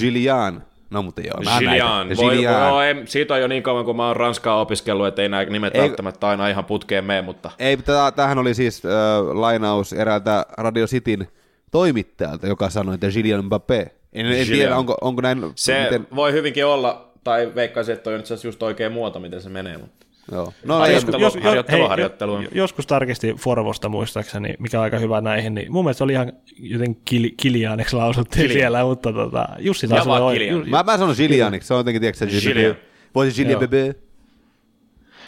Gillian, 0.00 0.62
no 0.90 1.02
mutta 1.02 1.20
joo, 1.20 1.42
mä 1.44 1.58
Gillian, 1.58 2.08
näitä. 2.08 2.22
voi, 2.22 2.32
Gillian. 2.34 2.72
voi, 2.72 2.86
ei, 2.86 2.94
siitä 3.06 3.34
on 3.34 3.40
jo 3.40 3.46
niin 3.46 3.62
kauan, 3.62 3.84
kun 3.84 3.96
mä 3.96 4.06
oon 4.06 4.16
Ranskaa 4.16 4.60
opiskellut, 4.60 5.06
että 5.06 5.22
ei 5.22 5.28
nämä 5.28 5.44
nimet 5.44 5.74
Ei- 5.74 5.82
välttämättä 5.82 6.28
aina 6.28 6.48
ihan 6.48 6.64
putkeen 6.64 7.04
mene, 7.04 7.22
mutta 7.22 7.50
Ei, 7.58 7.78
tämähän 8.16 8.38
oli 8.38 8.54
siis 8.54 8.82
äh, 8.84 8.90
lainaus 9.36 9.92
eräältä 9.92 10.46
Radio 10.58 10.86
Cityn 10.86 11.28
toimittajalta, 11.70 12.46
joka 12.46 12.70
sanoi, 12.70 12.94
että 12.94 13.08
Gillian 13.10 13.44
Mbappé. 13.44 13.90
En, 14.12 14.26
en 14.26 14.46
tiedä, 14.46 14.76
onko, 14.76 14.96
onko 15.00 15.22
näin... 15.22 15.52
se 15.54 15.82
miten, 15.82 16.06
voi 16.16 16.32
hyvinkin 16.32 16.66
olla, 16.66 17.12
tai 17.24 17.52
veikkaisin, 17.54 17.92
että 17.92 18.10
on 18.10 18.20
itse 18.20 18.34
asiassa 18.34 18.48
just 18.48 18.62
oikea 18.62 18.90
muoto, 18.90 19.20
miten 19.20 19.42
se 19.42 19.48
menee, 19.48 19.78
mutta 19.78 20.06
joo. 20.32 20.52
No, 20.64 20.78
Ai, 20.80 20.88
ei, 20.88 20.94
jos- 20.94 21.04
harjoittelu- 21.04 21.42
harjoittelu- 21.44 21.88
harjoittelu. 21.88 22.40
jo- 22.40 22.48
joskus 22.52 22.86
tarkisti 22.86 23.34
Forvosta 23.38 23.88
muistaakseni, 23.88 24.54
mikä 24.58 24.78
on 24.78 24.84
aika 24.84 24.98
hyvä 24.98 25.20
näihin, 25.20 25.54
niin 25.54 25.72
mun 25.72 25.84
mielestä 25.84 25.98
se 25.98 26.04
oli 26.04 26.12
ihan 26.12 26.32
joten 26.58 26.96
kil, 27.04 27.30
Kilianeksi 27.36 27.96
lausuttiin 27.96 28.42
Kilian. 28.42 28.58
siellä, 28.60 28.84
mutta 28.84 29.12
tota, 29.12 29.48
Jussi 29.58 29.88
taas 29.88 30.06
oli 30.06 30.48
ju- 30.48 30.64
mä, 30.66 30.82
mä 30.82 30.98
sanon 30.98 31.14
Gillianiksi, 31.16 31.66
se 31.68 31.74
on 31.74 31.80
jotenkin, 31.80 32.00
tiedätkö 32.00 32.26
sä. 32.30 32.74
Voisi 33.14 33.50
Joo. 33.50 33.60
Bébé. 33.60 33.94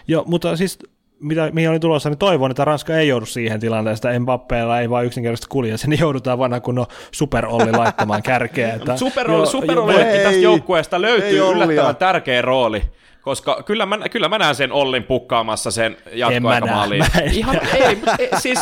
Joo, 0.08 0.24
mutta 0.26 0.56
siis 0.56 0.78
mitä, 1.20 1.50
mihin 1.52 1.70
oli 1.70 1.80
tulossa, 1.80 2.08
niin 2.10 2.18
toivon, 2.18 2.50
että 2.50 2.64
Ranska 2.64 2.96
ei 2.96 3.08
joudu 3.08 3.26
siihen 3.26 3.60
tilanteeseen, 3.60 4.10
että 4.14 4.20
Mbappeella 4.20 4.80
ei 4.80 4.90
vaan 4.90 5.04
yksinkertaisesti 5.06 5.46
kulje, 5.50 5.76
sen 5.76 5.98
joudutaan 6.00 6.38
vanha 6.38 6.60
kunnon 6.60 6.86
superolli 7.12 7.72
laittamaan 7.78 8.22
kärkeä. 8.22 8.74
Että, 8.74 8.96
Superolli, 8.96 9.38
Joo, 9.38 9.46
superollillekin 9.46 10.12
ei, 10.12 10.24
tästä 10.24 10.40
joukkueesta 10.40 10.96
ei 10.96 11.02
löytyy 11.02 11.40
Ollia. 11.40 11.64
yllättävän 11.64 11.96
tärkeä 11.96 12.42
rooli. 12.42 12.82
Koska 13.22 13.62
kyllä 13.66 13.86
mä, 13.86 13.98
kyllä 14.08 14.28
mä 14.28 14.38
näen 14.38 14.54
sen 14.54 14.72
Ollin 14.72 15.02
pukkaamassa 15.04 15.70
sen 15.70 15.96
jatkoaikamaaliin. 16.12 17.02
En 17.02 17.08
mä 17.08 17.20
näe, 17.20 17.24
mä 17.24 17.30
en 17.30 17.34
Ihan, 17.34 17.60
ei, 17.74 17.98
ei, 18.18 18.28
siis... 18.38 18.60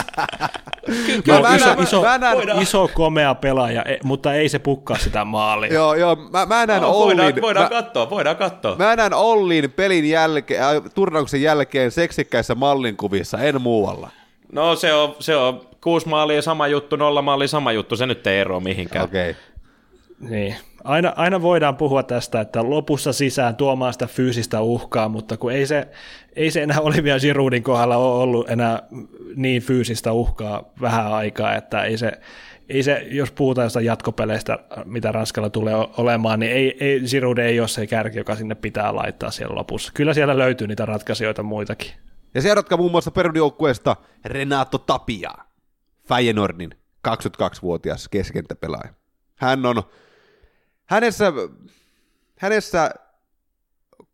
Ky, 1.06 1.22
Joo, 1.26 1.42
mä 1.42 1.56
iso, 1.56 1.66
näen- 1.66 1.82
iso, 1.82 2.02
mä 2.02 2.18
näen- 2.18 2.62
iso, 2.62 2.88
komea 2.94 3.34
pelaaja, 3.34 3.82
e- 3.82 3.98
mutta 4.04 4.34
ei 4.34 4.48
se 4.48 4.58
pukkaa 4.58 4.98
sitä 4.98 5.24
maalia. 5.24 5.74
Joo, 5.74 5.94
joo, 5.94 6.16
mä, 6.16 6.46
mä 6.46 6.66
näen 6.66 6.82
no, 6.82 6.90
Ollin, 6.90 7.16
voidaan, 7.16 7.42
voidaan 7.42 7.64
mä, 7.64 7.68
katsoa, 7.82 8.11
voidaan 8.11 8.36
katsoa. 8.36 8.76
mä 8.76 8.96
näen 8.96 9.14
Ollin 9.14 9.72
pelin 9.72 10.08
jälkeen, 10.11 10.62
äh, 10.62 10.82
turnauksen 10.94 11.42
jälkeen 11.42 11.90
seksikkäissä 11.90 12.54
mallinkuvissa, 12.54 13.38
en 13.38 13.62
muualla. 13.62 14.11
No 14.52 14.76
se 14.76 14.92
on, 14.92 15.16
se 15.18 15.36
on 15.36 15.61
kuusi 15.80 16.08
maalia 16.08 16.42
sama 16.42 16.68
juttu, 16.68 16.96
nolla 16.96 17.22
maalia 17.22 17.48
sama 17.48 17.72
juttu, 17.72 17.96
se 17.96 18.06
nyt 18.06 18.26
ei 18.26 18.38
eroa 18.38 18.61
mihinkään. 18.61 19.04
Okei. 19.04 19.30
Okay. 19.30 19.42
Niin. 20.30 20.56
Aina, 20.85 21.12
aina 21.16 21.43
voidaan 21.43 21.76
puhua 21.76 22.03
tästä, 22.03 22.41
että 22.41 22.70
lopussa 22.70 23.12
sisään 23.12 23.57
tuomaan 23.57 23.93
sitä 23.93 24.07
fyysistä 24.07 24.61
uhkaa, 24.61 25.09
mutta 25.09 25.37
kun 25.37 25.53
ei 25.53 25.66
se, 25.66 25.89
ei 26.37 26.51
se 26.51 26.62
enää 26.62 26.81
Olivia 26.91 27.18
Giroudin 27.18 27.62
kohdalla 27.62 27.97
ole 27.97 28.22
ollut 28.22 28.51
enää 28.51 28.83
niin 29.37 29.62
fyysistä 29.62 30.12
uhkaa 30.12 30.72
vähän 30.81 31.12
aikaa, 31.12 31.55
että 31.55 31.85
ei 31.85 31.99
se, 31.99 32.12
ei 32.68 32.83
se 32.83 33.07
jos 33.11 33.31
puhutaan 33.31 33.64
jostain 33.64 33.87
jatkopeleistä, 33.87 34.59
mitä 34.85 35.12
Ranskalla 35.12 35.51
tulee 35.51 35.74
olemaan, 35.97 36.41
niin 36.41 36.53
ei, 36.53 36.76
ei, 36.81 37.01
Giroud 37.11 37.39
ei 37.39 37.61
ole 37.61 37.68
se 37.68 37.87
kärki, 37.87 38.18
joka 38.18 38.37
sinne 38.37 38.55
pitää 38.55 38.95
laittaa 38.95 39.31
siellä 39.31 39.55
lopussa. 39.55 39.93
Kyllä 39.95 40.14
siellä 40.14 40.39
löytyy 40.39 40.66
niitä 40.66 40.87
ratkaisijoita 40.87 41.43
muitakin. 41.43 41.91
Ja 42.35 42.43
seuratkaa 42.43 42.78
muun 42.78 42.91
muassa 42.91 43.11
perusjoukkueesta 43.11 43.97
Renato 44.24 44.78
Tapia, 44.78 45.31
Feyenoordin 46.09 46.70
22-vuotias 47.09 48.09
keskentäpelaaja. 48.09 48.95
Hän 49.37 49.66
on, 49.66 49.83
hänessä, 50.91 51.32
hänessä 52.38 52.91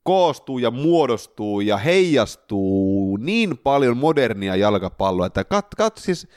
koostuu 0.02 0.58
ja 0.58 0.70
muodostuu 0.70 1.60
ja 1.60 1.76
heijastuu 1.76 3.16
niin 3.16 3.58
paljon 3.58 3.96
modernia 3.96 4.56
jalkapalloa, 4.56 5.26
että 5.26 5.44
kat, 5.44 5.66
kat 5.76 5.96
siis 5.96 6.28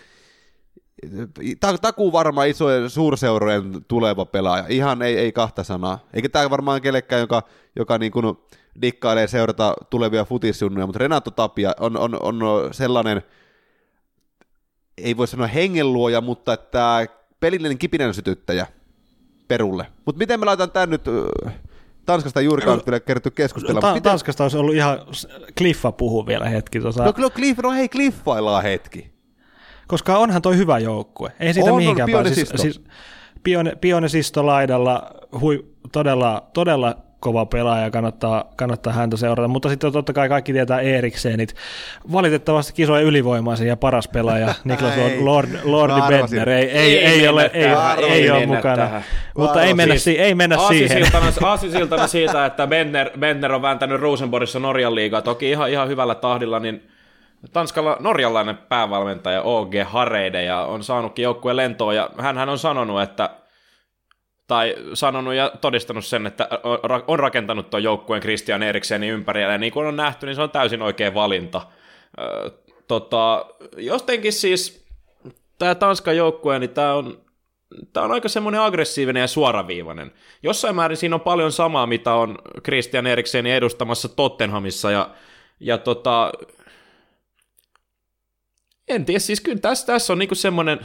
ta- 1.59 1.77
takuu 1.77 2.11
varmaan 2.11 2.47
isojen 2.47 2.89
suurseurojen 2.89 3.85
tuleva 3.87 4.25
pelaaja. 4.25 4.65
Ihan 4.69 5.01
ei, 5.01 5.17
ei 5.17 5.31
kahta 5.31 5.63
sanaa. 5.63 5.99
Eikä 6.13 6.29
tämä 6.29 6.49
varmaan 6.49 6.81
kellekään, 6.81 7.19
joka, 7.19 7.43
joka 7.75 7.97
niin 7.97 8.11
kuin 8.11 8.37
dikkailee 8.81 9.27
seurata 9.27 9.73
tulevia 9.89 10.25
futisjunnuja, 10.25 10.85
mutta 10.85 10.99
Renato 10.99 11.31
Tapia 11.31 11.71
on, 11.79 11.97
on, 11.97 12.21
on 12.21 12.39
sellainen, 12.71 13.21
ei 14.97 15.17
voi 15.17 15.27
sanoa 15.27 15.47
hengenluoja, 15.47 16.21
mutta 16.21 16.53
että 16.53 17.07
pelillinen 17.39 17.77
kipinän 17.77 18.13
sytyttäjä 18.13 18.67
Perulle. 19.49 19.85
Mutta 20.05 20.19
miten 20.19 20.39
me 20.39 20.45
laitan 20.45 20.71
tämän 20.71 20.89
nyt, 20.89 21.01
Tanskasta 22.05 22.41
juurikaan 22.41 22.77
no, 22.77 22.83
vielä 22.85 22.99
kerätty 22.99 23.31
keskustella. 23.31 23.81
Ta- 23.81 23.87
miten, 23.93 24.03
Tanskasta 24.03 24.43
olisi 24.43 24.57
ollut 24.57 24.75
ihan, 24.75 24.99
Cliffa 25.57 25.91
puhuu 25.91 26.25
vielä 26.27 26.49
hetki 26.49 26.79
tuossa. 26.79 27.03
no 27.03 27.13
kyllä 27.13 27.29
Cliff, 27.29 27.59
no 27.63 27.71
hei 27.71 27.89
Cliffaillaan 27.89 28.63
hetki. 28.63 29.11
Koska 29.87 30.17
onhan 30.17 30.41
toi 30.41 30.57
hyvä 30.57 30.79
joukkue. 30.79 31.31
Ei 31.39 31.53
siitä 31.53 31.69
On, 31.69 31.71
on, 31.71 31.77
mihinkään 31.77 32.11
pääse. 32.11 32.23
Pionesisto. 32.23 32.57
Siis, 32.57 32.75
siis 32.75 32.87
Pione, 33.43 33.75
Pionesisto 33.81 34.45
laidalla 34.45 35.11
hui, 35.41 35.65
todella, 35.91 36.49
todella 36.53 36.97
kova 37.19 37.45
pelaaja, 37.45 37.91
kannattaa, 37.91 38.45
kannattaa 38.55 38.93
häntä 38.93 39.17
seurata, 39.17 39.47
mutta 39.47 39.69
sitten 39.69 39.93
totta 39.93 40.13
kai 40.13 40.29
kaikki 40.29 40.53
tietää 40.53 40.79
Eriksenit. 40.79 41.55
Valitettavasti 42.11 42.73
kisojen 42.73 43.05
ylivoimaisen 43.05 43.67
ja 43.67 43.77
paras 43.77 44.07
pelaaja 44.07 44.47
Niklas 44.63 44.97
Ei. 44.97 45.21
Lord, 45.21 45.49
Lordi. 45.63 46.01
Bentner 46.07 46.49
ei, 46.49 46.69
ei, 46.71 46.97
Ei 47.05 47.05
ei, 47.05 47.27
ole, 47.27 47.51
ei, 47.53 47.63
ei, 48.09 48.29
ole 48.29 48.39
mennä 48.39 48.55
mukana, 48.55 48.75
tähän. 48.75 49.03
mutta 49.37 49.63
ei 49.63 49.73
mennä, 49.73 49.95
si- 49.97 50.19
ei 50.19 50.35
mennä 50.35 50.57
siihen. 50.67 51.03
Aasisiltana, 51.43 52.07
siitä, 52.07 52.45
että 52.45 52.67
Bentner, 52.67 53.09
Bentner 53.19 53.53
on 53.53 53.61
vääntänyt 53.61 54.01
Rosenborgissa 54.01 54.59
Norjan 54.59 54.95
liigaa, 54.95 55.21
toki 55.21 55.49
ihan, 55.49 55.69
ihan 55.69 55.87
hyvällä 55.87 56.15
tahdilla, 56.15 56.59
niin 56.59 56.89
Tanskalla 57.53 57.97
norjalainen 57.99 58.57
päävalmentaja 58.57 59.41
OG 59.41 59.73
Hareide 59.85 60.43
ja 60.43 60.59
on 60.61 60.83
saanutkin 60.83 61.23
joukkueen 61.23 61.57
lentoon 61.57 61.95
ja 61.95 62.09
hän 62.17 62.49
on 62.49 62.57
sanonut, 62.59 63.01
että 63.01 63.29
tai 64.49 64.75
sanonut 64.93 65.33
ja 65.33 65.51
todistanut 65.61 66.05
sen, 66.05 66.27
että 66.27 66.47
on 66.63 66.79
ra- 66.79 67.03
on 67.07 67.19
rakentanut 67.19 67.69
tuon 67.69 67.83
joukkueen 67.83 68.21
Christian 68.21 68.63
Eriksenin 68.63 69.09
ympärille, 69.09 69.51
ja 69.51 69.57
niin 69.57 69.73
kuin 69.73 69.87
on 69.87 69.95
nähty, 69.95 70.25
niin 70.25 70.35
se 70.35 70.41
on 70.41 70.51
täysin 70.51 70.81
oikea 70.81 71.13
valinta. 71.13 71.61
Tota, 72.87 73.45
jotenkin 73.77 74.33
siis 74.33 74.85
tämä 75.59 75.75
Tanskan 75.75 76.17
joukkue, 76.17 76.59
niin 76.59 76.69
tämä 76.69 76.93
on, 76.93 77.21
tämä 77.93 78.05
on 78.05 78.11
aika 78.11 78.29
semmoinen 78.29 78.61
aggressiivinen 78.61 79.21
ja 79.21 79.27
suoraviivainen. 79.27 80.11
Jossain 80.43 80.75
määrin 80.75 80.97
siinä 80.97 81.15
on 81.15 81.21
paljon 81.21 81.51
samaa, 81.51 81.87
mitä 81.87 82.13
on 82.13 82.37
Christian 82.63 83.07
Eriksenin 83.07 83.53
edustamassa 83.53 84.09
Tottenhamissa, 84.09 84.91
ja, 84.91 85.09
ja 85.59 85.77
tota, 85.77 86.31
en 88.87 89.05
tiedä, 89.05 89.19
siis 89.19 89.41
kyllä 89.41 89.59
tässä, 89.59 89.85
tässä 89.85 90.13
on 90.13 90.19
niinku 90.19 90.35
semmoinen, 90.35 90.79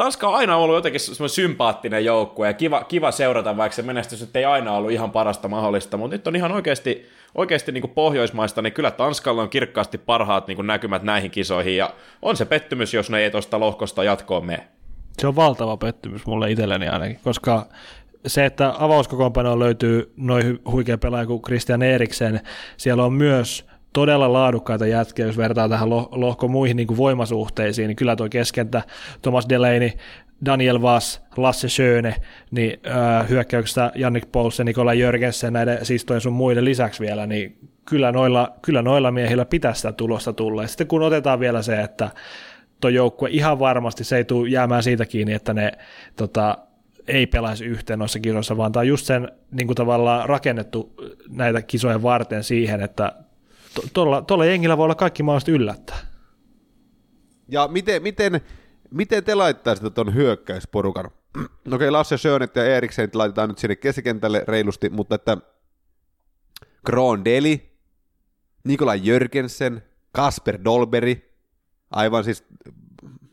Tanska 0.00 0.28
on 0.28 0.34
aina 0.34 0.56
ollut 0.56 0.76
jotenkin 0.76 1.00
semmoinen 1.00 1.34
sympaattinen 1.34 2.04
joukkue 2.04 2.46
ja 2.46 2.52
kiva, 2.52 2.84
kiva 2.84 3.10
seurata, 3.10 3.56
vaikka 3.56 3.76
se 3.76 3.82
menestys 3.82 4.30
ei 4.34 4.44
aina 4.44 4.72
ollut 4.72 4.90
ihan 4.90 5.10
parasta 5.10 5.48
mahdollista, 5.48 5.96
mutta 5.96 6.16
nyt 6.16 6.26
on 6.26 6.36
ihan 6.36 6.52
oikeasti, 6.52 7.08
oikeasti 7.34 7.72
niin 7.72 7.80
kuin 7.82 7.90
Pohjoismaista, 7.90 8.62
niin 8.62 8.72
kyllä 8.72 8.90
Tanskalla 8.90 9.42
on 9.42 9.50
kirkkaasti 9.50 9.98
parhaat 9.98 10.46
niin 10.46 10.56
kuin 10.56 10.66
näkymät 10.66 11.02
näihin 11.02 11.30
kisoihin 11.30 11.76
ja 11.76 11.90
on 12.22 12.36
se 12.36 12.44
pettymys, 12.44 12.94
jos 12.94 13.10
ne 13.10 13.18
ei 13.18 13.30
tuosta 13.30 13.60
lohkosta 13.60 14.04
jatkoon 14.04 14.46
mene. 14.46 14.66
Se 15.18 15.26
on 15.26 15.36
valtava 15.36 15.76
pettymys 15.76 16.26
mulle 16.26 16.50
itselleni 16.50 16.88
ainakin, 16.88 17.20
koska 17.24 17.66
se, 18.26 18.44
että 18.44 18.74
avauskokoonpanoon 18.78 19.58
löytyy 19.58 20.12
noin 20.16 20.58
huikea 20.70 20.98
pelaaja 20.98 21.26
kuin 21.26 21.42
Christian 21.42 21.82
Eriksen, 21.82 22.40
siellä 22.76 23.04
on 23.04 23.12
myös 23.12 23.69
todella 23.92 24.32
laadukkaita 24.32 24.86
jätkiä, 24.86 25.26
jos 25.26 25.36
vertaa 25.36 25.68
tähän 25.68 25.90
lo- 25.90 26.08
lohko 26.10 26.48
muihin 26.48 26.76
niin 26.76 26.86
kuin 26.86 26.96
voimasuhteisiin, 26.96 27.88
niin 27.88 27.96
kyllä 27.96 28.16
tuo 28.16 28.28
keskentä 28.28 28.82
Thomas 29.22 29.48
Delaney, 29.48 29.90
Daniel 30.44 30.82
Vass, 30.82 31.20
Lasse 31.36 31.68
Schöne, 31.68 32.14
niin 32.50 32.80
äh, 32.86 33.28
hyökkäyksestä 33.28 33.92
Jannik 33.94 34.32
Poulsen, 34.32 34.66
Nikola 34.66 34.94
Jörgensen, 34.94 35.52
näiden 35.52 35.86
sistojen 35.86 36.20
sun 36.20 36.32
muiden 36.32 36.64
lisäksi 36.64 37.00
vielä, 37.00 37.26
niin 37.26 37.58
kyllä 37.84 38.12
noilla, 38.12 38.52
kyllä 38.62 38.82
noilla 38.82 39.10
miehillä 39.10 39.44
pitää 39.44 39.74
sitä 39.74 39.92
tulosta 39.92 40.32
tulla. 40.32 40.62
Ja 40.62 40.68
sitten 40.68 40.86
kun 40.86 41.02
otetaan 41.02 41.40
vielä 41.40 41.62
se, 41.62 41.80
että 41.80 42.10
tuo 42.80 42.90
joukkue 42.90 43.28
ihan 43.32 43.58
varmasti 43.58 44.04
se 44.04 44.16
ei 44.16 44.24
tule 44.24 44.48
jäämään 44.48 44.82
siitä 44.82 45.06
kiinni, 45.06 45.32
että 45.32 45.54
ne 45.54 45.72
tota, 46.16 46.58
ei 47.08 47.26
pelaisi 47.26 47.64
yhteen 47.64 47.98
noissa 47.98 48.20
kisoissa, 48.20 48.56
vaan 48.56 48.72
tämä 48.72 48.80
on 48.80 48.88
just 48.88 49.06
sen 49.06 49.28
niin 49.50 49.66
kuin 49.66 49.76
tavallaan 49.76 50.28
rakennettu 50.28 50.94
näitä 51.28 51.62
kisoja 51.62 52.02
varten 52.02 52.44
siihen, 52.44 52.80
että 52.80 53.12
tuolla, 53.92 54.22
tuolla 54.22 54.44
jengillä 54.44 54.76
voi 54.76 54.84
olla 54.84 54.94
kaikki 54.94 55.22
mahdollista 55.22 55.50
yllättää. 55.50 55.98
Ja 57.48 57.68
miten, 57.68 58.02
miten, 58.02 58.40
miten 58.90 59.24
te 59.24 59.34
laittaisitte 59.34 59.90
tuon 59.90 60.14
hyökkäysporukan? 60.14 61.06
Okei, 61.06 61.48
okay, 61.72 61.90
Lasse 61.90 62.18
Schönet 62.18 62.56
ja 62.56 62.64
Eriksen 62.64 63.10
laitetaan 63.14 63.48
nyt 63.48 63.58
sinne 63.58 63.76
keskikentälle 63.76 64.44
reilusti, 64.48 64.90
mutta 64.90 65.14
että 65.14 65.36
Grondelli, 66.86 67.70
Nikola 68.64 68.94
Jörgensen, 68.94 69.82
Kasper 70.12 70.58
Dolberi, 70.64 71.34
aivan 71.90 72.24
siis 72.24 72.44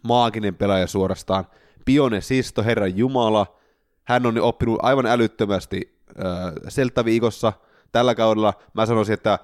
maaginen 0.03 0.55
pelaaja 0.55 0.88
suorastaan, 0.88 1.45
Pione 1.85 2.21
Sisto, 2.21 2.63
Herran 2.63 2.97
Jumala, 2.97 3.57
hän 4.03 4.25
on 4.25 4.41
oppinut 4.41 4.79
aivan 4.81 5.05
älyttömästi 5.05 6.01
äh, 6.09 6.53
Selta-viikossa 6.67 7.53
tällä 7.91 8.15
kaudella. 8.15 8.53
Mä 8.73 8.85
sanoisin, 8.85 9.13
että 9.13 9.39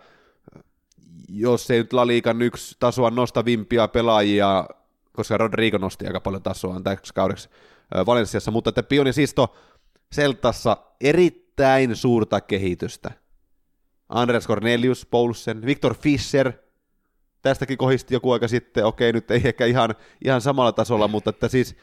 jos 1.34 1.72
ei 1.72 1.78
nyt 1.78 1.94
La 1.94 2.08
Ligan 2.08 2.42
yksi 2.42 2.76
tasoa 2.80 3.10
nostavimpia 3.10 3.88
pelaajia, 3.88 4.66
koska 5.14 5.38
Rodrigo 5.38 5.78
nosti 5.78 6.08
aika 6.08 6.20
paljon 6.20 6.44
tasoa 6.44 6.82
täksi 6.82 7.14
kaudeksi 7.14 7.50
Valensiassa, 8.06 8.52
mutta 8.52 8.70
että 8.70 8.84
Pioni 8.84 9.14
Sisto 9.14 9.56
Seltassa 10.12 10.78
erittäin 11.02 11.96
suurta 11.96 12.42
kehitystä. 12.42 13.12
Andreas 14.10 14.48
Cornelius, 14.48 15.06
Poulsen, 15.06 15.66
Victor 15.66 15.96
Fischer, 15.96 16.54
tästäkin 17.42 17.78
kohisti 17.78 18.14
joku 18.14 18.32
aika 18.32 18.48
sitten, 18.48 18.86
okei 18.86 19.14
nyt 19.14 19.32
ei 19.32 19.42
ehkä 19.46 19.66
ihan, 19.66 19.96
ihan 20.26 20.42
samalla 20.42 20.72
tasolla, 20.72 21.08
mutta 21.08 21.30
että 21.30 21.48
siis 21.48 21.76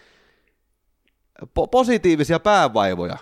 po- 1.44 1.68
positiivisia 1.70 2.40
päävaivoja. 2.40 3.18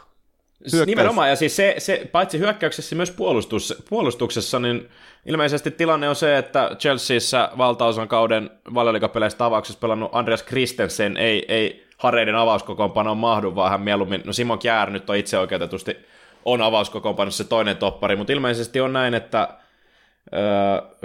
Hyökkäys. 0.73 0.87
Nimenomaan, 0.87 1.29
ja 1.29 1.37
siis 1.37 1.57
se, 1.57 1.75
se, 1.79 2.09
paitsi 2.13 2.39
hyökkäyksessä 2.39 2.97
myös 2.97 3.11
puolustus, 3.11 3.83
puolustuksessa, 3.89 4.59
niin 4.59 4.89
ilmeisesti 5.27 5.71
tilanne 5.71 6.09
on 6.09 6.17
se, 6.17 6.39
että 6.39 6.71
Chelseassa 6.79 7.51
valtaosan 7.59 8.09
kauden 8.09 8.51
valioliikapeleistä 8.75 9.45
avauksessa 9.45 9.81
pelannut 9.81 10.11
Andreas 10.13 10.45
Christensen 10.45 11.17
ei, 11.17 11.45
ei 11.49 11.87
Hareiden 11.99 12.35
avauskokoonpanoon 12.35 13.17
mahdu, 13.17 13.55
vaan 13.55 13.71
hän 13.71 13.81
mieluummin, 13.81 14.23
no 14.25 14.33
Simon 14.33 14.59
Kjär 14.59 14.91
nyt 14.91 15.11
on 15.11 15.17
itse 15.17 15.39
oikeutetusti 15.39 15.97
on 16.45 16.63
avauskokoonpanossa 16.63 17.45
se 17.45 17.49
toinen 17.49 17.77
toppari, 17.77 18.17
mutta 18.17 18.33
ilmeisesti 18.33 18.81
on 18.81 18.93
näin, 18.93 19.15
että 19.15 19.49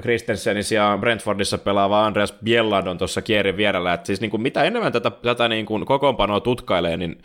Kristensenin 0.02 0.64
sijaan 0.64 1.00
Brentfordissa 1.00 1.58
pelaava 1.58 2.06
Andreas 2.06 2.34
Bjelland 2.44 2.88
on 2.88 2.98
tuossa 2.98 3.22
kierin 3.22 3.58
vierellä, 3.58 3.94
että 3.94 4.08
siis 4.08 4.22
niin 4.22 4.32
kuin 4.32 4.42
mitä 4.42 4.64
enemmän 4.64 4.92
tätä, 4.92 5.12
tätä 5.12 5.48
niin 5.48 5.66
kuin 5.66 5.86
kokoonpanoa 5.86 6.40
tutkailee, 6.40 6.98
niin 6.98 7.22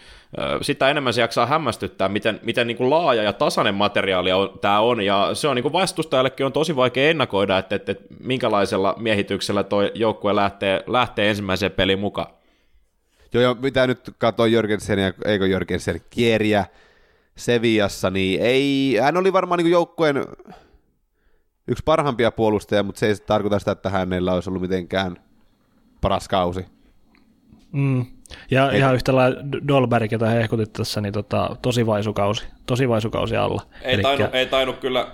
sitä 0.63 0.91
enemmän 0.91 1.15
se 1.15 1.21
jaksaa 1.21 1.47
hämmästyttää, 1.47 2.09
miten, 2.09 2.41
miten 2.43 2.67
niin 2.67 2.77
kuin 2.77 2.91
laaja 2.91 3.23
ja 3.23 3.33
tasainen 3.33 3.75
materiaali 3.75 4.33
on, 4.33 4.59
tämä 4.61 4.81
on, 4.81 5.01
ja 5.01 5.31
se 5.33 5.49
on 5.49 5.57
niin 5.57 5.63
kuin 5.63 5.73
vastustajallekin 5.73 6.47
on 6.47 6.53
tosi 6.53 6.77
vaikea 6.77 7.11
ennakoida, 7.11 7.59
että, 7.59 7.77
että, 7.77 7.93
että 7.93 8.15
minkälaisella 8.25 8.95
miehityksellä 8.99 9.65
tuo 9.65 9.83
joukkue 9.83 10.37
lähtee, 10.37 10.85
lähtee 10.87 11.29
ensimmäiseen 11.29 11.73
peliin 11.73 11.99
mukaan. 11.99 12.29
Joo, 13.33 13.43
ja 13.43 13.57
mitä 13.61 13.87
nyt 13.87 14.01
katsoo 14.19 14.47
Jörgensen, 14.47 14.99
eikö 15.25 15.47
Jörgensen, 15.47 16.01
kieriä 16.11 16.65
Seviassa, 17.37 18.11
niin 18.11 18.41
ei, 18.43 18.97
hän 19.03 19.17
oli 19.17 19.33
varmaan 19.33 19.59
niin 19.59 19.71
joukkueen 19.71 20.25
yksi 21.69 21.83
parhaimpia 21.85 22.31
puolustajia, 22.31 22.83
mutta 22.83 22.99
se 22.99 23.07
ei 23.07 23.15
tarkoita 23.27 23.59
sitä, 23.59 23.73
että 23.73 23.91
hänellä 23.91 24.33
olisi 24.33 24.51
ollut 24.51 24.63
mitenkään 24.63 25.17
paras 26.01 26.29
kausi. 26.29 26.67
Mm. 27.73 28.07
Ja 28.51 28.71
Et... 28.71 28.77
ihan 28.77 28.95
yhtä 28.95 29.17
lailla 29.17 29.41
Dolberg, 29.69 30.13
jota 30.13 30.27
hehkutit 30.27 30.73
tässä, 30.73 31.01
niin 31.01 31.13
tota, 31.13 31.57
tosi 31.63 31.87
vaisukausi, 31.87 32.47
tosi 32.67 32.89
vaisukausi 32.89 33.37
alla. 33.37 33.63
Ei, 33.83 33.95
Elikkä... 33.95 34.09
tainnut, 34.09 34.35
ei 34.35 34.47
tainnut 34.47 34.79
kyllä 34.79 35.07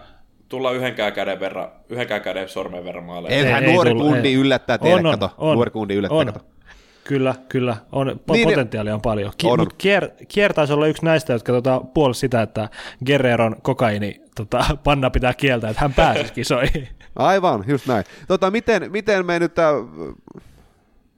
tulla 0.49 0.73
yhdenkään 0.73 1.13
käden 1.13 1.41
verran, 1.41 1.69
yhdenkään 1.89 2.21
käden 2.21 2.49
sormen 2.49 2.85
verran 2.85 3.05
maaleja. 3.05 3.37
Eihän 3.37 3.65
nuori 3.65 3.91
ei 3.91 3.97
kundi 3.97 4.29
ei. 4.29 4.35
yllättää 4.35 4.79
teille, 4.79 5.01
on, 5.01 5.07
on, 5.07 5.19
kato. 5.19 5.35
On, 5.39 5.55
nuori 5.55 5.71
kundi 5.71 5.95
yllättää, 5.95 6.19
on. 6.19 6.27
kato. 6.27 6.41
Kyllä, 7.05 7.35
kyllä. 7.49 7.77
On, 7.93 8.21
po- 8.31 8.33
niin, 8.33 8.49
potentiaalia 8.49 8.95
on 8.95 9.01
paljon. 9.01 9.33
Ki- 9.39 9.47
on. 9.47 9.67
Kier, 9.79 10.09
Kier 10.29 10.53
taisi 10.53 10.73
olla 10.73 10.87
yksi 10.87 11.05
näistä, 11.05 11.33
jotka 11.33 11.53
tota, 11.53 11.81
puolsi 11.95 12.21
sitä, 12.21 12.43
että 12.43 12.69
Guerreron 13.07 13.57
kokaini 13.63 14.21
tota, 14.37 14.65
panna 14.85 15.11
pitää 15.11 15.35
kieltää, 15.35 15.71
että 15.71 15.83
hän 15.83 15.95
pääsisi 15.95 16.33
kisoihin. 16.43 16.89
Aivan, 17.17 17.65
just 17.67 17.87
näin. 17.87 18.05
Tota, 18.29 18.51
miten, 18.51 18.93
miten 18.93 19.27
me 19.27 19.39
nyt 19.39 19.55
tämä 19.55 19.71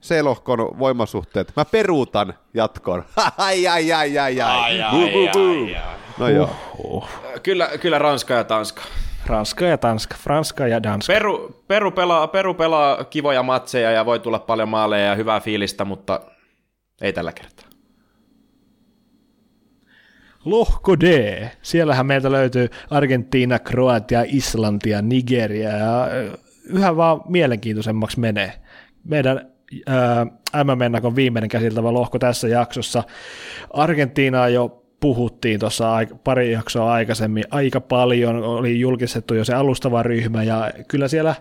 C-lohkon 0.03 0.79
voimasuhteet, 0.79 1.53
mä 1.55 1.65
peruutan 1.65 2.33
jatkoon. 2.53 3.03
ai, 3.37 3.67
ai, 3.67 3.93
ai, 3.93 4.17
ai, 4.17 4.39
ai. 4.39 4.41
ai, 4.41 4.81
ai, 4.81 5.29
ai, 5.29 5.75
ai. 5.75 5.81
No 6.17 6.29
joo. 6.29 6.49
Uh. 6.77 7.07
Kyllä, 7.43 7.69
kyllä 7.81 7.99
Ranska 7.99 8.33
ja 8.33 8.43
Tanska. 8.43 8.81
Ranska 9.27 9.65
ja 9.65 9.77
Tanska, 9.77 10.15
Franska 10.19 10.67
ja 10.67 10.83
Danska. 10.83 11.13
Peru, 11.13 11.63
Peru, 11.67 11.91
pelaa, 11.91 12.27
Peru 12.27 12.53
pelaa 12.53 13.03
kivoja 13.03 13.43
matseja 13.43 13.91
ja 13.91 14.05
voi 14.05 14.19
tulla 14.19 14.39
paljon 14.39 14.69
maaleja 14.69 15.05
ja 15.05 15.15
hyvää 15.15 15.39
fiilistä, 15.39 15.85
mutta 15.85 16.21
ei 17.01 17.13
tällä 17.13 17.31
kertaa. 17.31 17.67
Lohko 20.45 20.99
D. 20.99 21.47
Siellähän 21.61 22.05
meiltä 22.05 22.31
löytyy 22.31 22.69
Argentiina, 22.89 23.59
Kroatia, 23.59 24.23
Islantia, 24.27 25.01
Nigeria 25.01 25.69
ja 25.69 26.07
yhä 26.63 26.95
vaan 26.95 27.21
mielenkiintoisemmaksi 27.27 28.19
menee. 28.19 28.53
Meidän 29.03 29.51
MM-ennakon 30.63 31.15
viimeinen 31.15 31.49
käsiltävä 31.49 31.93
lohko 31.93 32.19
tässä 32.19 32.47
jaksossa. 32.47 33.03
Argentiina 33.73 34.47
jo 34.47 34.86
puhuttiin 34.99 35.59
tuossa 35.59 35.97
pari 36.23 36.51
jaksoa 36.51 36.93
aikaisemmin 36.93 37.43
aika 37.51 37.81
paljon, 37.81 38.43
oli 38.43 38.79
julkistettu 38.79 39.33
jo 39.33 39.45
se 39.45 39.53
alustava 39.53 40.03
ryhmä 40.03 40.43
ja 40.43 40.71
kyllä 40.87 41.07
siellä, 41.07 41.35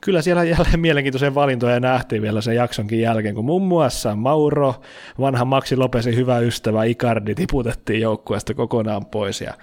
kyllä 0.00 0.22
siellä 0.22 0.44
jälleen 0.44 0.80
mielenkiintoisia 0.86 1.34
valintoja 1.34 1.80
nähtiin 1.80 2.22
vielä 2.22 2.40
sen 2.40 2.56
jaksonkin 2.56 3.00
jälkeen, 3.00 3.34
kun 3.34 3.44
muun 3.44 3.62
muassa 3.62 4.16
Mauro, 4.16 4.74
vanha 5.20 5.44
Maxi 5.44 5.76
Lopesin 5.76 6.16
hyvä 6.16 6.38
ystävä 6.38 6.84
Icardi 6.84 7.34
tiputettiin 7.34 8.00
joukkueesta 8.00 8.54
kokonaan 8.54 9.06
pois 9.06 9.40
ja 9.40 9.54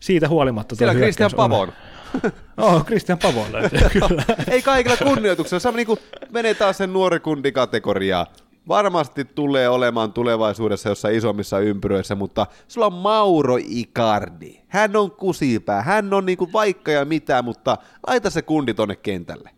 siitä 0.00 0.28
huolimatta 0.28 0.76
Siellä 0.76 0.94
Christian 0.94 1.30
Pavon. 1.36 1.72
Oh, 2.56 2.84
Christian 2.86 3.18
Pavon 3.18 3.52
löytyy, 3.52 3.80
kyllä. 4.08 4.24
Ei 4.50 4.62
kaikilla 4.62 4.96
kunnioituksella, 4.96 5.60
se 5.60 5.72
niin 5.72 5.98
menee 6.30 6.54
taas 6.54 6.78
sen 6.78 6.92
nuorikundikategoriaan 6.92 8.26
varmasti 8.68 9.24
tulee 9.24 9.68
olemaan 9.68 10.12
tulevaisuudessa 10.12 10.88
jossain 10.88 11.16
isommissa 11.16 11.58
ympyröissä, 11.58 12.14
mutta 12.14 12.46
sulla 12.68 12.86
on 12.86 12.92
Mauro 12.92 13.58
Icardi. 13.60 14.60
Hän 14.68 14.96
on 14.96 15.10
kusipää, 15.10 15.82
hän 15.82 16.14
on 16.14 16.26
niinku 16.26 16.52
vaikka 16.52 16.90
ja 16.90 17.04
mitä, 17.04 17.42
mutta 17.42 17.78
laita 18.06 18.30
se 18.30 18.42
kundi 18.42 18.74
tonne 18.74 18.96
kentälle. 18.96 19.50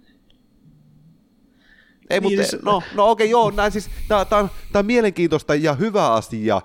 Ei, 2.11 2.21
mutta, 2.21 2.41
niin, 2.41 2.65
no, 2.65 2.83
no 2.95 3.11
okei, 3.11 3.25
okay, 3.25 3.31
joo, 3.31 3.51
näin 3.51 3.73
siis, 3.73 3.91
tää, 4.09 4.25
tää, 4.25 4.39
on, 4.39 4.51
tää 4.73 4.81
on 4.81 4.87
mielenkiintoista 4.87 5.55
ja 5.55 5.75
hyvä 5.75 6.13
asia, 6.13 6.63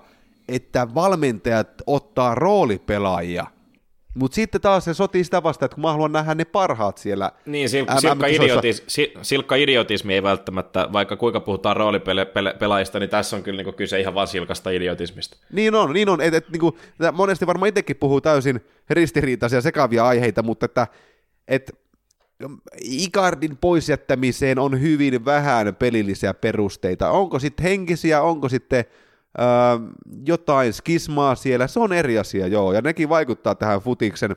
että 0.48 0.94
valmentajat 0.94 1.82
ottaa 1.86 2.34
roolipelaajia– 2.34 3.46
mutta 4.14 4.34
sitten 4.34 4.60
taas 4.60 4.84
se 4.84 4.94
sotii 4.94 5.24
sitä 5.24 5.42
vastaan, 5.42 5.66
että 5.66 5.74
kun 5.74 5.82
mä 5.82 5.92
haluan 5.92 6.12
nähdä 6.12 6.34
ne 6.34 6.44
parhaat 6.44 6.98
siellä 6.98 7.32
Niin, 7.46 7.68
sil- 7.72 8.00
silkka, 8.00 8.26
idiotis, 8.26 8.84
silkka 9.22 9.54
idiotismi 9.56 10.14
ei 10.14 10.22
välttämättä, 10.22 10.88
vaikka 10.92 11.16
kuinka 11.16 11.40
puhutaan 11.40 11.76
roolipelaajista, 11.76 12.98
niin 12.98 13.10
tässä 13.10 13.36
on 13.36 13.42
kyllä 13.42 13.56
niinku 13.56 13.72
kyse 13.72 14.00
ihan 14.00 14.14
vaan 14.14 14.26
silkasta 14.26 14.70
idiotismista. 14.70 15.36
Niin 15.52 15.74
on, 15.74 15.92
niin 15.92 16.08
on. 16.08 16.20
Et, 16.20 16.34
et, 16.34 16.50
niinku, 16.50 16.78
monesti 17.12 17.46
varmaan 17.46 17.68
itsekin 17.68 17.96
puhuu 17.96 18.20
täysin 18.20 18.60
ristiriitaisia 18.90 19.60
sekavia 19.60 20.06
aiheita, 20.06 20.42
mutta 20.42 20.66
että 20.66 20.86
et, 21.48 21.80
Ikardin 22.80 23.56
poisjättämiseen 23.56 24.58
on 24.58 24.80
hyvin 24.80 25.24
vähän 25.24 25.74
pelillisiä 25.74 26.34
perusteita. 26.34 27.10
Onko 27.10 27.38
sitten 27.38 27.64
henkisiä, 27.64 28.22
onko 28.22 28.48
sitten 28.48 28.84
öö, 29.38 29.46
jotain 30.26 30.72
skismaa 30.72 31.34
siellä, 31.34 31.66
se 31.66 31.80
on 31.80 31.92
eri 31.92 32.18
asia, 32.18 32.46
joo, 32.46 32.72
ja 32.72 32.80
nekin 32.80 33.08
vaikuttaa 33.08 33.54
tähän 33.54 33.80
futiksen 33.80 34.36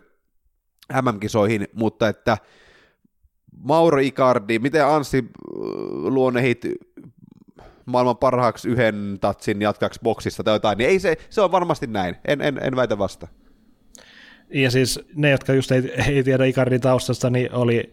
MM-kisoihin, 1.02 1.68
mutta 1.74 2.08
että 2.08 2.38
Mauro 3.58 4.00
Icardi, 4.00 4.60
miten 4.60 4.88
Anssi 4.88 5.26
luonnehit 6.04 6.66
maailman 7.86 8.18
parhaaksi 8.18 8.70
yhden 8.70 9.18
tatsin 9.22 9.62
jatkaksi 9.62 10.00
boksista 10.04 10.44
tai 10.44 10.56
jotain, 10.56 10.78
niin 10.78 10.90
ei 10.90 11.00
se, 11.00 11.18
se 11.30 11.42
on 11.42 11.52
varmasti 11.52 11.88
näin, 11.88 12.16
en, 12.28 12.42
en, 12.42 12.60
en 12.64 12.76
väitä 12.76 12.98
vasta. 12.98 13.28
Ja 14.50 14.72
siis 14.72 15.00
ne, 15.16 15.30
jotka 15.30 15.54
just 15.54 15.72
ei, 15.72 15.94
ei 16.08 16.24
tiedä 16.24 16.46
Icardin 16.46 16.82
taustasta, 16.82 17.30
niin 17.30 17.54
oli 17.54 17.92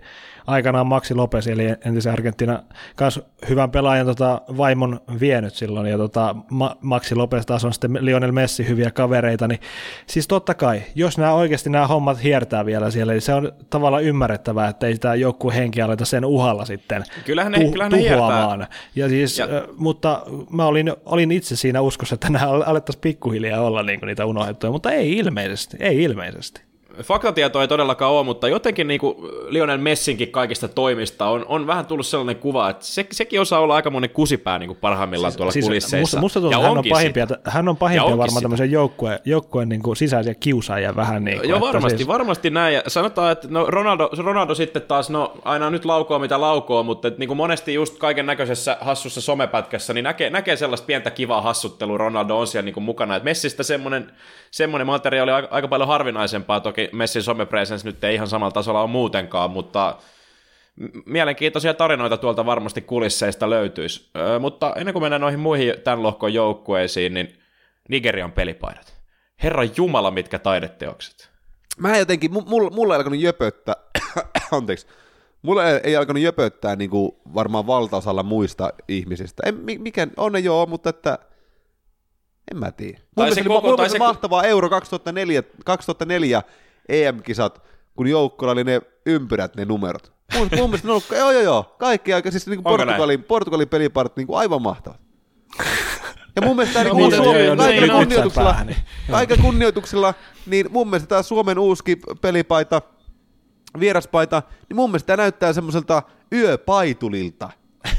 aikanaan 0.51 0.86
Maxi 0.86 1.14
Lopez, 1.14 1.46
eli 1.46 1.64
entisen 1.84 2.12
Argentina, 2.12 2.62
kanssa 2.96 3.22
hyvän 3.48 3.70
pelaajan 3.70 4.07
tota, 4.07 4.40
vaimon 4.57 5.01
vienyt 5.20 5.55
silloin, 5.55 5.86
ja 5.86 5.98
tota, 5.98 6.36
Ma- 6.51 6.76
Maxi 6.80 7.14
Lopez 7.14 7.46
taas 7.46 7.64
on 7.64 7.72
sitten 7.72 7.98
Lionel 8.01 8.32
Messi 8.32 8.68
hyviä 8.68 8.90
kavereita, 8.90 9.48
niin 9.48 9.61
siis 10.07 10.28
totta 10.28 10.55
kai, 10.55 10.82
jos 10.94 11.18
nämä 11.18 11.32
oikeasti 11.32 11.70
nämä 11.70 11.86
hommat 11.86 12.22
hiertää 12.22 12.66
vielä 12.66 12.90
siellä, 12.90 13.12
niin 13.12 13.22
se 13.22 13.34
on 13.34 13.53
tavallaan 13.70 14.05
ymmärrettävää, 14.05 14.68
että 14.68 14.86
ei 14.86 14.94
sitä 14.94 15.14
joku 15.14 15.51
henki 15.51 15.82
aleta 15.82 16.05
sen 16.05 16.24
uhalla 16.24 16.64
sitten 16.64 17.05
kyllähän 17.24 17.53
ne, 17.53 17.64
tu- 17.64 17.70
kyllähän 17.70 17.92
ne 17.92 17.98
tuhoamaan. 17.98 18.66
Ja 18.94 19.09
siis, 19.09 19.38
ja. 19.38 19.46
mutta 19.76 20.22
mä 20.51 20.66
olin, 20.66 20.92
olin 21.05 21.32
itse 21.32 21.57
siinä 21.57 21.80
uskossa, 21.80 22.14
että 22.14 22.30
nämä 22.30 22.48
alettaisiin 22.48 23.01
pikkuhiljaa 23.01 23.61
olla 23.61 23.82
niin 23.82 24.01
niitä 24.01 24.26
unohdettuja, 24.26 24.72
mutta 24.72 24.92
ei 24.92 25.12
ilmeisesti, 25.12 25.76
ei 25.80 26.03
ilmeisesti 26.03 26.70
faktatieto 27.03 27.61
ei 27.61 27.68
todellakaan 27.68 28.12
ole, 28.12 28.24
mutta 28.24 28.48
jotenkin 28.48 28.88
niin 28.88 29.01
kuin 29.01 29.16
Lionel 29.48 29.78
Messinkin 29.78 30.30
kaikista 30.30 30.68
toimista 30.68 31.28
on, 31.28 31.44
on 31.48 31.66
vähän 31.66 31.86
tullut 31.86 32.07
sellainen 32.07 32.36
kuva, 32.36 32.70
että 32.70 32.84
se, 32.86 33.07
sekin 33.12 33.40
osaa 33.40 33.61
olla 33.61 33.74
aika 33.74 33.90
monen 33.90 34.11
kusipää 34.11 34.59
niin 34.59 34.68
kuin 34.68 34.78
parhaimmillaan 34.80 35.32
siis, 35.32 35.36
tuolla 35.36 35.53
siis 35.53 35.64
kulisseissa. 35.64 36.01
Musta, 36.01 36.20
musta 36.20 36.40
tuntuu, 36.40 36.62
hän, 36.62 36.70
on 36.78 36.84
pahimpia, 36.90 37.26
hän 37.44 37.68
on 37.68 37.76
pahimpia 37.76 38.18
varmaan 38.18 38.42
tämmöisen 38.42 38.70
joukkueen, 38.70 39.18
joukkueen 39.24 39.68
niin 39.68 39.82
kuin 39.82 39.96
sisäisiä 39.96 40.34
kiusaajia 40.34 40.96
vähän. 40.96 41.24
Niin 41.24 41.38
kuin, 41.38 41.51
Joo, 41.51 41.61
varmasti, 41.61 41.98
siis... 41.98 42.09
varmasti 42.09 42.51
näin. 42.51 42.74
Ja 42.74 42.82
sanotaan, 42.86 43.32
että 43.32 43.48
no 43.51 43.66
Ronaldo, 43.68 44.11
Ronaldo 44.18 44.55
sitten 44.55 44.82
taas, 44.82 45.11
no 45.11 45.32
aina 45.44 45.70
nyt 45.70 45.84
laukoo 45.84 46.18
mitä 46.18 46.40
laukoo, 46.40 46.82
mutta 46.82 47.09
että, 47.09 47.18
niin 47.18 47.28
kuin 47.28 47.36
monesti 47.36 47.74
just 47.74 47.98
kaiken 47.98 48.26
näköisessä 48.26 48.76
hassussa 48.80 49.20
somepätkässä, 49.20 49.94
niin 49.94 50.05
näkee, 50.05 50.30
näkee 50.30 50.57
sellaista 50.57 50.86
pientä 50.86 51.11
kivaa 51.11 51.42
hassuttelua 51.42 51.98
Ronaldo 51.98 52.38
on 52.38 52.46
siellä 52.46 52.64
niin 52.64 52.74
kuin 52.74 52.84
mukana. 52.84 53.16
Et 53.16 53.22
Messistä 53.22 53.62
semmoinen, 53.62 54.12
semmoinen 54.51 54.86
materiaali 54.86 55.30
aika, 55.30 55.48
aika 55.51 55.68
paljon 55.68 55.88
harvinaisempaa, 55.88 56.61
toki 56.61 56.88
Messin 56.92 57.22
somepresence 57.22 57.88
nyt 57.88 58.05
ei 58.05 58.14
ihan 58.14 58.28
samalla 58.28 58.53
tasolla 58.53 58.80
ole 58.80 58.90
muutenkaan, 58.90 59.51
mutta 59.51 59.96
mielenkiintoisia 61.07 61.74
tarinoita 61.74 62.16
tuolta 62.16 62.46
varmasti 62.46 62.80
kulisseista 62.80 63.51
löytyisi. 63.51 64.11
Ö, 64.16 64.38
mutta 64.38 64.72
ennen 64.76 64.92
kuin 64.92 65.03
mennään 65.03 65.20
noihin 65.20 65.40
muihin 65.40 65.74
tämän 65.84 66.03
lohkon 66.03 66.34
joukkueisiin, 66.34 67.14
niin 67.14 67.38
Nigerian 67.88 68.32
pelipaidat. 68.32 69.01
Herra 69.42 69.64
Jumala, 69.76 70.11
mitkä 70.11 70.38
taideteokset. 70.38 71.30
Mä 71.78 71.96
jotenkin, 71.96 72.30
mu- 72.30 72.48
mulla, 72.48 72.70
mulla 72.70 72.94
ei 72.94 72.96
alkanut 72.96 73.20
jöpöttää, 73.20 73.76
anteeksi, 74.53 74.86
mulla 75.42 75.68
ei, 75.68 75.80
ei 75.84 75.96
alkanut 75.96 76.22
jöpöttää 76.22 76.76
niin 76.76 76.90
kuin 76.90 77.12
varmaan 77.34 77.66
valtaosalla 77.66 78.22
muista 78.22 78.72
ihmisistä. 78.88 79.42
En, 79.46 79.55
mi- 79.55 79.78
mikä, 79.78 80.07
on 80.16 80.32
ne 80.32 80.38
joo, 80.38 80.66
mutta 80.66 80.90
että 80.90 81.18
en 82.51 82.57
mä 82.59 82.72
tiedä. 82.72 82.98
Mun 82.98 83.07
Tai 83.14 83.24
mielestä 83.24 83.42
se 83.42 83.48
koko- 83.48 83.68
mun 83.68 83.76
tai 83.76 83.82
mielestä 83.84 83.94
se- 83.98 84.05
mahtavaa 84.05 84.42
Euro 84.44 84.68
2004, 84.70 85.42
2004 85.64 86.42
EM-kisat, 86.88 87.62
kun 87.96 88.07
joukkueella 88.07 88.53
oli 88.53 88.64
ne 88.64 88.80
ympyrät, 89.07 89.57
ne 89.57 89.64
numerot. 89.64 90.12
Mun, 90.38 90.48
mun 90.57 90.70
mielestä 90.70 90.88
ne 90.88 90.94
on, 90.94 91.01
joo 91.11 91.30
joo 91.30 91.42
joo, 91.42 91.74
kaikki 91.78 92.12
aika, 92.14 92.30
siis 92.30 92.46
niin 92.46 92.62
Portugalin, 92.62 93.22
Portugalin 93.22 93.68
pelipaidat 93.68 94.16
niin 94.16 94.26
kuin 94.26 94.38
aivan 94.38 94.62
mahtavat. 94.62 95.01
Ja 96.36 96.42
mun 96.42 96.57
mielestä 96.57 96.78
tämä 96.82 96.88
No, 96.88 96.94
niin 96.96 97.14
Suomi, 97.16 97.38
joo, 97.38 97.38
joo, 97.38 97.57
kaikella 97.57 97.80
nyt- 97.86 97.90
nyt 97.90 97.98
kunnioituksella, 98.01 98.64
niin. 98.64 98.76
kaikella 99.11 99.42
kunnioituksella, 99.42 100.14
niin 100.46 100.66
mun 100.70 100.88
mielestä 100.88 101.09
tämä 101.09 101.22
Suomen 101.22 101.59
uusi 101.59 101.82
pelipaita, 102.20 102.82
vieraspaita, 103.80 104.42
niin 104.68 104.76
mun 104.76 104.90
mielestä 104.90 105.07
tämä 105.07 105.22
näyttää 105.22 105.53
semmoiselta 105.53 106.03
yöpaitulilta. 106.32 107.51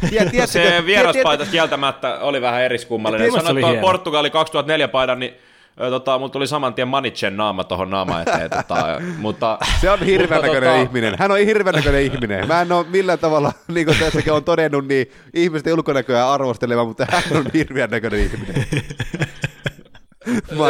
Tiedät- 0.10 0.26
No 0.26 0.32
tiedättekö- 0.32 0.48
se 0.48 0.86
vieraspaita 0.86 1.46
kieltämättä 1.46 2.20
oli 2.20 2.42
vähän 2.42 2.62
eriskummallinen. 2.62 3.32
Sanoit 3.32 3.50
oli 3.52 3.62
tuon. 3.62 3.78
Portugali 3.78 4.30
2004 4.30 4.88
paidan, 4.88 5.20
niin 5.20 5.34
tota, 5.76 6.18
mulla 6.18 6.32
tuli 6.32 6.48
saman 6.48 6.74
tien 6.74 6.88
Manicen 6.88 7.38
naama 7.38 7.64
tuohon 7.64 7.90
naama 7.90 8.22
eteen. 8.22 8.50
tota, 8.50 8.86
mutta, 9.18 9.58
Se 9.82 9.90
on 9.92 10.00
hirveän 10.00 10.42
näköinen 10.42 10.70
tota, 10.70 10.82
ihminen. 10.82 11.16
Hän 11.20 11.32
on 11.32 11.38
hirveän 11.38 11.76
näköinen 11.76 12.02
ihminen. 12.02 12.48
Mä 12.48 12.62
en 12.62 12.72
ole 12.72 12.86
millään 12.90 13.20
tavalla, 13.20 13.52
niin 13.74 13.86
kuin 13.86 13.98
tässäkin 14.00 14.34
on 14.34 14.44
todennut, 14.44 14.88
niin 14.88 15.12
ihmisten 15.34 15.74
ulkonäköä 15.74 16.32
arvosteleva, 16.32 16.86
mutta 16.86 17.06
hän 17.12 17.24
on 17.38 17.46
hirveän 17.54 17.90
näköinen 17.90 18.20
ihminen. 18.20 18.66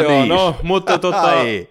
Joo, 0.02 0.24
no, 0.26 0.56
mutta 0.62 0.98
tota, 0.98 1.20
Ai. 1.22 1.68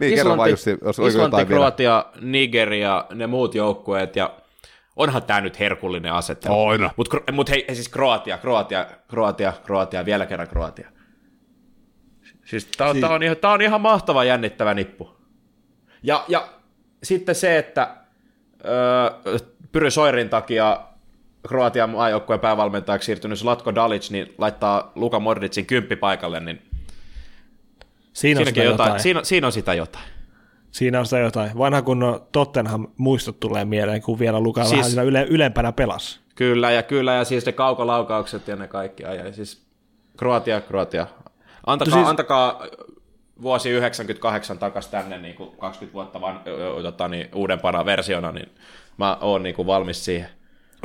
Niin, 0.00 0.14
kerro 0.14 0.36
vaan 0.36 0.50
Jussi, 0.50 0.76
jos 0.84 0.98
Islanti, 0.98 1.36
vielä. 1.36 1.46
Kroatia, 1.48 2.06
Nigeria, 2.20 3.04
ne 3.14 3.26
muut 3.26 3.54
joukkueet 3.54 4.16
ja 4.16 4.30
onhan 4.98 5.22
tämä 5.22 5.40
nyt 5.40 5.58
herkullinen 5.58 6.12
asetelma. 6.12 6.56
On. 6.56 6.90
Mutta 6.96 7.32
mut 7.32 7.50
hei, 7.50 7.64
siis 7.72 7.88
Kroatia, 7.88 8.38
Kroatia, 8.38 8.86
Kroatia, 9.08 9.52
Kroatia, 9.64 10.04
vielä 10.04 10.26
kerran 10.26 10.48
Kroatia. 10.48 10.88
Siis 12.44 12.68
tämä 12.76 12.90
on, 12.90 13.00
tää 13.00 13.10
on, 13.10 13.22
ihan, 13.22 13.36
tää 13.36 13.50
on 13.50 13.62
ihan 13.62 13.80
mahtava 13.80 14.24
jännittävä 14.24 14.74
nippu. 14.74 15.16
Ja, 16.02 16.24
ja 16.28 16.48
sitten 17.02 17.34
se, 17.34 17.58
että 17.58 17.96
öö, 18.64 19.38
Pyry 19.72 19.90
Soirin 19.90 20.28
takia 20.28 20.80
Kroatian 21.48 21.90
maajoukkueen 21.90 22.40
päävalmentajaksi 22.40 23.06
siirtynyt 23.06 23.42
Latko 23.42 23.74
Dalic, 23.74 24.10
niin 24.10 24.34
laittaa 24.38 24.92
Luka 24.94 25.20
Modricin 25.20 25.66
kymppipaikalle, 25.66 26.40
niin 26.40 26.62
Siinä 28.12 28.40
on, 28.40 28.46
siinäkin 28.46 28.64
jotain. 28.64 28.86
jotain, 28.88 29.02
siinä, 29.02 29.20
siinä 29.24 29.46
on 29.46 29.52
sitä 29.52 29.74
jotain. 29.74 30.04
Siinä 30.70 31.00
on 31.00 31.06
sitä 31.06 31.18
jotain. 31.18 31.58
Vanha 31.58 31.82
kunnon 31.82 32.26
Tottenham 32.32 32.86
muistot 32.96 33.40
tulee 33.40 33.64
mieleen, 33.64 34.02
kun 34.02 34.18
vielä 34.18 34.40
Luka 34.40 34.64
siis... 34.64 34.72
Vähän 34.76 34.90
siinä 34.90 35.02
yle, 35.02 35.26
ylempänä 35.30 35.72
pelas. 35.72 36.20
Kyllä 36.34 36.70
ja 36.70 36.82
kyllä, 36.82 37.14
ja 37.14 37.24
siis 37.24 37.46
ne 37.46 37.52
kaukolaukaukset 37.52 38.48
ja 38.48 38.56
ne 38.56 38.68
kaikki. 38.68 39.04
Ai, 39.04 39.18
ai, 39.20 39.32
siis 39.32 39.66
Kroatia, 40.16 40.60
Kroatia. 40.60 41.06
Antakaa, 41.66 41.94
No 41.94 42.00
siis... 42.00 42.08
antakaa 42.10 42.66
vuosi 43.42 43.70
98 43.70 44.58
takas 44.58 44.88
tänne 44.88 45.18
niin 45.18 45.34
kuin 45.34 45.50
20 45.58 45.92
vuotta 45.94 46.20
ö, 46.46 46.82
tota, 46.82 47.08
niin, 47.08 47.28
uudempana 47.34 47.84
versiona, 47.84 48.32
niin 48.32 48.48
mä 48.96 49.18
oon 49.20 49.42
niin 49.42 49.54
kuin 49.54 49.66
valmis 49.66 50.04
siihen. 50.04 50.28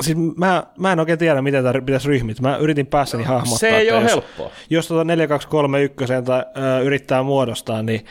Siis 0.02 0.18
mä, 0.38 0.64
mä 0.80 0.92
en 0.92 1.00
oikein 1.00 1.20
tiedä, 1.20 1.42
miten 1.42 1.64
tämä 1.64 1.82
pitäisi 1.82 2.08
ryhmitä. 2.08 2.42
Mä 2.42 2.58
yritin 2.58 2.88
päässäni 2.88 3.24
hahmottaa. 3.24 3.58
se 3.58 3.70
ei 3.78 3.92
ole 3.92 4.02
jos, 4.02 4.12
helppoa. 4.12 4.50
Jos 4.70 4.88
tuota 4.88 5.04
4231 5.04 6.14
tai, 6.26 6.46
ö, 6.58 6.82
yrittää 6.84 7.24
muodostaa, 7.24 7.84
niin 7.84 8.06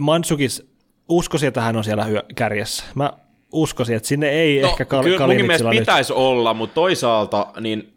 Mansukis, 0.00 0.69
uskoisin, 1.10 1.48
että 1.48 1.60
hän 1.60 1.76
on 1.76 1.84
siellä 1.84 2.04
hyö, 2.04 2.22
kärjessä. 2.34 2.84
Mä 2.94 3.12
uskoisin, 3.52 3.96
että 3.96 4.08
sinne 4.08 4.28
ei 4.30 4.58
ehkä 4.60 4.84
Kal- 4.84 4.96
No, 4.96 5.02
kyllä 5.02 5.26
munkin 5.26 5.46
mielestä 5.46 5.68
nyt. 5.70 5.78
pitäisi 5.78 6.12
olla, 6.12 6.54
mutta 6.54 6.74
toisaalta 6.74 7.46
niin 7.60 7.92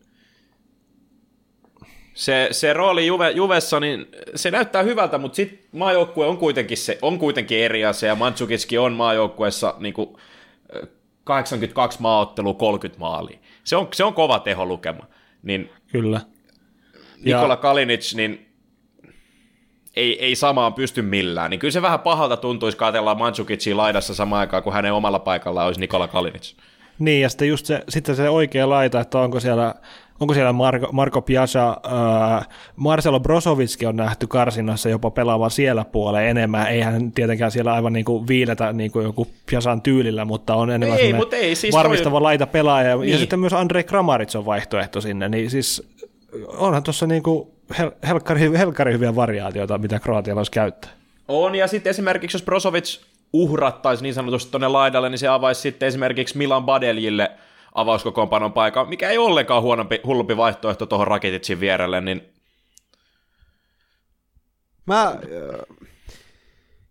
se, 2.13 2.47
se 2.51 2.73
rooli 2.73 3.07
Juve, 3.07 3.31
Juvessa, 3.31 3.79
niin 3.79 4.05
se 4.35 4.51
näyttää 4.51 4.83
hyvältä, 4.83 5.17
mutta 5.17 5.35
sitten 5.35 5.59
maajoukkue 5.71 6.25
on 6.27 6.37
kuitenkin, 6.37 6.77
se, 6.77 6.97
on 7.01 7.19
kuitenkin 7.19 7.59
eri 7.59 7.85
asia, 7.85 8.09
ja 8.09 8.15
Mantsukiskin 8.15 8.79
on 8.79 8.93
maajoukkueessa 8.93 9.75
niin 9.79 9.93
kuin, 9.93 10.09
ö, 10.75 10.87
82 11.23 12.01
maaottelu, 12.01 12.53
30 12.53 12.99
maalia. 12.99 13.37
Se 13.63 13.75
on, 13.75 13.87
se 13.93 14.03
on 14.03 14.13
kova 14.13 14.39
teholukema. 14.39 15.03
Niin 15.43 15.69
Kyllä. 15.91 16.21
Ja- 17.23 17.37
Nikola 17.37 17.57
Kalinic, 17.57 18.13
niin 18.15 18.52
ei, 19.95 20.25
ei 20.25 20.35
samaan 20.35 20.73
pysty 20.73 21.01
millään. 21.01 21.49
Niin 21.49 21.59
kyllä 21.59 21.71
se 21.71 21.81
vähän 21.81 21.99
pahalta 21.99 22.37
tuntuisi 22.37 22.77
katella 22.77 23.15
Mantsukicin 23.15 23.77
laidassa 23.77 24.15
samaan 24.15 24.39
aikaan, 24.39 24.63
kun 24.63 24.73
hänen 24.73 24.93
omalla 24.93 25.19
paikallaan 25.19 25.67
olisi 25.67 25.79
Nikola 25.79 26.07
Kalinic. 26.07 26.53
Niin, 26.99 27.21
ja 27.21 27.29
sitten 27.29 27.47
just 27.47 27.65
se, 27.65 27.83
sitten 27.89 28.15
se 28.15 28.29
oikea 28.29 28.69
laita, 28.69 28.99
että 28.99 29.19
onko 29.19 29.39
siellä, 29.39 29.75
onko 30.19 30.33
siellä 30.33 30.53
Marko, 30.53 30.87
Marko 30.91 31.21
Piazza, 31.21 31.77
ää, 31.83 32.45
Marcelo 32.75 33.19
Brosovicki 33.19 33.85
on 33.85 33.95
nähty 33.95 34.27
karsinnassa 34.27 34.89
jopa 34.89 35.11
pelaavan 35.11 35.51
siellä 35.51 35.85
puoleen 35.85 36.27
enemmän, 36.29 36.67
ei 36.67 36.81
hän 36.81 37.11
tietenkään 37.11 37.51
siellä 37.51 37.73
aivan 37.73 37.93
niin 37.93 38.05
kuin 38.05 38.27
viiletä 38.27 38.73
niin 38.73 38.91
kuin 38.91 39.03
joku 39.05 39.27
Piazzan 39.49 39.81
tyylillä, 39.81 40.25
mutta 40.25 40.55
on 40.55 40.69
enemmän 40.71 40.97
Ei, 40.99 41.05
semmoinen 41.05 41.27
mut 41.27 41.33
ei, 41.33 41.55
siis 41.55 41.75
varmistava 41.75 42.15
toi- 42.15 42.21
laita 42.21 42.47
pelaaja, 42.47 42.97
Niin. 42.97 43.11
ja 43.11 43.17
sitten 43.17 43.39
myös 43.39 43.53
Andrei 43.53 43.83
Kramaric 43.83 44.35
on 44.35 44.45
vaihtoehto 44.45 45.01
sinne, 45.01 45.29
niin 45.29 45.49
siis 45.49 45.89
onhan 46.47 46.83
tuossa 46.83 47.07
niin 47.07 47.23
kuin 47.23 47.47
hel, 47.79 47.91
helkkari, 48.07 48.51
helkkari 48.57 48.93
hyviä 48.93 49.15
variaatioita, 49.15 49.77
mitä 49.77 49.99
Kroatialla 49.99 50.39
olisi 50.39 50.51
käyttää. 50.51 50.91
On, 51.27 51.55
ja 51.55 51.67
sitten 51.67 51.89
esimerkiksi 51.89 52.35
jos 52.35 52.43
Brozovic 52.43 52.99
uhrattaisi 53.33 54.03
niin 54.03 54.13
sanotusti 54.13 54.51
tuonne 54.51 54.67
laidalle, 54.67 55.09
niin 55.09 55.19
se 55.19 55.27
avaisi 55.27 55.61
sitten 55.61 55.87
esimerkiksi 55.87 56.37
Milan 56.37 56.65
Badeljille 56.65 57.31
avauskokoonpanon 57.75 58.53
paikan, 58.53 58.89
mikä 58.89 59.09
ei 59.09 59.17
ollenkaan 59.17 59.63
huonompi, 59.63 60.01
hullumpi 60.05 60.37
vaihtoehto 60.37 60.85
tuohon 60.85 61.07
Rakititsin 61.07 61.59
vierelle, 61.59 62.01
niin 62.01 62.33
Mä, 64.85 65.19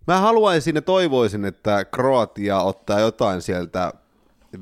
mä 0.06 0.20
haluaisin 0.20 0.74
ja 0.74 0.82
toivoisin, 0.82 1.44
että 1.44 1.84
Kroatia 1.84 2.60
ottaa 2.60 3.00
jotain 3.00 3.42
sieltä 3.42 3.92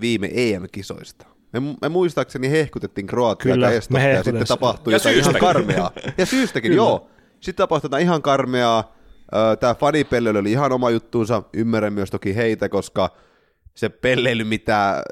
viime 0.01 0.31
EM-kisoista. 0.35 1.27
Me, 1.53 1.61
me 1.83 1.89
muistaakseni 1.89 2.51
hehkutettiin 2.51 3.07
Kroatia 3.07 3.53
Kyllä, 3.53 3.69
me 3.69 3.77
estosta 3.77 4.01
ja 4.09 4.23
sitten 4.23 4.47
tapahtui 4.47 4.93
Ja 4.93 4.97
jotain 4.97 5.19
ihan 5.19 5.35
karmeaa. 5.35 5.91
Ja 6.19 6.27
syystäkin, 6.27 6.73
joo. 6.73 7.11
Sitten 7.41 7.63
tapahtui 7.63 7.87
jotain 7.87 8.03
ihan 8.05 8.23
karmeaa. 8.23 8.97
Tämä 9.61 9.75
fanipelleily 9.75 10.39
oli 10.39 10.53
ihan 10.53 10.73
oma 10.73 10.91
juttuunsa. 10.91 11.43
Ymmärrän 11.53 11.93
myös 11.93 12.11
toki 12.11 12.37
heitä, 12.37 12.69
koska 12.69 13.11
se 13.75 13.89
pelleily, 13.89 14.45
mitä 14.45 15.03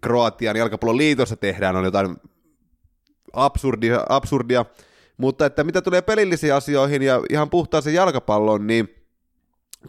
Kroatian 0.00 0.56
jalkapallon 0.56 0.96
liitossa 0.96 1.36
tehdään, 1.36 1.76
on 1.76 1.84
jotain 1.84 2.16
absurdia, 3.32 4.00
absurdia. 4.08 4.64
Mutta 5.16 5.46
että 5.46 5.64
mitä 5.64 5.82
tulee 5.82 6.02
pelillisiin 6.02 6.54
asioihin 6.54 7.02
ja 7.02 7.22
ihan 7.30 7.50
puhtaaseen 7.50 7.94
jalkapalloon, 7.94 8.66
niin 8.66 8.94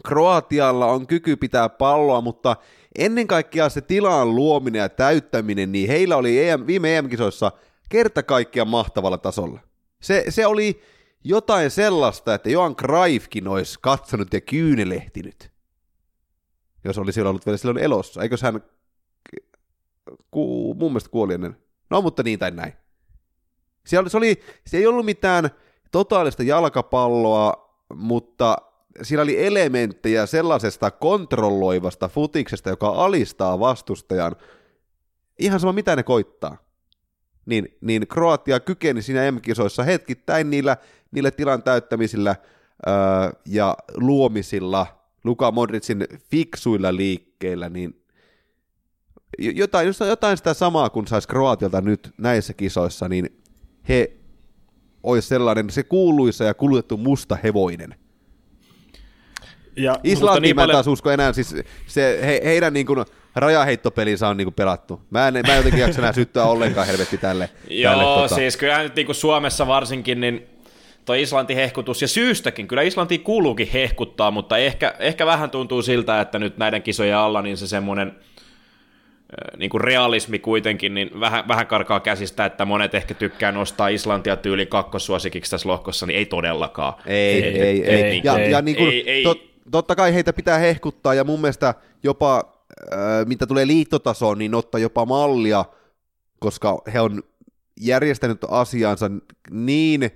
Kroatialla 0.06 0.86
on 0.86 1.06
kyky 1.06 1.36
pitää 1.36 1.68
palloa, 1.68 2.20
mutta 2.20 2.56
ennen 2.98 3.26
kaikkea 3.26 3.68
se 3.68 3.80
tilan 3.80 4.34
luominen 4.34 4.80
ja 4.80 4.88
täyttäminen, 4.88 5.72
niin 5.72 5.88
heillä 5.88 6.16
oli 6.16 6.48
EM, 6.48 6.66
viime 6.66 6.98
EM-kisoissa 6.98 7.52
kerta 7.88 8.22
kaikkiaan 8.22 8.68
mahtavalla 8.68 9.18
tasolla. 9.18 9.60
Se, 10.02 10.24
se 10.28 10.46
oli 10.46 10.82
jotain 11.24 11.70
sellaista, 11.70 12.34
että 12.34 12.50
Johan 12.50 12.76
Cruyffkin 12.76 13.48
olisi 13.48 13.78
katsonut 13.82 14.32
ja 14.32 14.40
kyynelehtinyt, 14.40 15.50
jos 16.84 16.98
olisi 16.98 17.20
ollut 17.20 17.46
vielä 17.46 17.56
silloin 17.56 17.78
elossa. 17.78 18.22
Eikös 18.22 18.42
hän 18.42 18.62
ku, 20.30 20.74
mun 20.74 20.92
mielestä 20.92 21.10
kuoli 21.10 21.34
ennen. 21.34 21.56
No, 21.90 22.02
mutta 22.02 22.22
niin 22.22 22.38
tai 22.38 22.50
näin. 22.50 22.72
Se, 23.86 23.98
oli, 23.98 24.10
se, 24.10 24.16
oli, 24.16 24.42
se 24.66 24.76
ei 24.76 24.86
ollut 24.86 25.04
mitään 25.04 25.50
totaalista 25.90 26.42
jalkapalloa, 26.42 27.76
mutta 27.94 28.56
siinä 29.02 29.22
oli 29.22 29.46
elementtejä 29.46 30.26
sellaisesta 30.26 30.90
kontrolloivasta 30.90 32.08
futiksesta, 32.08 32.70
joka 32.70 32.88
alistaa 32.88 33.60
vastustajan. 33.60 34.36
Ihan 35.38 35.60
sama, 35.60 35.72
mitä 35.72 35.96
ne 35.96 36.02
koittaa. 36.02 36.56
Niin, 37.46 37.78
niin 37.80 38.06
Kroatia 38.08 38.60
kykeni 38.60 39.02
siinä 39.02 39.32
M-kisoissa 39.32 39.82
hetkittäin 39.82 40.50
niillä, 40.50 40.76
niillä 41.10 41.30
tilan 41.30 41.62
täyttämisillä 41.62 42.36
öö, 42.86 42.94
ja 43.46 43.76
luomisilla, 43.94 44.86
Luka 45.24 45.50
Modricin 45.50 46.06
fiksuilla 46.30 46.96
liikkeillä, 46.96 47.68
niin 47.68 48.04
jotain, 49.38 49.88
jotain 50.08 50.36
sitä 50.36 50.54
samaa 50.54 50.90
kuin 50.90 51.06
saisi 51.06 51.28
Kroatialta 51.28 51.80
nyt 51.80 52.10
näissä 52.18 52.54
kisoissa, 52.54 53.08
niin 53.08 53.42
he 53.88 54.16
olisi 55.02 55.28
sellainen 55.28 55.70
se 55.70 55.82
kuuluisa 55.82 56.44
ja 56.44 56.54
kulutettu 56.54 56.96
musta 56.96 57.38
hevoinen. 57.42 57.94
Ja 59.76 59.96
Islantiin 60.04 60.42
niin 60.42 60.56
mä 60.56 60.62
en 60.62 60.66
paljon- 60.66 60.76
taas 60.76 60.86
usko 60.86 61.10
enää, 61.10 61.32
siis 61.32 61.56
se, 61.86 62.18
he, 62.22 62.40
heidän 62.44 62.72
niin 62.72 62.86
kuin 62.86 63.04
rajaheittopelinsä 63.34 64.28
on 64.28 64.36
niinku 64.36 64.50
pelattu. 64.50 65.00
Mä 65.10 65.28
en, 65.28 65.34
mä 65.34 65.52
en 65.52 65.56
jotenkin 65.56 65.80
jaksa 65.80 66.00
enää 66.00 66.12
syttyä 66.12 66.44
ollenkaan 66.44 66.86
helvetti 66.86 67.18
tälle. 67.18 67.50
Joo, 67.68 67.92
tälle, 67.92 68.04
tota. 68.04 68.34
siis 68.34 68.56
kyllähän 68.56 68.84
nyt 68.84 68.96
niin 68.96 69.06
kuin 69.06 69.16
Suomessa 69.16 69.66
varsinkin, 69.66 70.20
niin 70.20 70.46
toi 71.04 71.22
Islanti 71.22 71.56
hehkutus, 71.56 72.02
ja 72.02 72.08
syystäkin, 72.08 72.68
kyllä 72.68 72.82
Islanti 72.82 73.18
kuuluukin 73.18 73.70
hehkuttaa, 73.72 74.30
mutta 74.30 74.58
ehkä, 74.58 74.94
ehkä 74.98 75.26
vähän 75.26 75.50
tuntuu 75.50 75.82
siltä, 75.82 76.20
että 76.20 76.38
nyt 76.38 76.58
näiden 76.58 76.82
kisojen 76.82 77.16
alla 77.16 77.42
niin 77.42 77.56
se 77.56 77.66
semmoinen 77.66 78.12
niin 79.56 79.70
kuin 79.70 79.80
realismi 79.80 80.38
kuitenkin, 80.38 80.94
niin 80.94 81.20
vähän, 81.20 81.48
vähän 81.48 81.66
karkaa 81.66 82.00
käsistä, 82.00 82.44
että 82.44 82.64
monet 82.64 82.94
ehkä 82.94 83.14
tykkää 83.14 83.52
nostaa 83.52 83.88
Islantia 83.88 84.36
tyyliin 84.36 84.68
kakkossuosikiksi 84.68 85.50
tässä 85.50 85.68
lohkossa, 85.68 86.06
niin 86.06 86.18
ei 86.18 86.26
todellakaan. 86.26 86.94
Ei, 87.06 87.44
ei, 87.44 87.60
ei. 87.60 87.84
ei, 87.84 88.02
ei, 88.02 88.20
ja, 88.24 88.38
ei, 88.38 88.50
ja 88.50 88.62
niin 88.62 88.76
kuin, 88.76 88.88
ei, 88.88 89.10
ei. 89.10 89.22
tot, 89.22 89.53
totta 89.70 89.96
kai 89.96 90.14
heitä 90.14 90.32
pitää 90.32 90.58
hehkuttaa, 90.58 91.14
ja 91.14 91.24
mun 91.24 91.40
mielestä 91.40 91.74
jopa, 92.02 92.62
äh, 92.92 92.98
mitä 93.26 93.46
tulee 93.46 93.66
liittotasoon, 93.66 94.38
niin 94.38 94.54
ottaa 94.54 94.78
jopa 94.78 95.06
mallia, 95.06 95.64
koska 96.40 96.82
he 96.92 97.00
on 97.00 97.22
järjestänyt 97.80 98.38
asiansa 98.48 99.10
niin 99.50 100.10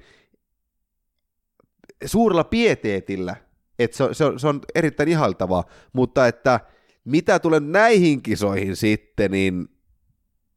suurella 2.04 2.44
pieteetillä, 2.44 3.36
että 3.78 3.96
se, 3.96 4.04
on- 4.04 4.14
se, 4.14 4.24
on, 4.24 4.40
se 4.40 4.48
on 4.48 4.60
erittäin 4.74 5.08
ihaltavaa, 5.08 5.64
mutta 5.92 6.26
että 6.26 6.60
mitä 7.04 7.38
tulee 7.38 7.60
näihin 7.60 8.22
kisoihin 8.22 8.76
sitten, 8.76 9.30
niin 9.30 9.68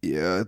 ja- 0.03 0.45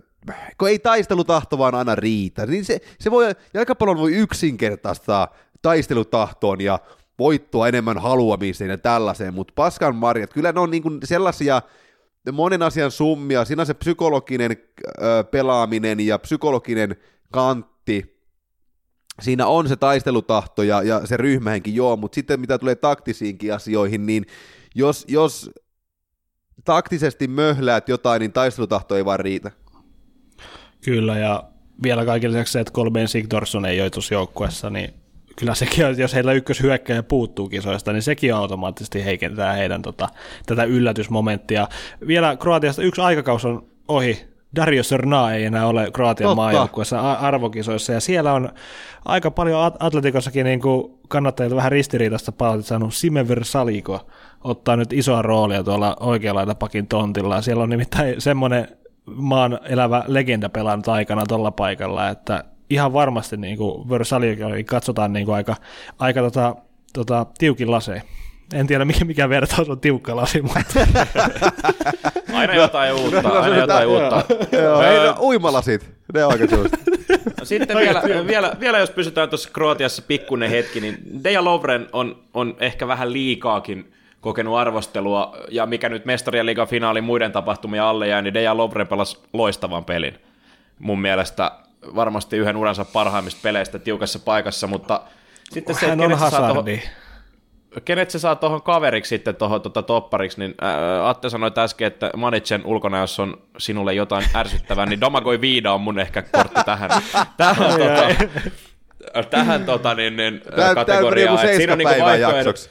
kun 0.58 0.68
ei 0.68 0.78
taistelutahto 0.78 1.58
vaan 1.58 1.74
aina 1.74 1.94
riitä, 1.94 2.46
niin 2.46 2.64
se, 2.64 2.80
se 3.00 3.10
voi, 3.10 3.34
jalkapallon 3.54 3.98
voi 3.98 4.12
yksinkertaistaa 4.14 5.34
taistelutahtoon 5.62 6.60
ja 6.60 6.78
voittoa 7.18 7.68
enemmän 7.68 7.98
haluamiseen 7.98 8.70
ja 8.70 8.78
tällaiseen, 8.78 9.34
mutta 9.34 9.52
paskan 9.56 9.96
marjat, 9.96 10.32
kyllä 10.32 10.52
ne 10.52 10.60
on 10.60 10.70
niinku 10.70 10.90
sellaisia 11.04 11.62
monen 12.32 12.62
asian 12.62 12.90
summia, 12.90 13.44
siinä 13.44 13.62
on 13.62 13.66
se 13.66 13.74
psykologinen 13.74 14.56
ö, 15.02 15.24
pelaaminen 15.24 16.00
ja 16.00 16.18
psykologinen 16.18 16.96
kantti, 17.32 18.14
siinä 19.22 19.46
on 19.46 19.68
se 19.68 19.76
taistelutahto 19.76 20.62
ja, 20.62 20.82
ja 20.82 21.06
se 21.06 21.16
ryhmähenki, 21.16 21.76
joo, 21.76 21.96
mutta 21.96 22.14
sitten 22.14 22.40
mitä 22.40 22.58
tulee 22.58 22.74
taktisiinkin 22.74 23.54
asioihin, 23.54 24.06
niin 24.06 24.26
jos, 24.74 25.04
jos 25.08 25.50
taktisesti 26.64 27.28
möhläät 27.28 27.88
jotain, 27.88 28.20
niin 28.20 28.32
taistelutahto 28.32 28.96
ei 28.96 29.04
vaan 29.04 29.20
riitä. 29.20 29.50
Kyllä, 30.84 31.18
ja 31.18 31.44
vielä 31.82 32.04
kaiken 32.04 32.32
lisäksi 32.32 32.52
se, 32.52 32.60
että 32.60 32.72
Kolben 32.72 33.08
Sigdorsson 33.08 33.64
ei 33.64 33.80
joukkueessa, 34.10 34.70
niin 34.70 35.03
kyllä 35.36 35.54
sekin 35.54 35.86
on, 35.86 35.98
jos 35.98 36.14
heillä 36.14 36.32
ykköshyökkäjä 36.32 37.02
puuttuu 37.02 37.48
kisoista, 37.48 37.92
niin 37.92 38.02
sekin 38.02 38.34
automaattisesti 38.34 39.04
heikentää 39.04 39.52
heidän 39.52 39.82
tota, 39.82 40.08
tätä 40.46 40.64
yllätysmomenttia. 40.64 41.68
Vielä 42.06 42.36
Kroatiasta 42.36 42.82
yksi 42.82 43.00
aikakaus 43.00 43.44
on 43.44 43.66
ohi. 43.88 44.34
Dario 44.56 44.82
Sörna 44.82 45.32
ei 45.32 45.44
enää 45.44 45.66
ole 45.66 45.90
Kroatian 45.92 46.36
maajoukkueessa 46.36 47.12
arvokisoissa, 47.12 47.92
ja 47.92 48.00
siellä 48.00 48.32
on 48.32 48.48
aika 49.04 49.30
paljon 49.30 49.64
at- 49.64 49.76
Atletikossakin 49.80 50.44
niin 50.44 50.60
kuin 50.60 50.98
kannattajilta 51.08 51.56
vähän 51.56 51.72
ristiriitaista 51.72 52.32
palautetta 52.32 52.68
saanut 52.68 52.94
Simever 52.94 53.44
Saliko 53.44 54.06
ottaa 54.44 54.76
nyt 54.76 54.92
isoa 54.92 55.22
roolia 55.22 55.64
tuolla 55.64 55.96
oikeanlaita 56.00 56.54
pakin 56.54 56.86
tontilla. 56.86 57.42
Siellä 57.42 57.62
on 57.62 57.70
nimittäin 57.70 58.20
semmoinen 58.20 58.68
maan 59.06 59.58
elävä 59.64 60.04
legenda 60.06 60.48
pelannut 60.48 60.88
aikana 60.88 61.26
tuolla 61.26 61.50
paikalla, 61.50 62.08
että 62.08 62.44
ihan 62.70 62.92
varmasti 62.92 63.36
niin 63.36 63.58
kuin 63.58 63.88
Versalio 63.88 64.36
katsotaan 64.66 65.12
niin 65.12 65.26
kuin 65.26 65.36
aika, 65.36 65.56
aika 65.98 66.20
tota, 66.20 66.56
tota, 66.92 67.26
tiukin 67.38 67.70
laseen. 67.70 68.02
En 68.54 68.66
tiedä, 68.66 68.84
mikä, 68.84 69.04
mikä 69.04 69.28
vertaus 69.28 69.68
on 69.68 69.80
tiukka 69.80 70.16
lasi, 70.16 70.42
mutta 70.42 70.64
Aina 72.34 72.54
jotain 72.54 72.94
uutta, 72.94 73.28
aina 73.28 73.56
jotain 73.56 73.88
uutta. 73.88 74.24
Joo, 74.52 74.82
Öö, 74.82 74.90
ei, 74.90 75.06
no, 75.06 75.16
uimalasit, 75.20 75.90
ne 76.14 76.24
on 76.24 76.32
aika 76.32 76.46
suosta. 76.46 76.76
Sitten 77.42 77.76
vielä, 77.76 78.02
vielä, 78.26 78.52
vielä, 78.60 78.78
jos 78.78 78.90
pysytään 78.90 79.28
tuossa 79.28 79.50
Kroatiassa 79.52 80.02
pikkuinen 80.02 80.50
hetki, 80.50 80.80
niin 80.80 80.98
Deja 81.24 81.44
Lovren 81.44 81.88
on, 81.92 82.22
on 82.34 82.56
ehkä 82.60 82.88
vähän 82.88 83.12
liikaakin 83.12 83.92
kokenut 84.20 84.56
arvostelua, 84.56 85.36
ja 85.50 85.66
mikä 85.66 85.88
nyt 85.88 86.04
mestarien 86.04 86.46
liigan 86.46 86.68
finaalin 86.68 87.04
muiden 87.04 87.32
tapahtumien 87.32 87.82
alle 87.82 88.08
jää, 88.08 88.22
niin 88.22 88.34
Deja 88.34 88.56
Lovren 88.56 88.88
pelasi 88.88 89.18
loistavan 89.32 89.84
pelin. 89.84 90.18
Mun 90.78 91.00
mielestä 91.00 91.52
varmasti 91.94 92.36
yhden 92.36 92.56
uransa 92.56 92.84
parhaimmista 92.84 93.40
peleistä 93.42 93.78
tiukassa 93.78 94.18
paikassa, 94.18 94.66
mutta 94.66 95.00
sitten 95.50 95.76
se, 95.76 95.86
hän 95.88 96.00
on 96.00 96.04
kenet 96.06 96.18
se 96.18 96.30
saa 96.30 96.40
tohon- 96.40 96.46
hazardi. 96.54 96.82
kenet 97.84 98.10
se 98.10 98.18
saa 98.18 98.36
tuohon 98.36 98.62
kaveriksi 98.62 99.08
sitten 99.08 99.36
tuohon 99.36 99.62
tota, 99.62 99.82
toppariksi, 99.82 100.40
niin 100.40 100.54
ää, 100.60 101.08
Atte 101.08 101.30
sanoi 101.30 101.50
äsken, 101.58 101.86
että 101.86 102.10
Manitsen 102.16 102.66
ulkona, 102.66 102.98
jos 102.98 103.20
on 103.20 103.42
sinulle 103.58 103.94
jotain 103.94 104.24
ärsyttävää, 104.34 104.86
niin 104.86 105.00
Domagoj 105.00 105.40
Viida 105.40 105.72
on 105.72 105.80
mun 105.80 105.98
ehkä 105.98 106.22
kortti 106.22 106.60
tähän, 106.64 106.90
tähän, 107.36 107.72
tota, 107.78 108.24
tähän 109.30 109.64
tota, 109.64 109.94
niin, 109.94 110.16
niin, 110.16 110.42
Tää- 110.56 110.74
kategoriaan. 110.74 111.34
joku 111.38 111.46
Et 111.48 111.56
siinä 111.56 111.72
on 111.72 111.78
niinku 111.78 111.94
seiskapäivän 111.94 112.30
vaihtoehdot- 112.30 112.36
jaksoksi. 112.36 112.70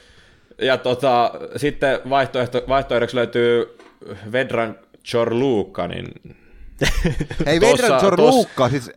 Ja 0.58 0.78
tota, 0.78 1.30
sitten 1.56 2.00
vaihtoehto, 2.10 2.62
vaihtoehdoksi 2.68 3.16
löytyy 3.16 3.78
Vedran 4.32 4.78
Chorluka, 5.04 5.88
niin 5.88 6.06
Hei, 7.46 7.58
Tossa- 7.60 7.82
Vedran 7.82 8.00
Zorluukka, 8.00 8.68
siis 8.68 8.90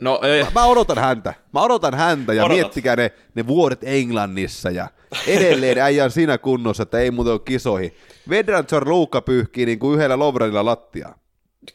no 0.00 0.20
eh, 0.22 0.46
mä 0.54 0.64
odotan 0.64 0.98
häntä. 0.98 1.34
Mä 1.52 1.60
odotan 1.62 1.94
häntä 1.94 2.32
ja 2.34 2.44
Odotat. 2.44 2.56
miettikää 2.56 2.96
ne, 2.96 3.10
ne 3.34 3.46
vuodet 3.46 3.78
Englannissa 3.82 4.70
ja 4.70 4.88
edelleen 5.26 5.78
äijän 5.78 6.10
siinä 6.10 6.38
kunnossa, 6.38 6.82
että 6.82 6.98
ei 6.98 7.10
muuten 7.10 7.32
ole 7.32 7.40
kisoihin. 7.44 7.94
Vedran 8.28 8.66
Zorluukka 8.66 9.20
pyyhkii 9.22 9.66
niin 9.66 9.78
kuin 9.78 9.96
yhdellä 9.96 10.18
Lovrenilla 10.18 10.64
lattiaa. 10.64 11.18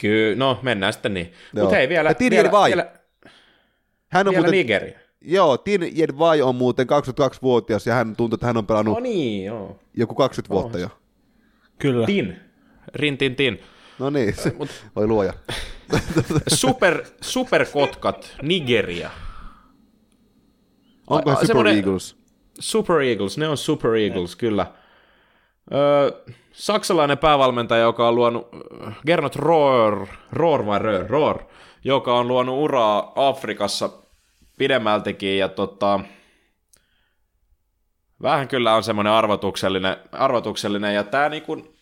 kyllä, 0.01 0.35
no 0.35 0.59
mennään 0.61 0.93
sitten 0.93 1.13
niin. 1.13 1.33
Mutta 1.53 1.75
hei, 1.75 1.89
vielä, 1.89 2.09
Ja 2.09 2.13
Tini 2.15 2.35
vielä, 2.35 2.51
Vai. 2.51 2.69
vielä, 2.69 2.91
Hän 4.11 4.27
on 4.27 4.31
vielä 4.33 4.45
muuten, 4.45 4.57
Nigeria. 4.57 4.99
joo, 5.21 5.57
Tin 5.57 5.97
Jedvai 5.97 6.41
on 6.41 6.55
muuten 6.55 6.87
22-vuotias 6.87 7.87
ja 7.87 7.93
hän 7.93 8.15
tuntuu, 8.15 8.35
että 8.35 8.47
hän 8.47 8.57
on 8.57 8.67
pelannut 8.67 8.93
No 8.93 8.99
niin, 8.99 9.45
joo. 9.45 9.79
joku 9.93 10.15
20 10.15 10.53
vuotta 10.53 10.79
jo. 10.79 10.89
Kyllä. 11.79 12.05
Tin. 12.05 12.35
Rin, 12.95 13.17
tin, 13.17 13.35
tin. 13.35 13.59
No 13.99 14.09
niin, 14.09 14.35
se, 14.35 14.55
voi 14.95 15.07
luoja. 15.07 15.33
Super, 16.47 17.05
superkotkat, 17.21 18.35
Nigeria. 18.41 19.11
Onko 21.07 21.35
Super 21.45 21.67
Eagles? 21.67 22.15
Super 22.59 23.01
Eagles, 23.01 23.37
ne 23.37 23.47
on 23.47 23.57
Super 23.57 23.95
Eagles, 23.95 24.35
kyllä. 24.35 24.65
Öö, 25.73 26.11
saksalainen 26.51 27.17
päävalmentaja, 27.17 27.81
joka 27.81 28.07
on 28.07 28.15
luonut, 28.15 28.47
Gernot 29.05 29.35
Rohr, 29.35 30.07
Rohr 30.31 30.65
vai 30.65 30.79
Röhr, 30.79 31.09
Rohr, 31.09 31.43
joka 31.83 32.13
on 32.19 32.27
luonut 32.27 32.55
uraa 32.55 33.11
Afrikassa 33.15 33.89
pidemmältikin, 34.57 35.37
ja 35.37 35.49
tota, 35.49 35.99
vähän 38.21 38.47
kyllä 38.47 38.75
on 38.75 38.83
semmoinen 38.83 39.13
arvotuksellinen, 39.13 39.97
arvotuksellinen 40.11 40.95
ja 40.95 41.03
tämä 41.03 41.29
niinku, 41.29 41.76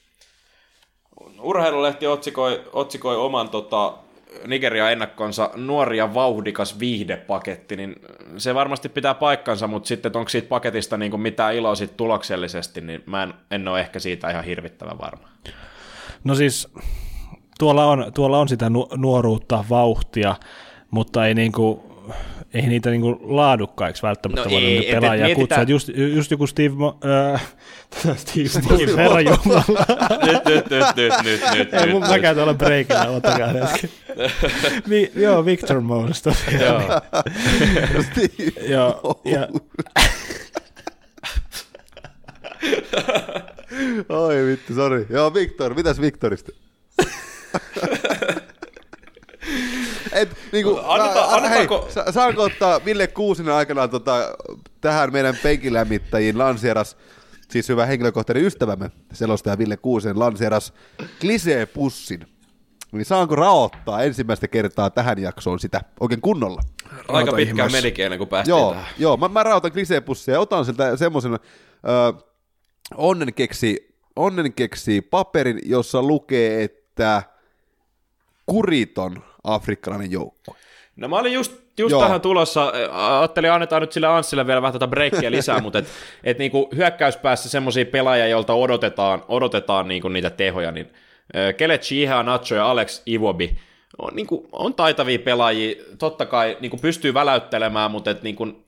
urheilulehti 1.45 2.07
otsikoi, 2.07 2.61
otsikoi 2.73 3.15
oman 3.15 3.49
tota, 3.49 3.93
Nigeria 4.47 4.89
ennakkonsa 4.89 5.49
nuori 5.55 5.97
ja 5.97 6.13
vauhdikas 6.13 6.79
viihdepaketti, 6.79 7.75
niin 7.75 7.95
se 8.37 8.55
varmasti 8.55 8.89
pitää 8.89 9.13
paikkansa, 9.13 9.67
mutta 9.67 9.87
sitten 9.87 10.17
onko 10.17 10.29
siitä 10.29 10.47
paketista 10.47 10.97
niin 10.97 11.19
mitään 11.19 11.55
iloa 11.55 11.75
sit 11.75 11.97
tuloksellisesti, 11.97 12.81
niin 12.81 13.03
mä 13.05 13.23
en, 13.23 13.33
en 13.51 13.67
ole 13.67 13.79
ehkä 13.79 13.99
siitä 13.99 14.29
ihan 14.29 14.43
hirvittävän 14.43 14.97
varma. 14.97 15.27
No 16.23 16.35
siis 16.35 16.67
tuolla 17.59 17.85
on, 17.85 18.11
tuolla 18.13 18.39
on 18.39 18.47
sitä 18.47 18.69
nu- 18.69 18.89
nuoruutta, 18.97 19.65
vauhtia, 19.69 20.35
mutta 20.91 21.27
ei 21.27 21.33
niinku, 21.33 21.94
ei 22.53 22.61
niitä 22.61 22.89
niinku 22.89 23.19
laadukkaiksi 23.21 24.03
välttämättä 24.03 24.41
No 24.43 24.51
voida 24.51 24.65
ei, 24.65 24.77
et- 24.77 24.83
et 24.95 24.99
pelaajia 25.01 25.25
mietitään- 25.25 25.41
kutsua. 25.47 25.61
Et 25.63 25.69
Just, 25.69 25.89
just 26.15 26.31
joku 26.31 26.47
Steve, 26.47 26.75
Mo, 26.75 26.99
äh, 27.33 27.45
Steve, 28.17 28.47
Steve 28.47 29.03
herra 29.03 29.21
Jumala. 29.21 29.63
nyt, 30.25 30.45
nyt, 30.45 30.69
nyt, 30.69 30.95
nyt, 30.95 31.13
nyt, 31.23 31.41
nyt, 31.53 31.73
Ei, 31.73 31.91
mun, 31.91 32.01
nyt, 32.01 32.09
mä 32.09 32.15
nyt. 32.15 32.21
käyn 32.21 32.35
tuolla 32.35 32.53
breikillä, 32.53 33.09
ottakaa 33.09 33.47
hetki. 33.53 33.89
Vi, 34.89 35.11
joo, 35.15 35.45
Victor 35.45 35.81
Mons 35.81 36.21
tosiaan. 36.21 36.61
Joo. 36.61 37.01
Joo, 38.69 39.21
ja, 39.25 39.47
Oi 44.09 44.45
vittu, 44.45 44.73
sori. 44.73 45.05
Joo, 45.09 45.33
Viktor, 45.33 45.73
mitäs 45.73 46.01
Viktorista? 46.01 46.51
Et, 50.15 50.29
niinku, 50.51 50.77
Anneta- 50.83 51.19
mä- 51.19 51.27
annetaanko- 51.35 51.83
hei, 51.83 51.91
sa- 51.93 52.11
saanko 52.11 52.43
ottaa 52.43 52.85
Ville 52.85 53.07
Kuusinen 53.07 53.53
aikanaan 53.53 53.89
tota, 53.89 54.35
tähän 54.81 55.11
meidän 55.13 55.35
penkilämmittäjiin 55.43 56.37
lanseeras, 56.37 56.97
siis 57.49 57.69
hyvä 57.69 57.85
henkilökohtainen 57.85 58.43
ystävämme, 58.43 58.91
selostaja 59.13 59.57
Ville 59.57 59.77
Kuusinen 59.77 60.19
lanseeras 60.19 60.73
klisee-pussin. 61.21 62.27
Niin 62.91 63.05
saanko 63.05 63.35
raottaa 63.35 64.03
ensimmäistä 64.03 64.47
kertaa 64.47 64.89
tähän 64.89 65.19
jaksoon 65.19 65.59
sitä 65.59 65.81
oikein 65.99 66.21
kunnolla? 66.21 66.61
Aika 67.07 67.31
pitkään 67.31 67.71
menikin 67.71 68.05
ennen 68.05 68.17
kuin 68.17 68.27
päästiin 68.29 68.51
Joo, 68.57 68.71
tähän. 68.71 68.85
joo 68.97 69.17
mä, 69.17 69.27
mä 69.27 69.43
rautan 69.43 69.71
klisee-pussia 69.71 70.33
ja 70.33 70.39
otan 70.39 70.65
sieltä 70.65 70.97
semmoisen 70.97 71.33
ö, 71.33 71.39
onnenkeksi 72.95 73.95
Onnen 74.15 74.53
keksii 74.53 75.01
paperin, 75.01 75.59
jossa 75.65 76.01
lukee, 76.03 76.63
että 76.63 77.23
kuriton 78.45 79.23
afrikkalainen 79.45 80.11
joukko. 80.11 80.55
No 80.95 81.07
mä 81.07 81.17
olin 81.17 81.33
just, 81.33 81.53
just 81.79 81.91
Joo. 81.91 82.01
tähän 82.01 82.21
tulossa, 82.21 82.73
ajattelin 82.91 83.51
annetaan 83.51 83.81
nyt 83.81 83.91
sille 83.91 84.07
Anssille 84.07 84.47
vielä 84.47 84.61
vähän 84.61 84.73
tätä 84.73 84.87
breikkiä 84.87 85.31
lisää, 85.31 85.61
mutta 85.61 85.79
et, 85.79 85.87
et 86.23 86.37
niinku 86.37 86.69
hyökkäyspäässä 86.75 87.49
semmoisia 87.49 87.85
pelaajia, 87.85 88.27
joilta 88.27 88.53
odotetaan, 88.53 89.23
odotetaan 89.27 89.87
niinku 89.87 90.07
niitä 90.07 90.29
tehoja, 90.29 90.71
niin 90.71 90.93
ö, 91.35 91.53
Kelechi 91.53 92.01
Ihan, 92.01 92.25
Nacho 92.25 92.55
ja 92.55 92.71
Alex 92.71 93.01
Iwobi 93.05 93.57
on, 93.97 94.15
niinku, 94.15 94.49
on 94.51 94.73
taitavia 94.73 95.19
pelaajia, 95.19 95.75
totta 95.97 96.25
kai 96.25 96.57
niinku 96.59 96.77
pystyy 96.77 97.13
väläyttelemään, 97.13 97.91
mutta 97.91 98.11
et 98.11 98.23
niinku, 98.23 98.65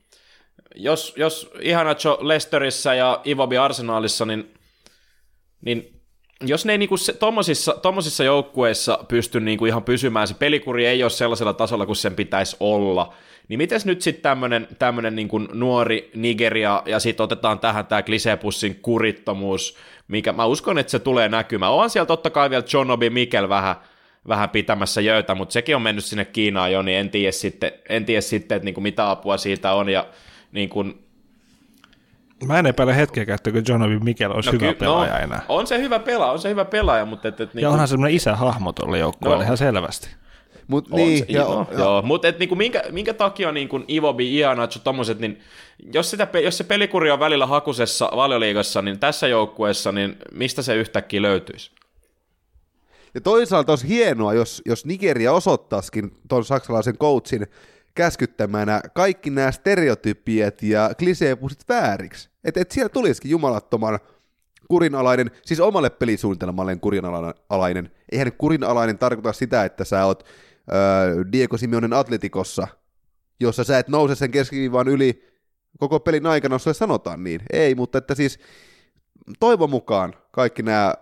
jos, 0.74 1.14
jos 1.16 1.50
Ihanacho 1.60 2.18
Leicesterissä 2.20 2.94
ja 2.94 3.20
Iwobi 3.24 3.58
Arsenalissa, 3.58 4.26
niin, 4.26 4.54
niin 5.60 5.97
jos 6.46 6.64
ne 6.64 6.72
ei 6.72 6.78
niinku 6.78 6.96
se, 6.96 7.12
tommosissa, 7.12 7.74
tommosissa 7.82 8.24
joukkueissa 8.24 9.04
pysty 9.08 9.40
niinku 9.40 9.66
ihan 9.66 9.82
pysymään, 9.82 10.28
se 10.28 10.34
pelikuri 10.34 10.86
ei 10.86 11.02
ole 11.02 11.10
sellaisella 11.10 11.52
tasolla 11.52 11.86
kuin 11.86 11.96
sen 11.96 12.14
pitäisi 12.14 12.56
olla, 12.60 13.14
niin 13.48 13.58
mites 13.58 13.86
nyt 13.86 14.02
sitten 14.02 14.38
tämmöinen 14.78 15.16
niinku 15.16 15.38
nuori 15.38 16.10
Nigeria, 16.14 16.82
ja 16.86 16.98
sitten 16.98 17.24
otetaan 17.24 17.58
tähän 17.58 17.86
tämä 17.86 18.02
klisepussin 18.02 18.78
kurittomuus, 18.82 19.76
mikä 20.08 20.32
mä 20.32 20.44
uskon, 20.44 20.78
että 20.78 20.90
se 20.90 20.98
tulee 20.98 21.28
näkymään. 21.28 21.72
On 21.72 21.90
siellä 21.90 22.06
totta 22.06 22.30
kai 22.30 22.50
vielä 22.50 22.64
John 22.72 22.90
Obi 22.90 23.10
Mikel 23.10 23.48
vähän, 23.48 23.76
vähän 24.28 24.50
pitämässä 24.50 25.00
jöitä, 25.00 25.34
mutta 25.34 25.52
sekin 25.52 25.76
on 25.76 25.82
mennyt 25.82 26.04
sinne 26.04 26.24
Kiinaan 26.24 26.72
jo, 26.72 26.82
niin 26.82 26.98
en 26.98 27.10
tiedä 27.10 27.32
sitten, 27.32 27.72
en 27.88 28.04
tiedä 28.04 28.20
sitten 28.20 28.56
että 28.56 28.64
niinku 28.64 28.80
mitä 28.80 29.10
apua 29.10 29.36
siitä 29.36 29.72
on, 29.72 29.88
ja 29.88 30.06
niin 30.52 30.68
kuin, 30.68 31.07
Mä 32.46 32.58
en 32.58 32.66
epäile 32.66 32.96
hetkeäkään, 32.96 33.34
että 33.34 33.72
John 33.72 33.82
Obi 33.82 33.98
Mikel 33.98 34.30
olisi 34.30 34.48
no, 34.48 34.52
hyvä 34.52 34.72
ky- 34.72 34.78
pelaaja 34.78 35.12
no, 35.12 35.18
enää. 35.18 35.42
On 35.48 35.66
se 35.66 35.78
hyvä 35.78 35.98
pelaaja, 35.98 36.32
on 36.32 36.38
se 36.38 36.48
hyvä 36.48 36.64
pelaaja, 36.64 37.04
mutta 37.04 37.28
et, 37.28 37.40
et, 37.40 37.48
Ja 37.48 37.54
niinku, 37.54 37.72
onhan 37.72 37.88
semmoinen 37.88 38.16
isähahmo 38.16 38.72
tuolla 38.72 38.96
joukkueella 38.96 39.36
No. 39.36 39.42
ihan 39.42 39.56
selvästi. 39.56 40.08
Mut 40.66 40.88
on 40.90 40.96
niin, 40.96 41.18
se, 41.18 41.24
ja, 41.28 41.40
joo, 41.40 41.66
ja, 41.72 41.78
joo. 41.78 42.02
mutta 42.02 42.28
et, 42.28 42.38
niinku, 42.38 42.54
minkä, 42.54 42.82
minkä 42.90 43.14
takia 43.14 43.52
niinku, 43.52 43.80
Iwobi, 43.88 44.36
Ianacho, 44.36 44.78
tommoset, 44.78 45.18
niin 45.18 45.40
jos, 45.92 46.10
sitä, 46.10 46.28
jos 46.44 46.58
se 46.58 46.64
pelikuri 46.64 47.10
on 47.10 47.20
välillä 47.20 47.46
hakusessa 47.46 48.10
valioliigassa, 48.16 48.82
niin 48.82 48.98
tässä 48.98 49.28
joukkueessa, 49.28 49.92
niin 49.92 50.16
mistä 50.32 50.62
se 50.62 50.74
yhtäkkiä 50.74 51.22
löytyisi? 51.22 51.70
ja 53.14 53.20
toisaalta 53.20 53.72
olisi 53.72 53.88
hienoa, 53.88 54.34
jos, 54.34 54.62
jos 54.66 54.86
Nigeria 54.86 55.32
osoittaisikin 55.32 56.16
tuon 56.28 56.44
saksalaisen 56.44 56.98
coachin 56.98 57.46
käskyttämänä 57.98 58.80
kaikki 58.94 59.30
nämä 59.30 59.52
stereotypiat 59.52 60.62
ja 60.62 60.90
kliseepusit 60.98 61.64
vääriksi. 61.68 62.28
Että 62.44 62.60
et 62.60 62.70
siellä 62.70 62.88
tulisikin 62.88 63.30
jumalattoman 63.30 63.98
kurinalainen, 64.68 65.30
siis 65.44 65.60
omalle 65.60 65.90
pelisuunnitelmalleen 65.90 66.80
kurinalainen. 66.80 67.90
Eihän 68.12 68.32
kurinalainen 68.32 68.98
tarkoita 68.98 69.32
sitä, 69.32 69.64
että 69.64 69.84
sä 69.84 70.04
oot 70.04 70.24
öö, 70.72 71.24
Diego 71.32 71.56
Simeonen 71.56 71.92
Atletikossa, 71.92 72.68
jossa 73.40 73.64
sä 73.64 73.78
et 73.78 73.88
nouse 73.88 74.14
sen 74.14 74.30
keskiviivan 74.30 74.88
yli 74.88 75.24
koko 75.78 76.00
pelin 76.00 76.26
aikana, 76.26 76.54
jos 76.54 76.62
sulle 76.64 76.74
sanotaan 76.74 77.24
niin. 77.24 77.40
Ei, 77.52 77.74
mutta 77.74 77.98
että 77.98 78.14
siis 78.14 78.38
toivon 79.40 79.70
mukaan 79.70 80.14
kaikki 80.30 80.62
nämä 80.62 80.94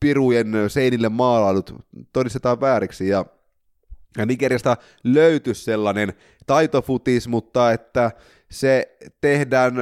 pirujen 0.00 0.52
seinille 0.68 1.08
maalailut 1.08 1.74
todistetaan 2.12 2.60
vääriksi 2.60 3.08
ja, 3.08 3.26
Nigeriasta 4.26 4.76
löytyisi 5.04 5.64
sellainen 5.64 6.12
taitofutis, 6.46 7.28
mutta 7.28 7.72
että 7.72 8.10
se 8.50 8.96
tehdään 9.20 9.74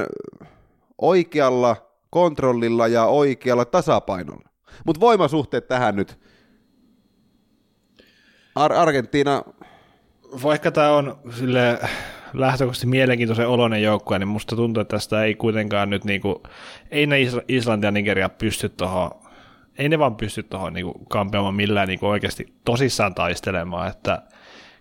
oikealla 0.97 1.75
kontrollilla 2.09 2.87
ja 2.87 3.05
oikealla 3.05 3.65
tasapainolla. 3.65 4.49
Mutta 4.85 4.99
voimasuhteet 4.99 5.67
tähän 5.67 5.95
nyt. 5.95 6.19
Ar- 8.55 8.73
Argentiina, 8.73 9.43
Vaikka 10.43 10.71
tämä 10.71 10.91
on 10.91 11.19
sille 11.37 11.79
lähtökohtaisesti 12.33 12.87
mielenkiintoisen 12.87 13.47
oloinen 13.47 13.83
joukkue, 13.83 14.19
niin 14.19 14.27
musta 14.27 14.55
tuntuu, 14.55 14.81
että 14.81 14.95
tästä 14.95 15.23
ei 15.23 15.35
kuitenkaan 15.35 15.89
nyt 15.89 16.05
niinku, 16.05 16.43
ei 16.91 17.07
ne 17.07 17.21
Is- 17.21 17.37
Islanti 17.47 17.87
ja 17.87 17.91
Nigeria 17.91 18.29
pysty 18.29 18.69
tuohon, 18.69 19.11
ei 19.77 19.89
ne 19.89 19.99
vaan 19.99 20.15
pysty 20.15 20.43
tuohon 20.43 20.73
niinku 20.73 21.05
kampeamaan 21.09 21.55
millään 21.55 21.87
niinku 21.87 22.07
oikeasti 22.07 22.53
tosissaan 22.65 23.15
taistelemaan, 23.15 23.87
että 23.87 24.21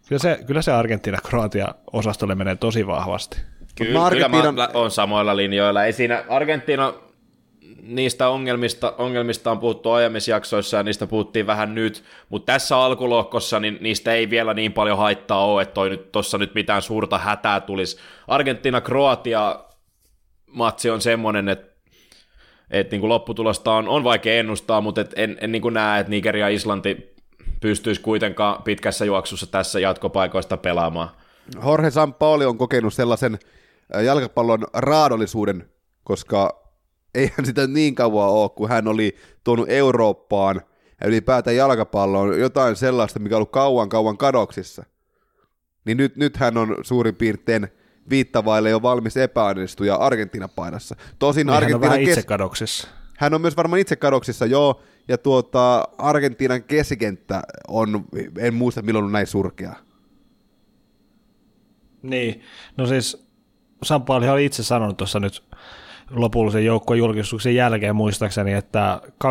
kyllä 0.08 0.20
se, 0.22 0.38
kyllä 0.46 0.62
se 0.62 0.72
Argentiina-Kroatia-osastolle 0.72 2.34
menee 2.34 2.56
tosi 2.56 2.86
vahvasti. 2.86 3.40
Kyllä, 3.78 4.00
Mä 4.00 4.10
kyllä 4.10 4.28
mä 4.28 4.36
Argentiinan- 4.42 4.58
lä- 4.58 4.70
on 4.74 4.90
samoilla 4.90 5.36
linjoilla. 5.36 5.84
Ei 5.84 5.92
siinä 5.92 6.24
Argentiina 6.28 6.94
niistä 7.82 8.28
ongelmista, 8.28 8.94
ongelmista 8.98 9.50
on 9.50 9.58
puhuttu 9.58 9.90
aiemmissa 9.90 10.30
jaksoissa 10.30 10.76
ja 10.76 10.82
niistä 10.82 11.06
puhuttiin 11.06 11.46
vähän 11.46 11.74
nyt, 11.74 12.04
mutta 12.28 12.52
tässä 12.52 12.76
alkulohkossa 12.78 13.60
niin 13.60 13.78
niistä 13.80 14.12
ei 14.12 14.30
vielä 14.30 14.54
niin 14.54 14.72
paljon 14.72 14.98
haittaa 14.98 15.44
ole, 15.46 15.62
että 15.62 15.74
toi 15.74 15.90
nyt, 15.90 16.12
tossa 16.12 16.38
nyt 16.38 16.54
mitään 16.54 16.82
suurta 16.82 17.18
hätää 17.18 17.60
tulisi. 17.60 17.96
Argentiina-Kroatia 18.28 19.64
matsi 20.46 20.90
on 20.90 21.00
semmoinen, 21.00 21.48
että 21.48 21.69
et 22.70 22.90
niin 22.90 23.08
lopputulosta 23.08 23.72
on, 23.72 23.88
on 23.88 24.04
vaikea 24.04 24.40
ennustaa, 24.40 24.80
mutta 24.80 25.00
et 25.00 25.12
en, 25.16 25.38
en 25.40 25.52
niin 25.52 25.62
näe, 25.72 26.00
että 26.00 26.10
Nigeria 26.10 26.48
ja 26.48 26.54
Islanti 26.54 27.14
pystyisi 27.60 28.00
kuitenkaan 28.00 28.62
pitkässä 28.62 29.04
juoksussa 29.04 29.46
tässä 29.46 29.80
jatkopaikoista 29.80 30.56
pelaamaan. 30.56 31.08
Jorge 31.64 31.90
Sampaoli 31.90 32.44
on 32.44 32.58
kokenut 32.58 32.94
sellaisen 32.94 33.38
äh, 33.96 34.04
jalkapallon 34.04 34.66
raadollisuuden, 34.72 35.70
koska 36.04 36.62
eihän 37.14 37.46
sitä 37.46 37.66
niin 37.66 37.94
kauan 37.94 38.28
ole, 38.28 38.50
kun 38.50 38.68
hän 38.68 38.88
oli 38.88 39.16
tuonut 39.44 39.70
Eurooppaan 39.70 40.62
ja 41.00 41.06
ylipäätään 41.06 41.56
jalkapalloon 41.56 42.40
jotain 42.40 42.76
sellaista, 42.76 43.18
mikä 43.18 43.34
on 43.34 43.36
ollut 43.36 43.50
kauan 43.50 43.88
kauan 43.88 44.18
kadoksissa. 44.18 44.84
Niin 45.84 45.96
nyt, 45.96 46.16
nyt 46.16 46.36
hän 46.36 46.56
on 46.56 46.76
suurin 46.82 47.16
piirtein 47.16 47.68
viittavaille 48.10 48.70
jo 48.70 48.82
valmis 48.82 49.16
epäonnistuja 49.16 49.94
Argentiina-paidassa. 49.96 50.96
Tosin 51.18 51.46
Niin 51.46 51.62
hän 51.62 51.74
on 51.74 51.80
kes- 51.98 52.08
itse 52.08 52.22
kadoksissa. 52.22 52.88
hän 53.18 53.34
on 53.34 53.40
myös 53.40 53.56
varmaan 53.56 53.80
itse 53.80 53.96
kadoksissa, 53.96 54.46
joo, 54.46 54.82
ja 55.08 55.18
tuota, 55.18 55.88
Argentiinan 55.98 56.62
keskikenttä 56.62 57.42
on, 57.68 58.04
en 58.38 58.54
muista 58.54 58.82
milloin 58.82 59.04
on 59.04 59.12
näin 59.12 59.26
surkea. 59.26 59.74
Niin, 62.02 62.42
no 62.76 62.86
siis 62.86 63.26
Sampaali 63.82 64.28
oli 64.28 64.44
itse 64.44 64.62
sanonut 64.62 64.96
tuossa 64.96 65.20
nyt 65.20 65.42
lopullisen 66.10 66.64
joukkueen 66.64 66.98
julkistuksen 66.98 67.54
jälkeen 67.54 67.96
muistaakseni, 67.96 68.52
että 68.52 69.00
2-3-3-2 69.24 69.28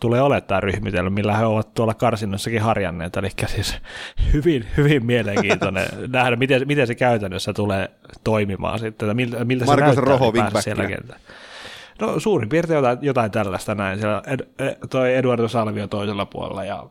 tulee 0.00 0.22
olettaa 0.22 0.60
ryhmitelmä, 0.60 1.10
millä 1.10 1.36
he 1.36 1.44
ovat 1.44 1.74
tuolla 1.74 1.94
karsinnossakin 1.94 2.62
harjanneet, 2.62 3.16
eli 3.16 3.28
siis 3.46 3.76
hyvin, 4.32 4.66
hyvin 4.76 5.06
mielenkiintoinen 5.06 5.86
nähdä, 6.12 6.36
miten, 6.36 6.62
miten 6.66 6.86
se 6.86 6.94
käytännössä 6.94 7.52
tulee 7.52 7.90
toimimaan 8.24 8.78
sitten, 8.78 9.06
että 9.06 9.14
miltä, 9.14 9.44
miltä 9.44 9.66
se 9.66 9.76
näyttää 9.76 10.04
Roho 10.04 10.24
ylipäänsä 10.24 10.44
wingbackia. 10.44 10.74
siellä 10.74 10.86
kentällä. 10.86 11.20
No 12.00 12.20
suurin 12.20 12.48
piirtein 12.48 12.76
jotain, 12.76 12.98
jotain 13.00 13.30
tällaista 13.30 13.74
näin, 13.74 13.98
siellä 13.98 14.22
ed, 14.26 14.40
ed, 14.58 14.76
toi 14.90 15.14
Eduardo 15.14 15.48
Salvio 15.48 15.86
toisella 15.86 16.26
puolella 16.26 16.64
ja 16.64 16.86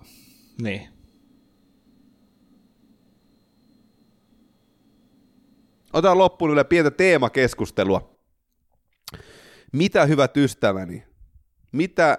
niin. 0.62 0.88
Otetaan 5.94 6.18
loppuun 6.18 6.52
vielä 6.52 6.64
pientä 6.64 6.92
teemakeskustelua. 6.92 8.11
Mitä 9.72 10.06
hyvät 10.06 10.38
ystäväni, 10.38 11.04
mitä 11.72 12.18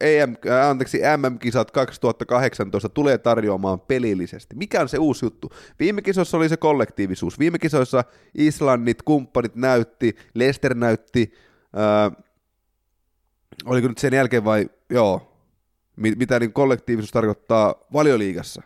EM, 0.00 0.36
äh, 0.46 0.68
anteeksi, 0.70 0.98
MM-kisat 1.16 1.70
2018 1.70 2.88
tulee 2.88 3.18
tarjoamaan 3.18 3.80
pelillisesti? 3.80 4.56
Mikä 4.56 4.80
on 4.80 4.88
se 4.88 4.98
uusi 4.98 5.24
juttu? 5.26 5.50
Viime 5.78 6.02
kisoissa 6.02 6.36
oli 6.36 6.48
se 6.48 6.56
kollektiivisuus. 6.56 7.38
Viime 7.38 7.58
kisoissa 7.58 8.04
Islannit, 8.34 9.02
kumppanit 9.02 9.54
näytti, 9.54 10.16
Leicester 10.34 10.74
näytti, 10.74 11.32
äh, 11.78 12.24
oliko 13.64 13.88
nyt 13.88 13.98
sen 13.98 14.14
jälkeen 14.14 14.44
vai, 14.44 14.70
joo, 14.90 15.34
mi- 15.96 16.14
mitä 16.16 16.40
niin 16.40 16.52
kollektiivisuus 16.52 17.10
tarkoittaa 17.12 17.74
valioliigassa? 17.92 18.62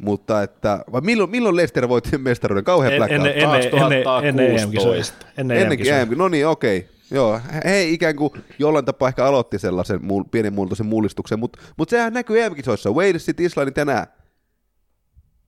Mutta 0.00 0.42
että, 0.42 0.84
vai 0.92 1.00
milloin, 1.00 1.30
milloin 1.30 1.56
Leicester 1.56 1.88
voitti 1.88 2.18
mestaruuden? 2.18 2.64
Kauhean 2.64 2.92
En, 2.92 2.98
blackout. 2.98 3.26
ennen, 3.26 3.42
ennen, 3.42 3.62
ennen, 3.62 4.28
ennen 4.28 4.46
EM-kisoja. 4.46 5.00
2016. 5.00 5.26
Ennen 5.38 5.56
Ennenkin 5.56 5.86
EM-kisoja. 5.86 6.00
EM, 6.00 6.18
no 6.18 6.28
niin, 6.28 6.46
okei. 6.46 6.88
Joo, 7.10 7.40
he 7.64 7.82
ikään 7.84 8.16
kuin 8.16 8.32
jollain 8.58 8.84
tapaa 8.84 9.08
ehkä 9.08 9.24
aloitti 9.24 9.58
sellaisen 9.58 10.04
muu, 10.04 10.24
pienen 10.24 10.52
muotoisen 10.52 10.86
mullistuksen, 10.86 11.38
mutta 11.38 11.58
mut 11.76 11.88
sehän 11.88 12.12
näkyy 12.12 12.42
EM-kisoissa, 12.42 12.90
Walesit, 12.90 13.36
ja 13.76 13.84
nää. 13.84 14.06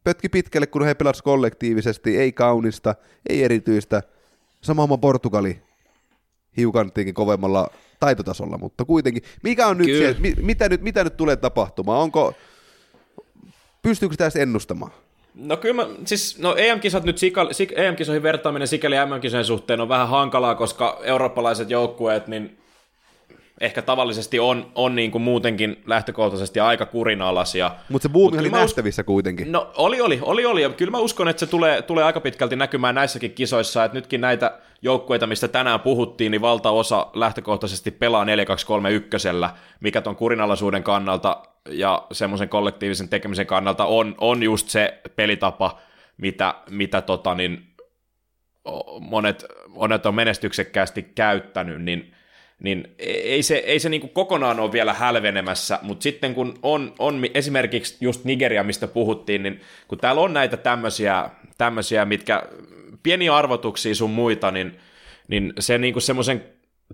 Pötki 0.05 0.29
pitkälle, 0.29 0.67
kun 0.67 0.85
he 0.85 0.95
pelasivat 0.95 1.25
kollektiivisesti, 1.25 2.19
ei 2.19 2.33
kaunista, 2.33 2.95
ei 3.29 3.45
erityistä. 3.45 4.03
Sama 4.61 4.83
homma 4.83 4.99
Portugali, 4.99 5.63
hiukan 6.57 6.87
tietenkin 6.87 7.15
kovemmalla 7.15 7.71
taitotasolla, 8.01 8.59
mutta 8.59 8.85
kuitenkin. 8.85 9.23
Mikä 9.43 9.67
on 9.67 9.79
nyt 9.79 9.87
Kyllä. 9.87 10.13
se, 10.13 10.21
mi, 10.21 10.35
mitä, 10.41 10.69
nyt, 10.69 10.83
mitä 10.83 11.05
nyt 11.05 11.17
tulee 11.17 11.37
tapahtumaan? 11.37 12.01
Onko, 12.01 12.35
pystyykö 13.83 14.15
sitä 14.15 14.25
edes 14.25 14.37
ennustamaan? 14.37 14.93
No 15.35 15.57
kyllä 15.57 15.75
mä, 15.75 15.87
siis, 16.05 16.39
no 16.39 16.55
EM-kisat 16.57 17.05
nyt 17.05 17.19
sik, 17.19 17.73
EM-kisoihin 17.77 18.23
vertaaminen 18.23 18.69
sikäli 18.69 18.97
MM-kisojen 19.07 19.45
suhteen 19.45 19.81
on 19.81 19.89
vähän 19.89 20.09
hankalaa, 20.09 20.55
koska 20.55 21.01
eurooppalaiset 21.03 21.71
joukkueet, 21.71 22.29
niin 22.29 22.59
ehkä 23.61 23.83
tavallisesti 23.83 24.41
on, 24.41 24.73
on 24.75 24.95
niin 24.95 25.11
kuin 25.11 25.23
muutenkin 25.23 25.83
lähtökohtaisesti 25.87 26.61
aika 26.61 26.87
kurinalaisia. 26.87 27.71
Mutta 27.89 28.09
se 28.09 28.13
buumi 28.13 28.37
Mut 28.37 28.41
oli 28.41 28.51
mä 28.51 28.57
us- 28.57 28.63
nähtävissä 28.63 29.05
kuitenkin. 29.05 29.53
No 29.53 29.73
oli, 29.77 30.01
oli, 30.01 30.19
oli, 30.23 30.47
oli. 30.47 30.63
Ja 30.63 30.71
kyllä 30.71 30.91
mä 30.91 30.99
uskon, 30.99 31.29
että 31.29 31.41
se 31.41 31.47
tulee, 31.47 31.83
tulee 31.83 32.05
aika 32.05 32.21
pitkälti 32.21 32.57
näkymään 32.57 32.95
näissäkin 32.95 33.33
kisoissa, 33.33 33.85
että 33.85 33.99
nytkin 33.99 34.21
näitä 34.21 34.59
joukkueita, 34.83 35.27
mistä 35.27 35.49
tänään 35.49 35.81
puhuttiin, 35.81 36.31
niin 36.31 36.43
valtaosa 36.43 37.07
lähtökohtaisesti 37.15 37.91
pelaa 37.91 38.25
4-2-3-1, 38.25 38.29
mikä 39.81 40.01
ton 40.01 40.17
kurinalaisuuden 40.17 40.83
kannalta 40.83 41.43
ja 41.69 42.07
semmoisen 42.13 42.49
kollektiivisen 42.49 43.09
tekemisen 43.09 43.47
kannalta 43.47 43.85
on, 43.85 44.15
on 44.19 44.43
just 44.43 44.69
se 44.69 45.01
pelitapa, 45.17 45.79
mitä, 46.17 46.55
mitä 46.71 47.03
tota, 47.03 47.35
niin, 47.35 47.73
monet, 49.01 49.45
monet 49.69 50.07
on 50.07 50.15
menestyksekkäästi 50.15 51.03
käyttänyt, 51.03 51.83
niin 51.83 52.15
niin 52.63 52.95
ei 52.99 53.43
se, 53.43 53.57
ei 53.57 53.79
se 53.79 53.89
niin 53.89 54.01
kuin 54.01 54.13
kokonaan 54.13 54.61
ole 54.61 54.73
vielä 54.73 54.95
hälvenemässä, 54.95 55.79
mutta 55.83 56.03
sitten 56.03 56.35
kun 56.35 56.55
on, 56.63 56.95
on 56.99 57.23
esimerkiksi 57.35 57.97
just 58.01 58.25
Nigeria, 58.25 58.65
mistä 58.65 58.89
puhuttiin, 58.89 59.43
niin 59.43 59.61
kun 59.89 59.99
täällä 59.99 60.21
on 60.21 60.33
näitä 60.33 60.57
tämmöisiä, 60.57 61.31
tämmöisiä 61.59 62.05
mitkä 62.05 62.43
pieniä 63.03 63.37
arvotuksia 63.37 63.95
sun 63.95 64.11
muita, 64.11 64.51
niin, 64.51 64.79
niin 65.29 65.53
se 65.59 65.79
niin 65.79 65.95
kuin 65.95 66.03
semmoisen 66.03 66.45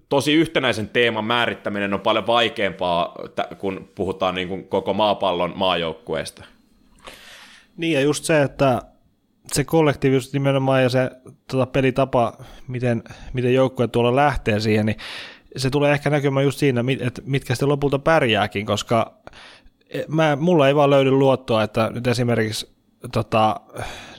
tosi 0.09 0.33
yhtenäisen 0.33 0.89
teeman 0.89 1.25
määrittäminen 1.25 1.95
on 1.95 2.01
paljon 2.01 2.27
vaikeampaa, 2.27 3.15
kun 3.59 3.91
puhutaan 3.95 4.35
niin 4.35 4.49
kuin 4.49 4.65
koko 4.65 4.95
maapallon 4.95 5.53
maajoukkueesta. 5.57 6.45
Niin 7.77 7.93
ja 7.93 8.01
just 8.01 8.25
se, 8.25 8.43
että 8.43 8.83
se 9.53 9.65
kollektiivisuus 9.65 10.33
nimenomaan 10.33 10.83
ja 10.83 10.89
se 10.89 11.11
tota, 11.51 11.67
pelitapa, 11.67 12.33
miten, 12.69 13.03
miten 13.33 13.55
joukkue 13.55 13.89
tuolla 13.89 14.17
lähtee 14.17 14.61
siihen, 14.61 14.87
niin 14.87 14.97
se 15.57 15.71
tulee 15.71 15.93
ehkä 15.93 16.11
näkymään 16.11 16.45
just 16.45 16.59
siinä, 16.59 16.85
että 17.01 17.23
mitkä 17.25 17.55
sitten 17.55 17.69
lopulta 17.69 17.99
pärjääkin, 17.99 18.67
koska 18.67 19.15
e, 19.91 20.03
mä, 20.09 20.37
mulla 20.37 20.69
ei 20.69 20.75
vaan 20.75 20.91
löydy 20.91 21.11
luottoa, 21.11 21.63
että 21.63 21.91
nyt 21.95 22.07
esimerkiksi 22.07 22.71
tota, 23.13 23.61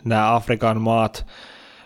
nämä 0.06 0.36
Afrikan 0.36 0.82
maat 0.82 1.26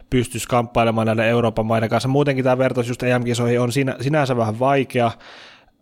pystyisi 0.09 0.47
kamppailemaan 0.47 1.07
näiden 1.07 1.25
Euroopan 1.25 1.65
maiden 1.65 1.89
kanssa. 1.89 2.09
Muutenkin 2.09 2.43
tämä 2.43 2.57
vertaus 2.57 2.87
just 2.87 3.03
EM-kisoihin 3.03 3.59
on 3.61 3.71
siinä, 3.71 3.95
sinänsä 4.01 4.37
vähän 4.37 4.59
vaikea, 4.59 5.11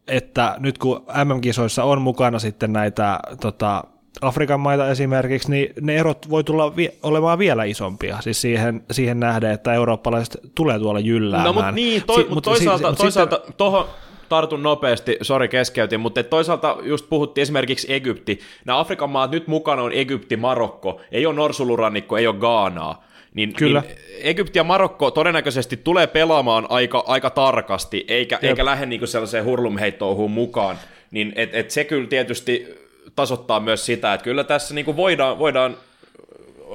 että 0.08 0.56
nyt 0.60 0.78
kun 0.78 1.06
MM-kisoissa 1.26 1.84
on 1.84 2.02
mukana 2.02 2.40
sitten 2.40 2.74
näitä 2.74 3.20
tota, 3.42 3.84
Afrikan 4.22 4.60
maita 4.60 4.90
esimerkiksi, 4.92 5.52
niin 5.52 5.74
ne 5.82 5.96
erot 5.96 6.30
voi 6.30 6.44
tulla 6.44 6.76
vi- 6.76 6.92
olemaan 7.04 7.40
vielä 7.40 7.64
isompia, 7.64 8.18
siis 8.22 8.42
siihen, 8.42 8.84
siihen 8.92 9.20
nähden, 9.20 9.52
että 9.52 9.74
eurooppalaiset 9.74 10.38
tulee 10.56 10.80
tuolla 10.80 11.00
jylläämään. 11.00 11.46
No 11.48 11.54
mutta 11.54 11.72
niin, 11.72 12.04
toi, 12.08 12.16
Si- 12.16 12.22
mut 12.24 12.30
mutta 12.36 12.50
toisaalta, 12.50 12.92
si- 12.92 12.98
toisaalta 12.98 13.36
sitten- 13.36 13.54
tohon 13.58 13.86
tartun 14.30 14.64
nopeasti, 14.64 15.18
sori 15.22 15.48
keskeytin, 15.48 16.00
mutta 16.00 16.24
toisaalta 16.24 16.78
just 16.84 17.10
puhuttiin 17.10 17.42
esimerkiksi 17.42 17.94
Egypti. 17.94 18.40
Nämä 18.66 18.80
Afrikan 18.80 19.10
maat 19.10 19.32
nyt 19.32 19.48
mukana 19.48 19.82
on 19.82 19.92
Egypti, 19.94 20.38
Marokko, 20.38 21.02
ei 21.12 21.26
ole 21.26 21.36
Norsulurannikko, 21.36 22.18
ei 22.18 22.28
ole 22.28 22.36
Gaanaa. 22.36 23.04
Niin, 23.34 23.54
Kyllä. 23.54 23.82
Niin 23.88 23.96
Egypti 24.24 24.60
ja 24.60 24.64
Marokko 24.64 25.12
todennäköisesti 25.12 25.78
tulee 25.78 26.08
pelaamaan 26.08 26.66
aika, 26.70 27.04
aika 27.08 27.30
tarkasti, 27.30 28.06
eikä, 28.08 28.40
eikä 28.42 28.66
lähde 28.66 28.86
niinku 28.86 29.08
sellaiseen 29.08 29.46
hurlumheittouhuun 29.46 30.32
mukaan. 30.32 30.76
Niin 31.12 31.34
et, 31.36 31.50
et 31.54 31.72
se 31.72 31.84
kyllä 31.84 32.08
tietysti 32.08 32.81
tasoittaa 33.16 33.60
myös 33.60 33.86
sitä, 33.86 34.14
että 34.14 34.24
kyllä 34.24 34.44
tässä 34.44 34.74
niinku 34.76 34.96
voidaan, 34.96 35.40
voidaan 35.40 35.78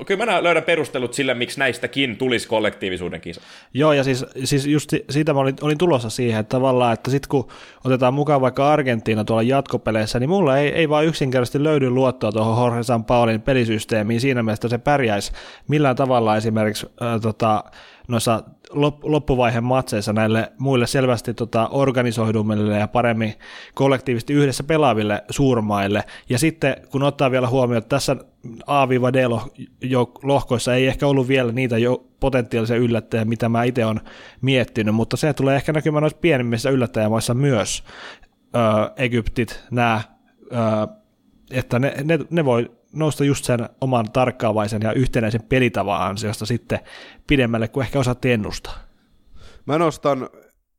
kyllä 0.06 0.24
mä 0.24 0.42
löydän 0.42 0.62
perustelut 0.62 1.14
sille, 1.14 1.34
miksi 1.34 1.58
näistäkin 1.58 2.16
tulisi 2.16 2.48
kollektiivisuuden 2.48 3.20
kisa. 3.20 3.40
Joo, 3.74 3.92
ja 3.92 4.04
siis, 4.04 4.24
siis 4.44 4.66
just 4.66 4.90
si- 4.90 5.04
siitä 5.10 5.34
mä 5.34 5.40
olin, 5.40 5.56
olin 5.62 5.78
tulossa 5.78 6.10
siihen, 6.10 6.40
että 6.40 6.50
tavallaan, 6.50 6.92
että 6.92 7.10
sitten 7.10 7.28
kun 7.28 7.48
otetaan 7.84 8.14
mukaan 8.14 8.40
vaikka 8.40 8.72
Argentiina 8.72 9.24
tuolla 9.24 9.42
jatkopeleissä, 9.42 10.20
niin 10.20 10.30
mulla 10.30 10.58
ei, 10.58 10.68
ei 10.68 10.88
vaan 10.88 11.06
yksinkertaisesti 11.06 11.64
löydy 11.64 11.90
luottoa 11.90 12.32
tuohon 12.32 12.64
Jorge 12.64 12.82
Sampaolin 12.82 13.42
pelisysteemiin 13.42 14.20
siinä 14.20 14.42
mielessä, 14.42 14.66
että 14.66 14.68
se 14.68 14.78
pärjäisi 14.78 15.32
millään 15.68 15.96
tavalla 15.96 16.36
esimerkiksi 16.36 16.86
äh, 17.02 17.20
tota, 17.20 17.64
noissa 18.08 18.42
loppuvaiheen 19.02 19.64
matseissa 19.64 20.12
näille 20.12 20.52
muille 20.58 20.86
selvästi 20.86 21.34
tota, 21.34 21.68
organisoidummille 21.68 22.78
ja 22.78 22.88
paremmin 22.88 23.34
kollektiivisesti 23.74 24.32
yhdessä 24.32 24.64
pelaaville 24.64 25.24
suurmaille. 25.30 26.04
Ja 26.28 26.38
sitten 26.38 26.76
kun 26.90 27.02
ottaa 27.02 27.30
vielä 27.30 27.48
huomioon, 27.48 27.78
että 27.78 27.88
tässä 27.88 28.16
A-D-lohkoissa 28.66 30.74
ei 30.74 30.86
ehkä 30.86 31.06
ollut 31.06 31.28
vielä 31.28 31.52
niitä 31.52 31.78
jo 31.78 32.06
potentiaalisia 32.20 32.76
yllättäjiä, 32.76 33.24
mitä 33.24 33.48
mä 33.48 33.64
itse 33.64 33.86
olen 33.86 34.00
miettinyt, 34.40 34.94
mutta 34.94 35.16
se 35.16 35.32
tulee 35.32 35.56
ehkä 35.56 35.72
näkymään 35.72 36.02
noissa 36.02 36.18
pienimmissä 36.18 36.70
yllättäjämaissa 36.70 37.34
myös, 37.34 37.84
öö, 38.56 38.62
Egyptit, 38.96 39.64
nämä, 39.70 40.00
että 41.50 41.78
ne, 41.78 41.94
ne, 42.04 42.18
ne 42.30 42.44
voi 42.44 42.70
nousta 42.96 43.24
just 43.24 43.44
sen 43.44 43.68
oman 43.80 44.12
tarkkaavaisen 44.12 44.82
ja 44.82 44.92
yhtenäisen 44.92 45.42
pelitavan 45.42 46.02
ansiosta 46.02 46.46
sitten 46.46 46.78
pidemmälle 47.26 47.68
kuin 47.68 47.84
ehkä 47.84 47.98
osaatte 47.98 48.34
ennustaa. 48.34 48.78
Mä 49.66 49.78
nostan 49.78 50.28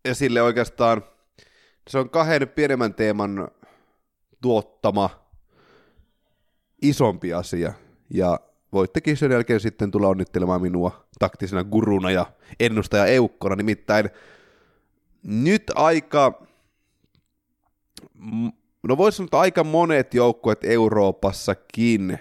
esille 0.06 0.42
oikeastaan, 0.42 1.02
se 1.90 1.98
on 1.98 2.10
kahden 2.10 2.50
pienemmän 2.50 2.94
teeman 2.94 3.48
tuottama 4.42 5.10
isompi 6.82 7.34
asia, 7.34 7.74
ja 8.10 8.40
voittekin 8.74 9.18
sen 9.18 9.32
jälkeen 9.32 9.60
sitten 9.60 9.92
tulla 9.92 10.08
onnittelemaan 10.08 10.62
minua 10.62 11.08
taktisena 11.20 11.64
guruna 11.64 12.12
ja 12.12 12.26
ennustaja 12.60 13.06
eukkona, 13.06 13.56
nimittäin 13.56 14.10
nyt 15.24 15.64
aika, 15.76 16.48
no 18.84 18.98
voisi 18.98 19.16
sanoa, 19.16 19.26
että 19.26 19.40
aika 19.40 19.64
monet 19.64 20.14
joukkueet 20.14 20.64
Euroopassakin, 20.64 22.20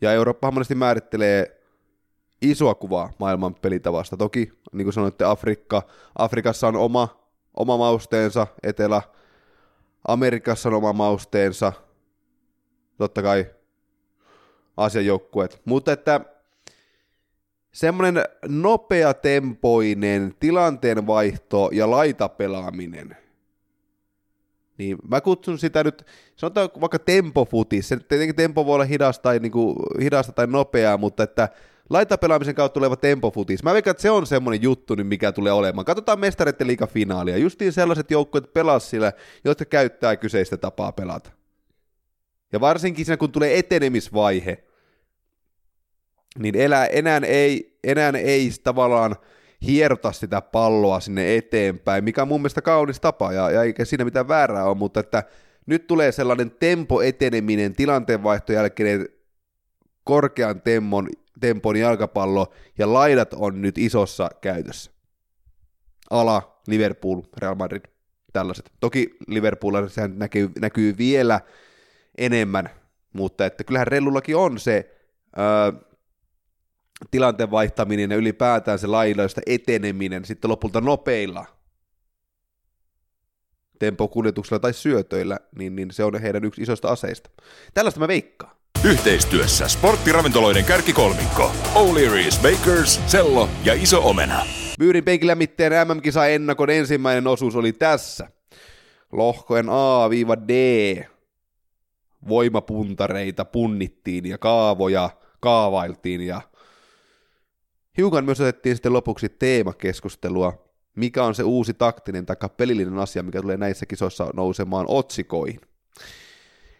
ja 0.00 0.12
Eurooppahan 0.12 0.54
monesti 0.54 0.74
määrittelee 0.74 1.60
isoa 2.42 2.74
kuvaa 2.74 3.12
maailman 3.18 3.54
pelitavasta. 3.54 4.16
Toki, 4.16 4.52
niin 4.72 4.84
kuin 4.84 4.92
sanoitte, 4.92 5.24
Afrikka, 5.24 5.82
Afrikassa 6.18 6.68
on 6.68 6.76
oma, 6.76 7.26
oma 7.54 7.76
mausteensa, 7.76 8.46
Etelä, 8.62 9.02
Amerikassa 10.08 10.68
on 10.68 10.74
oma 10.74 10.92
mausteensa, 10.92 11.72
totta 12.98 13.22
kai 13.22 13.46
Aasian 14.76 15.06
joukkueet. 15.06 15.60
Mutta 15.64 15.92
että 15.92 16.20
semmoinen 17.72 18.24
nopeatempoinen 18.48 20.34
tilanteenvaihto 20.40 21.70
ja 21.72 21.90
laitapelaaminen, 21.90 23.16
niin 24.78 24.96
mä 25.08 25.20
kutsun 25.20 25.58
sitä 25.58 25.84
nyt, 25.84 26.06
sanotaan 26.36 26.68
vaikka 26.80 26.98
tempofutis, 26.98 27.88
se 27.88 27.96
tietenkin 27.96 28.36
tempo 28.36 28.66
voi 28.66 28.74
olla 28.74 28.84
hidasta 28.84 29.22
tai, 29.22 29.38
niin 29.38 29.52
kuin, 29.52 29.76
hidasta 30.02 30.32
tai 30.32 30.46
nopeaa, 30.46 30.96
mutta 30.98 31.22
että 31.22 31.48
laitapelaamisen 31.90 32.54
kautta 32.54 32.74
tuleva 32.74 32.96
tempofutis. 32.96 33.62
Mä 33.62 33.72
veikkaan, 33.72 33.90
että 33.92 34.02
se 34.02 34.10
on 34.10 34.26
semmoinen 34.26 34.62
juttu, 34.62 34.94
niin 34.94 35.06
mikä 35.06 35.32
tulee 35.32 35.52
olemaan. 35.52 35.84
Katsotaan 35.84 36.20
mestareiden 36.20 36.66
liigafinaalia. 36.66 37.36
Justiin 37.36 37.72
sellaiset 37.72 38.10
joukkueet 38.10 38.52
pelas 38.52 38.90
sillä, 38.90 39.12
jotka 39.44 39.64
käyttää 39.64 40.16
kyseistä 40.16 40.56
tapaa 40.56 40.92
pelata. 40.92 41.30
Ja 42.52 42.60
varsinkin 42.60 43.04
siinä, 43.04 43.16
kun 43.16 43.32
tulee 43.32 43.58
etenemisvaihe, 43.58 44.64
niin 46.38 46.56
elää, 46.56 46.86
enää, 46.86 47.20
ei, 47.26 47.78
enää 47.84 48.10
ei 48.10 48.50
tavallaan 48.62 49.16
hierota 49.66 50.12
sitä 50.12 50.40
palloa 50.40 51.00
sinne 51.00 51.36
eteenpäin, 51.36 52.04
mikä 52.04 52.22
on 52.22 52.28
mun 52.28 52.40
mielestä 52.40 52.62
kaunis 52.62 53.00
tapa, 53.00 53.32
ja, 53.32 53.50
ja 53.50 53.62
eikä 53.62 53.84
siinä 53.84 54.04
mitään 54.04 54.28
väärää 54.28 54.64
ole, 54.64 54.76
mutta 54.76 55.00
että 55.00 55.22
nyt 55.66 55.86
tulee 55.86 56.12
sellainen 56.12 56.50
tempo-eteneminen, 56.50 57.72
tilanteenvaihto 57.72 58.52
jälkeen 58.52 59.08
korkean 60.04 60.60
tempon, 60.60 61.08
tempon 61.40 61.76
jalkapallo, 61.76 62.52
ja 62.78 62.92
laidat 62.92 63.34
on 63.34 63.62
nyt 63.62 63.78
isossa 63.78 64.30
käytössä. 64.40 64.90
Ala, 66.10 66.60
Liverpool, 66.68 67.22
Real 67.36 67.54
Madrid, 67.54 67.82
tällaiset. 68.32 68.72
Toki 68.80 69.16
Liverpoolilla 69.28 69.88
sehän 69.88 70.18
näkyy, 70.18 70.50
näkyy 70.60 70.94
vielä 70.98 71.40
enemmän, 72.18 72.70
mutta 73.12 73.46
että 73.46 73.64
kyllähän 73.64 73.86
Rellullakin 73.86 74.36
on 74.36 74.58
se 74.58 74.96
öö, 75.38 75.86
tilanteen 77.10 77.50
vaihtaminen 77.50 78.10
ja 78.10 78.16
ylipäätään 78.16 78.78
se 78.78 78.86
laidoista 78.86 79.40
eteneminen 79.46 80.24
sitten 80.24 80.50
lopulta 80.50 80.80
nopeilla 80.80 81.46
tempokuljetuksella 83.78 84.60
tai 84.60 84.72
syötöillä, 84.72 85.38
niin, 85.58 85.76
niin 85.76 85.90
se 85.90 86.04
on 86.04 86.20
heidän 86.20 86.44
yksi 86.44 86.62
isoista 86.62 86.88
aseista. 86.88 87.30
Tällaista 87.74 88.00
mä 88.00 88.08
veikkaan. 88.08 88.56
Yhteistyössä 88.84 89.68
sporttiravintoloiden 89.68 90.64
kärkikolmikko. 90.64 91.52
O'Leary's 91.74 92.42
Bakers, 92.42 93.00
Sello 93.06 93.48
ja 93.64 93.74
Iso 93.74 94.08
Omena. 94.08 94.46
Myyrin 94.78 95.04
penkillä 95.04 95.34
mitteen 95.34 95.72
MM-kisa 95.88 96.26
ennakon 96.26 96.70
ensimmäinen 96.70 97.26
osuus 97.26 97.56
oli 97.56 97.72
tässä. 97.72 98.30
Lohkojen 99.12 99.66
A-D 99.68 101.04
voimapuntareita 102.28 103.44
punnittiin 103.44 104.26
ja 104.26 104.38
kaavoja 104.38 105.10
kaavailtiin 105.40 106.20
ja 106.20 106.40
hiukan 107.96 108.24
myös 108.24 108.40
otettiin 108.40 108.76
sitten 108.76 108.92
lopuksi 108.92 109.28
teemakeskustelua, 109.28 110.66
mikä 110.94 111.24
on 111.24 111.34
se 111.34 111.42
uusi 111.42 111.74
taktinen 111.74 112.26
tai 112.26 112.36
pelillinen 112.56 112.98
asia, 112.98 113.22
mikä 113.22 113.42
tulee 113.42 113.56
näissä 113.56 113.86
kisoissa 113.86 114.30
nousemaan 114.34 114.86
otsikoihin. 114.88 115.60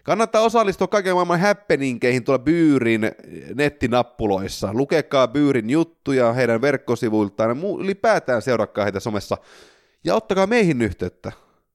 Kannattaa 0.03 0.43
osallistua 0.43 0.89
kaiken 0.89 1.15
maailman 1.15 1.41
happeningkeihin 1.41 2.25
tuolla 2.25 2.39
Byyrin 2.39 3.11
nettinappuloissa. 3.55 4.71
Lukekaa 4.73 5.29
Byyrin 5.29 5.71
juttuja 5.71 6.33
heidän 6.33 6.61
verkkosivuiltaan 6.61 7.51
ja 7.51 7.57
ylipäätään 7.81 8.43
seurakkaa 8.43 8.85
heitä 8.85 9.01
somessa. 9.01 9.37
Ja 10.05 10.15
ottakaa 10.15 10.47
meihin 10.47 10.83
yhteyttä. 10.83 11.33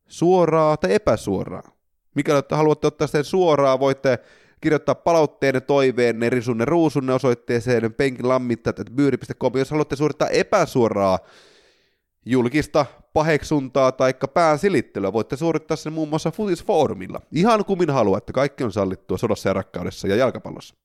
Suoraa 0.07 0.77
tai 0.77 0.93
epäsuoraa. 0.93 1.71
Mikäli 2.15 2.41
haluatte 2.51 2.87
ottaa 2.87 3.07
sen 3.07 3.23
suoraan, 3.23 3.79
voitte 3.79 4.19
kirjoittaa 4.61 4.95
palautteenne, 4.95 5.61
toiveenne, 5.61 6.29
risunne, 6.29 6.65
ruusunne 6.65 7.13
osoitteeseen 7.13 7.93
penkilammittajat.byyri.com. 7.93 9.53
Jos 9.57 9.71
haluatte 9.71 9.95
suorittaa 9.95 10.27
epäsuoraa 10.27 11.19
julkista 12.25 12.85
paheksuntaa 13.13 13.91
tai 13.91 14.13
pään 14.33 14.59
silittelyä, 14.59 15.13
voitte 15.13 15.35
suorittaa 15.35 15.77
sen 15.77 15.93
muun 15.93 16.09
muassa 16.09 16.31
Futisfoorumilla. 16.31 17.21
Ihan 17.31 17.65
kumin 17.65 17.89
haluatte, 17.89 18.33
kaikki 18.33 18.63
on 18.63 18.71
sallittua 18.71 19.17
sodassa 19.17 19.49
ja 19.49 19.53
rakkaudessa 19.53 20.07
ja 20.07 20.15
jalkapallossa. 20.15 20.75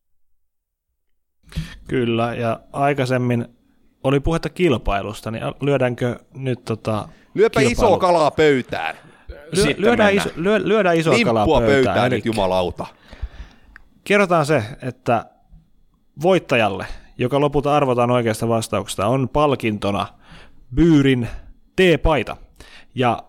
Kyllä, 1.89 2.35
ja 2.35 2.61
aikaisemmin 2.73 3.47
oli 4.05 4.21
puhetta 4.21 4.49
kilpailusta, 4.49 5.31
niin 5.31 5.43
lyödäänkö 5.61 6.19
nyt 6.35 6.65
tota 6.65 7.09
Lyöpä 7.35 7.61
iso 7.61 7.69
kilpailu- 7.69 7.99
kalaa 7.99 8.31
pöytään. 8.31 8.97
Lyö, 9.29 9.75
lyödään, 9.77 10.15
iso, 10.15 10.29
lyö, 10.37 10.61
lyödään 10.65 10.97
iso 10.97 11.11
kalaa 11.25 11.47
pöytään. 11.47 11.67
pöytään 11.67 12.07
Eli 12.07 12.15
nyt 12.15 12.25
jumalauta. 12.25 12.87
Kerrotaan 14.07 14.47
se, 14.47 14.63
että 14.83 15.25
voittajalle, 16.23 16.87
joka 17.19 17.41
lopulta 17.41 17.77
arvotaan 17.77 18.11
oikeasta 18.11 18.49
vastauksesta, 18.49 19.07
on 19.07 19.29
palkintona 19.29 20.07
Byyrin 20.75 21.29
T-paita. 21.77 22.37
Ja 22.95 23.23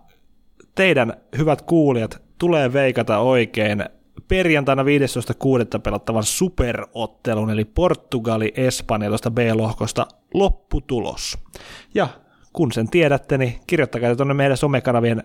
teidän, 0.76 1.14
hyvät 1.38 1.62
kuulijat, 1.62 2.22
tulee 2.40 2.74
veikata 2.74 3.20
oikein 3.20 3.86
perjantaina 4.28 4.84
15.6. 4.84 5.80
pelattavan 5.84 6.24
superottelun, 6.24 7.50
eli 7.50 7.66
Portugali-Espanja 7.66 9.10
tuosta 9.10 9.32
B-lohkosta 9.32 10.08
lopputulos. 10.34 11.38
Ja 11.94 12.08
kun 12.54 12.72
sen 12.72 12.90
tiedätte, 12.90 13.38
niin 13.38 13.60
kirjoittakaa 13.68 14.16
tuonne 14.16 14.34
meidän 14.34 14.58
somekanavien 14.58 15.24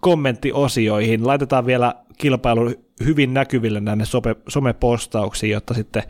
kommenttiosioihin. 0.00 1.26
Laitetaan 1.26 1.66
vielä 1.66 1.94
kilpailu 2.18 2.74
hyvin 3.04 3.34
näkyville 3.34 3.80
näille 3.80 4.04
sope, 4.04 4.36
somepostauksiin, 4.48 5.52
jotta 5.52 5.74
sitten 5.74 6.02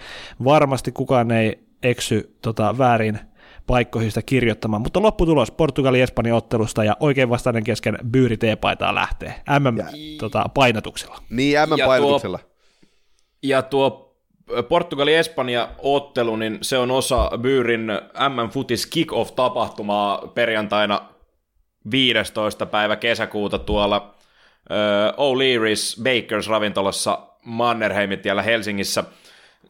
varmasti 0.45 0.93
kukaan 0.93 1.31
ei 1.31 1.59
eksy 1.83 2.37
tota, 2.43 2.79
väärin 2.79 3.19
paikkoihin 3.67 4.11
sitä 4.11 4.23
kirjoittamaan. 4.23 4.83
Mutta 4.83 5.03
lopputulos 5.03 5.51
Portugali-Espanja 5.51 6.35
ottelusta 6.35 6.85
ja 6.85 6.97
oikein 7.01 7.29
vastainen 7.29 7.65
kesken 7.65 7.99
Byyri 8.11 8.37
T-paitaa 8.37 8.95
lähtee 8.95 9.35
MM-painatuksella. 9.61 11.23
Niin, 11.31 11.59
M-painotuksella. 11.69 12.39
Ja 13.43 13.63
tuo 13.63 14.17
Portugali-Espanja-ottelu, 14.69 16.37
niin 16.37 16.59
se 16.63 16.79
on 16.79 16.91
osa 16.91 17.31
Byyrin 17.41 17.87
MM-futis 18.29 18.87
kick-off-tapahtumaa 18.87 20.27
perjantaina 20.35 21.01
15. 21.91 22.67
päivä 22.67 22.97
kesäkuuta 22.97 23.59
tuolla 23.59 24.18
O'Leary's 25.17 26.03
Bakers 26.03 26.49
ravintolassa 26.49 27.19
Mannerheimin 27.45 28.19
tiellä 28.19 28.43
Helsingissä. 28.43 29.05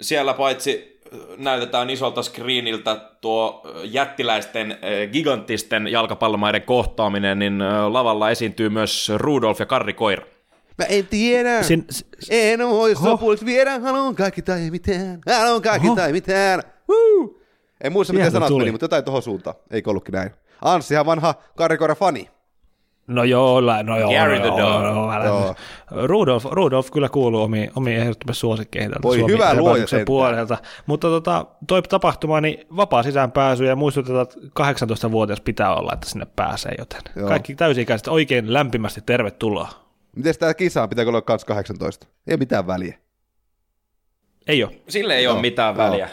Siellä 0.00 0.34
paitsi 0.34 1.00
näytetään 1.36 1.90
isolta 1.90 2.22
screeniltä 2.22 2.96
tuo 3.20 3.62
jättiläisten, 3.84 4.78
giganttisten 5.12 5.86
jalkapallomaiden 5.88 6.62
kohtaaminen, 6.62 7.38
niin 7.38 7.58
lavalla 7.88 8.30
esiintyy 8.30 8.68
myös 8.68 9.12
Rudolf 9.16 9.60
ja 9.60 9.66
Karri 9.66 9.92
Koira. 9.94 10.26
Mä 10.78 10.84
en 10.84 11.06
tiedä. 11.06 11.62
Sin, 11.62 11.86
En 12.30 12.68
voi 12.68 12.94
sopuiksi 12.96 13.46
viedä, 13.46 13.78
haluan 13.78 14.14
kaikki 14.14 14.42
tai 14.42 14.70
mitään. 14.70 15.20
Haluan 15.38 15.62
kaikki 15.62 15.86
Oho. 15.88 15.96
tai 15.96 16.12
mitään. 16.12 16.62
Woo! 16.88 17.34
En 17.80 17.92
muista, 17.92 18.12
miten 18.12 18.24
Sieltä 18.24 18.36
sanat 18.36 18.48
tuli. 18.48 18.62
meni, 18.64 18.70
mutta 18.70 18.84
jotain 18.84 19.04
tuohon 19.04 19.22
suuntaan. 19.22 19.56
Eikö 19.70 19.90
ollutkin 19.90 20.12
näin? 20.12 20.30
Anssihan 20.62 21.06
vanha 21.06 21.34
karikoira 21.56 21.94
fani. 21.94 22.28
No 23.08 23.24
joo, 23.24 23.60
no 23.60 23.98
joo, 23.98 24.12
Gary 24.12 24.38
no 24.38 24.50
the 24.50 24.60
joo, 24.60 24.82
Dog. 24.82 24.94
no, 24.94 25.12
älä- 25.12 25.24
Joo. 25.24 25.54
Rudolf, 25.90 26.44
Rudolf 26.44 26.90
kyllä 26.90 27.08
kuuluu 27.08 27.42
omiin, 27.42 27.70
omiin 27.76 27.96
ehdottomasti 27.96 28.40
suosikkeihin 28.40 28.90
tältä 28.90 29.02
Voi 29.02 29.18
Suomi 29.18 29.32
hyvä 29.32 29.54
luoja 29.54 29.86
puolelta. 30.06 30.58
Mutta 30.86 31.08
tota, 31.08 31.46
toi 31.66 31.82
tapahtuma, 31.82 32.40
niin 32.40 32.66
vapaa 32.76 33.02
sisäänpääsy 33.02 33.64
ja 33.64 33.76
muistutetaan, 33.76 34.22
että 34.22 34.84
18-vuotias 35.06 35.40
pitää 35.40 35.74
olla, 35.74 35.92
että 35.92 36.08
sinne 36.08 36.26
pääsee, 36.36 36.72
joten 36.78 37.00
Joo. 37.16 37.28
kaikki 37.28 37.54
täysi-ikäiset 37.54 38.08
oikein 38.08 38.52
lämpimästi 38.52 39.00
tervetuloa. 39.06 39.68
Miten 40.16 40.34
tämä 40.38 40.54
kisa 40.54 40.88
pitääkö 40.88 41.08
olla 41.08 41.22
kans 41.22 41.44
18? 41.44 42.06
Ei 42.26 42.36
mitään 42.36 42.66
väliä. 42.66 42.98
Ei 44.46 44.64
ole. 44.64 44.72
Sille 44.88 45.14
ei 45.16 45.26
ole 45.26 45.40
mitään 45.40 45.76
joo. 45.76 45.84
väliä. 45.86 46.08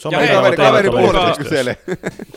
Some- 0.00 0.16
hei, 0.16 0.28
Kaveri, 0.28 0.56
kaveri 0.56 0.88
yhteistyössä. 0.88 1.42
kyselee. 1.42 1.76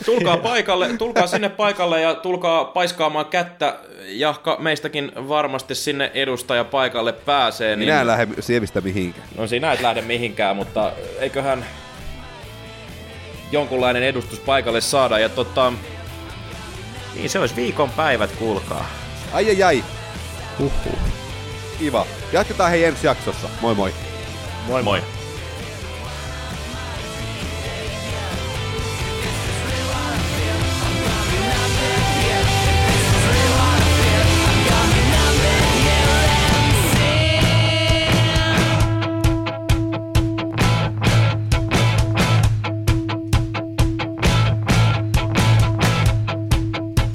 Tulkaa 0.04 0.36
paikalle, 0.36 0.88
tulkaa 0.98 1.26
sinne 1.26 1.48
paikalle 1.48 2.00
ja 2.00 2.14
tulkaa 2.14 2.64
paiskaamaan 2.64 3.26
kättä. 3.26 3.76
Jahka 4.06 4.56
meistäkin 4.60 5.12
varmasti 5.28 5.74
sinne 5.74 6.10
edustaja 6.14 6.64
paikalle 6.64 7.12
pääsee. 7.12 7.76
Niin... 7.76 7.88
Minä 7.88 8.00
en 8.00 8.06
lähde 8.06 8.28
sievistä 8.40 8.80
mihinkään. 8.80 9.26
No 9.36 9.46
sinä 9.46 9.72
et 9.72 9.80
lähde 9.80 10.02
mihinkään, 10.02 10.56
mutta 10.56 10.92
eiköhän 11.18 11.66
jonkunlainen 13.52 14.02
edustus 14.02 14.38
paikalle 14.38 14.80
saada. 14.80 15.18
Ja 15.18 15.28
tota, 15.28 15.72
niin 17.14 17.30
se 17.30 17.38
olisi 17.38 17.56
viikon 17.56 17.90
päivät, 17.90 18.30
kuulkaa. 18.38 18.90
Ai 19.32 19.48
ai 19.48 19.62
ai. 19.62 19.84
Uhuh. 20.60 20.98
Kiva. 21.78 22.06
Jatketaan 22.32 22.70
hei 22.70 22.84
ensi 22.84 23.06
jaksossa. 23.06 23.48
Moi 23.60 23.74
moi. 23.74 23.92
Moi 24.66 24.82
moi. 24.82 25.00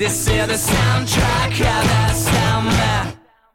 This 0.10 0.27
is 0.27 0.48
the 0.48 0.73
soundtrack 0.73 1.52
of 1.52 1.84
the 1.88 2.09